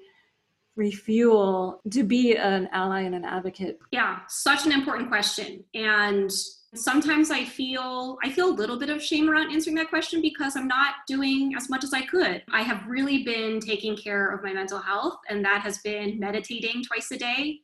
refuel 0.75 1.81
to 1.91 2.03
be 2.03 2.35
an 2.35 2.67
ally 2.71 3.01
and 3.01 3.15
an 3.15 3.25
advocate? 3.25 3.79
Yeah, 3.91 4.19
such 4.27 4.65
an 4.65 4.71
important 4.71 5.09
question. 5.09 5.63
And 5.73 6.31
sometimes 6.75 7.31
I 7.31 7.45
feel 7.45 8.17
I 8.23 8.29
feel 8.29 8.49
a 8.49 8.55
little 8.55 8.77
bit 8.77 8.89
of 8.89 9.01
shame 9.01 9.29
around 9.29 9.51
answering 9.51 9.75
that 9.77 9.89
question 9.89 10.21
because 10.21 10.55
I'm 10.55 10.67
not 10.67 10.95
doing 11.07 11.53
as 11.55 11.69
much 11.69 11.83
as 11.83 11.93
I 11.93 12.05
could. 12.05 12.43
I 12.51 12.61
have 12.61 12.85
really 12.87 13.23
been 13.23 13.59
taking 13.59 13.95
care 13.95 14.29
of 14.33 14.43
my 14.43 14.53
mental 14.53 14.79
health 14.79 15.17
and 15.29 15.43
that 15.45 15.61
has 15.61 15.79
been 15.79 16.19
meditating 16.19 16.83
twice 16.83 17.11
a 17.11 17.17
day. 17.17 17.59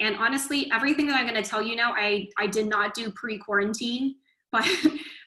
And 0.00 0.16
honestly, 0.16 0.70
everything 0.72 1.06
that 1.06 1.16
I'm 1.16 1.26
going 1.26 1.42
to 1.42 1.48
tell 1.48 1.62
you 1.62 1.76
now, 1.76 1.92
I 1.92 2.28
I 2.38 2.46
did 2.46 2.66
not 2.66 2.94
do 2.94 3.10
pre-quarantine, 3.10 4.16
but 4.52 4.68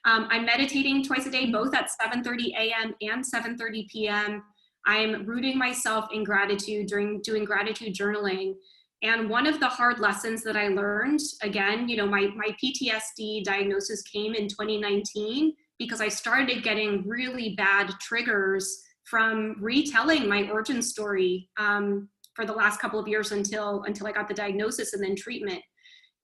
um, 0.05 0.27
I'm 0.29 0.45
meditating 0.45 1.03
twice 1.03 1.25
a 1.25 1.31
day, 1.31 1.47
both 1.51 1.73
at 1.73 1.89
7:30 2.01 2.53
a.m. 2.57 2.93
and 3.01 3.23
7:30 3.23 3.89
p.m. 3.89 4.43
I'm 4.85 5.25
rooting 5.25 5.57
myself 5.57 6.05
in 6.13 6.23
gratitude 6.23 6.87
during 6.87 7.21
doing 7.21 7.43
gratitude 7.43 7.95
journaling. 7.95 8.55
And 9.01 9.29
one 9.29 9.47
of 9.47 9.59
the 9.59 9.67
hard 9.67 9.99
lessons 9.99 10.43
that 10.43 10.55
I 10.55 10.69
learned, 10.69 11.19
again, 11.41 11.89
you 11.89 11.97
know, 11.97 12.07
my, 12.07 12.29
my 12.35 12.55
PTSD 12.63 13.43
diagnosis 13.43 14.01
came 14.03 14.33
in 14.33 14.47
2019 14.47 15.53
because 15.77 16.01
I 16.01 16.07
started 16.07 16.63
getting 16.63 17.07
really 17.07 17.55
bad 17.55 17.91
triggers 17.99 18.81
from 19.03 19.55
retelling 19.59 20.27
my 20.27 20.49
origin 20.49 20.81
story 20.81 21.49
um, 21.57 22.09
for 22.33 22.45
the 22.45 22.53
last 22.53 22.79
couple 22.79 22.99
of 22.99 23.07
years 23.07 23.31
until 23.31 23.83
until 23.83 24.07
I 24.07 24.11
got 24.11 24.27
the 24.27 24.33
diagnosis 24.33 24.93
and 24.93 25.03
then 25.03 25.15
treatment. 25.15 25.61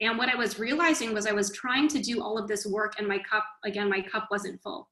And 0.01 0.17
what 0.17 0.29
I 0.29 0.35
was 0.35 0.57
realizing 0.57 1.13
was 1.13 1.27
I 1.27 1.31
was 1.31 1.51
trying 1.51 1.87
to 1.89 2.01
do 2.01 2.23
all 2.23 2.37
of 2.37 2.47
this 2.47 2.65
work 2.65 2.93
and 2.97 3.07
my 3.07 3.19
cup, 3.19 3.45
again, 3.63 3.87
my 3.87 4.01
cup 4.01 4.27
wasn't 4.31 4.59
full 4.61 4.89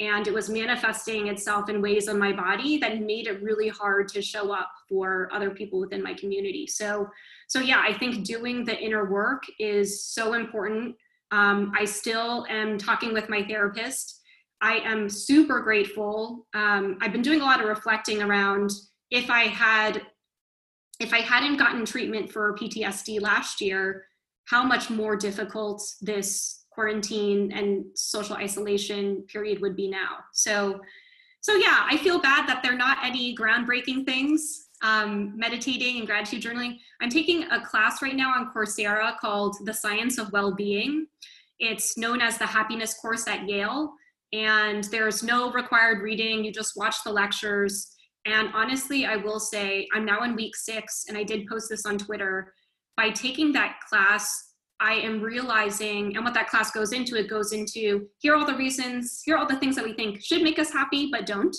and 0.00 0.26
it 0.26 0.32
was 0.32 0.48
manifesting 0.48 1.28
itself 1.28 1.68
in 1.68 1.82
ways 1.82 2.08
on 2.08 2.18
my 2.18 2.32
body 2.32 2.78
that 2.78 3.02
made 3.02 3.26
it 3.26 3.42
really 3.42 3.68
hard 3.68 4.08
to 4.08 4.22
show 4.22 4.50
up 4.50 4.70
for 4.88 5.28
other 5.30 5.50
people 5.50 5.78
within 5.78 6.02
my 6.02 6.14
community. 6.14 6.66
So 6.66 7.08
so 7.48 7.60
yeah 7.60 7.82
i 7.86 7.92
think 7.92 8.24
doing 8.24 8.64
the 8.64 8.76
inner 8.78 9.10
work 9.10 9.44
is 9.58 10.04
so 10.04 10.32
important. 10.32 10.96
Um, 11.30 11.72
i 11.76 11.84
still 11.84 12.46
am 12.48 12.78
talking 12.78 13.12
with 13.12 13.28
my 13.28 13.44
therapist. 13.44 14.20
I 14.62 14.76
am 14.78 15.08
super 15.08 15.60
grateful. 15.60 16.46
Um, 16.54 16.98
i've 17.00 17.12
been 17.12 17.22
doing 17.22 17.42
a 17.42 17.44
lot 17.44 17.60
of 17.60 17.68
reflecting 17.68 18.22
around 18.22 18.70
if 19.10 19.28
i 19.30 19.42
had 19.42 20.02
if 20.98 21.12
i 21.12 21.20
hadn't 21.20 21.56
gotten 21.56 21.84
treatment 21.84 22.32
for 22.32 22.56
ptsd 22.56 23.20
last 23.20 23.60
year 23.60 24.04
how 24.46 24.62
much 24.64 24.90
more 24.90 25.16
difficult 25.16 25.82
this 26.00 26.59
quarantine 26.80 27.52
and 27.52 27.84
social 27.94 28.36
isolation 28.36 29.22
period 29.30 29.60
would 29.60 29.76
be 29.76 29.86
now. 29.86 30.16
So, 30.32 30.80
so 31.42 31.54
yeah, 31.56 31.84
I 31.84 31.98
feel 31.98 32.18
bad 32.20 32.48
that 32.48 32.62
they're 32.62 32.74
not 32.74 32.96
any 33.04 33.36
groundbreaking 33.36 34.06
things. 34.06 34.68
Um, 34.82 35.36
meditating 35.36 35.98
and 35.98 36.06
gratitude 36.06 36.42
journaling. 36.42 36.78
I'm 37.02 37.10
taking 37.10 37.42
a 37.50 37.60
class 37.60 38.00
right 38.00 38.16
now 38.16 38.30
on 38.32 38.50
Coursera 38.50 39.18
called 39.18 39.56
The 39.66 39.74
Science 39.74 40.16
of 40.16 40.32
Well-Being. 40.32 41.06
It's 41.58 41.98
known 41.98 42.22
as 42.22 42.38
the 42.38 42.46
Happiness 42.46 42.94
Course 42.94 43.28
at 43.28 43.46
Yale, 43.46 43.92
and 44.32 44.84
there's 44.84 45.22
no 45.22 45.52
required 45.52 46.00
reading. 46.00 46.42
You 46.42 46.50
just 46.50 46.78
watch 46.78 46.96
the 47.04 47.12
lectures. 47.12 47.94
And 48.24 48.48
honestly, 48.54 49.04
I 49.04 49.16
will 49.16 49.38
say 49.38 49.86
I'm 49.92 50.06
now 50.06 50.22
in 50.22 50.34
week 50.34 50.56
six, 50.56 51.04
and 51.08 51.18
I 51.18 51.24
did 51.24 51.46
post 51.46 51.68
this 51.68 51.84
on 51.84 51.98
Twitter. 51.98 52.54
By 52.96 53.10
taking 53.10 53.52
that 53.52 53.80
class, 53.86 54.49
I 54.80 54.94
am 54.94 55.20
realizing, 55.20 56.16
and 56.16 56.24
what 56.24 56.32
that 56.34 56.48
class 56.48 56.70
goes 56.70 56.92
into, 56.92 57.14
it 57.16 57.28
goes 57.28 57.52
into 57.52 58.08
here 58.18 58.32
are 58.32 58.36
all 58.36 58.46
the 58.46 58.56
reasons, 58.56 59.22
here 59.22 59.36
are 59.36 59.38
all 59.38 59.46
the 59.46 59.58
things 59.58 59.76
that 59.76 59.84
we 59.84 59.92
think 59.92 60.22
should 60.22 60.42
make 60.42 60.58
us 60.58 60.72
happy, 60.72 61.10
but 61.12 61.26
don't. 61.26 61.54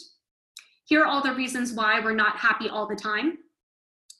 Here 0.85 1.03
are 1.03 1.05
all 1.05 1.21
the 1.21 1.35
reasons 1.35 1.73
why 1.73 1.99
we're 1.99 2.15
not 2.15 2.35
happy 2.35 2.67
all 2.67 2.87
the 2.87 2.95
time. 2.95 3.37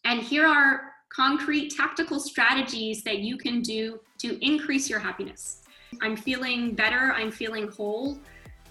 And 0.06 0.22
here 0.22 0.46
are 0.46 0.94
concrete 1.10 1.76
tactical 1.76 2.20
strategies 2.20 3.04
that 3.04 3.20
you 3.20 3.38
can 3.38 3.62
do 3.62 4.00
to 4.20 4.44
increase 4.46 4.88
your 4.90 5.00
happiness. 5.00 5.64
I'm 6.02 6.16
feeling 6.16 6.76
better, 6.76 7.12
I'm 7.16 7.32
feeling 7.32 7.68
whole. 7.70 8.20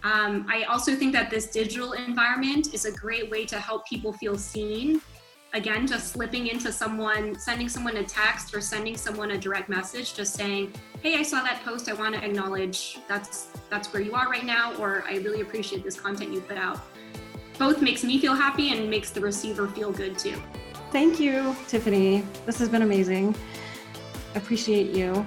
Um, 0.05 0.47
I 0.49 0.63
also 0.63 0.95
think 0.95 1.13
that 1.13 1.29
this 1.29 1.51
digital 1.51 1.93
environment 1.93 2.73
is 2.73 2.85
a 2.87 2.93
great 2.93 3.31
way 3.31 3.45
to 3.47 3.57
help 3.57 3.87
people 3.87 4.13
feel 4.13 4.39
seen 4.39 5.03
again 5.53 5.87
just 5.87 6.13
slipping 6.13 6.47
into 6.47 6.71
someone 6.73 7.39
sending 7.39 7.69
someone 7.69 7.97
a 7.97 8.05
text 8.05 8.55
or 8.55 8.61
sending 8.61 8.97
someone 8.97 9.33
a 9.33 9.39
direct 9.39 9.69
message 9.69 10.15
just 10.15 10.35
saying 10.35 10.73
hey 11.03 11.17
i 11.17 11.23
saw 11.23 11.43
that 11.43 11.63
post. 11.65 11.89
I 11.89 11.95
want 11.95 12.15
to 12.15 12.25
acknowledge 12.25 12.99
that's 13.09 13.49
that's 13.69 13.93
where 13.93 14.03
you 14.03 14.15
are 14.15 14.29
right 14.29 14.45
now 14.45 14.75
or 14.77 15.05
i 15.09 15.17
really 15.17 15.41
appreciate 15.41 15.83
this 15.83 15.99
content 15.99 16.33
you 16.33 16.41
put 16.41 16.59
out. 16.59 16.81
Both 17.59 17.83
makes 17.83 18.05
me 18.05 18.19
feel 18.19 18.35
happy 18.35 18.73
and 18.73 18.89
makes 18.89 19.11
the 19.11 19.21
receiver 19.21 19.69
feel 19.69 19.93
good 19.93 20.19
too. 20.19 20.41
Thank 20.93 21.21
you 21.21 21.57
tiffany. 21.69 22.25
This 22.47 22.59
has 22.59 22.69
been 22.69 22.83
amazing. 22.83 23.35
Appreciate 24.35 24.91
you. 24.91 25.27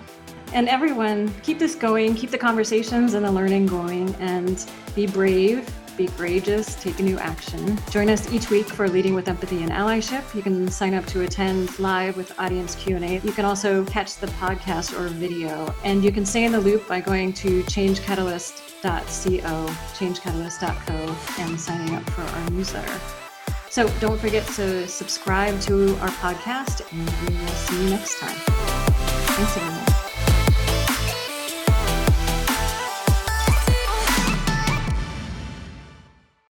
And 0.53 0.69
everyone 0.69 1.33
keep 1.41 1.59
this 1.59 1.75
going 1.75 2.15
keep 2.15 2.31
the 2.31 2.37
conversations 2.37 3.13
and 3.13 3.25
the 3.25 3.31
learning 3.31 3.65
going 3.65 4.15
and 4.15 4.65
be 4.95 5.05
brave 5.05 5.69
be 5.97 6.07
courageous, 6.07 6.75
take 6.75 6.99
a 6.99 7.03
new 7.03 7.17
action. 7.17 7.77
Join 7.89 8.09
us 8.09 8.31
each 8.31 8.49
week 8.49 8.67
for 8.67 8.87
Leading 8.87 9.13
with 9.13 9.27
Empathy 9.27 9.63
and 9.63 9.71
Allyship. 9.71 10.33
You 10.35 10.41
can 10.41 10.69
sign 10.69 10.93
up 10.93 11.05
to 11.07 11.21
attend 11.21 11.77
live 11.79 12.17
with 12.17 12.37
audience 12.39 12.75
Q&A. 12.75 13.19
You 13.19 13.31
can 13.31 13.45
also 13.45 13.85
catch 13.85 14.17
the 14.17 14.27
podcast 14.27 14.99
or 14.99 15.07
video, 15.07 15.73
and 15.83 16.03
you 16.03 16.11
can 16.11 16.25
stay 16.25 16.45
in 16.45 16.51
the 16.51 16.59
loop 16.59 16.87
by 16.87 17.01
going 17.01 17.33
to 17.33 17.63
changecatalyst.co, 17.63 19.73
changecatalyst.co, 19.97 21.41
and 21.41 21.59
signing 21.59 21.95
up 21.95 22.07
for 22.09 22.21
our 22.21 22.49
newsletter. 22.51 22.99
So 23.69 23.89
don't 23.99 24.19
forget 24.19 24.45
to 24.49 24.87
subscribe 24.87 25.59
to 25.61 25.95
our 25.97 26.09
podcast, 26.09 26.81
and 26.91 27.29
we 27.29 27.39
will 27.39 27.47
see 27.47 27.83
you 27.83 27.89
next 27.89 28.19
time. 28.19 28.35
Thanks, 28.35 29.57
everyone. 29.57 29.72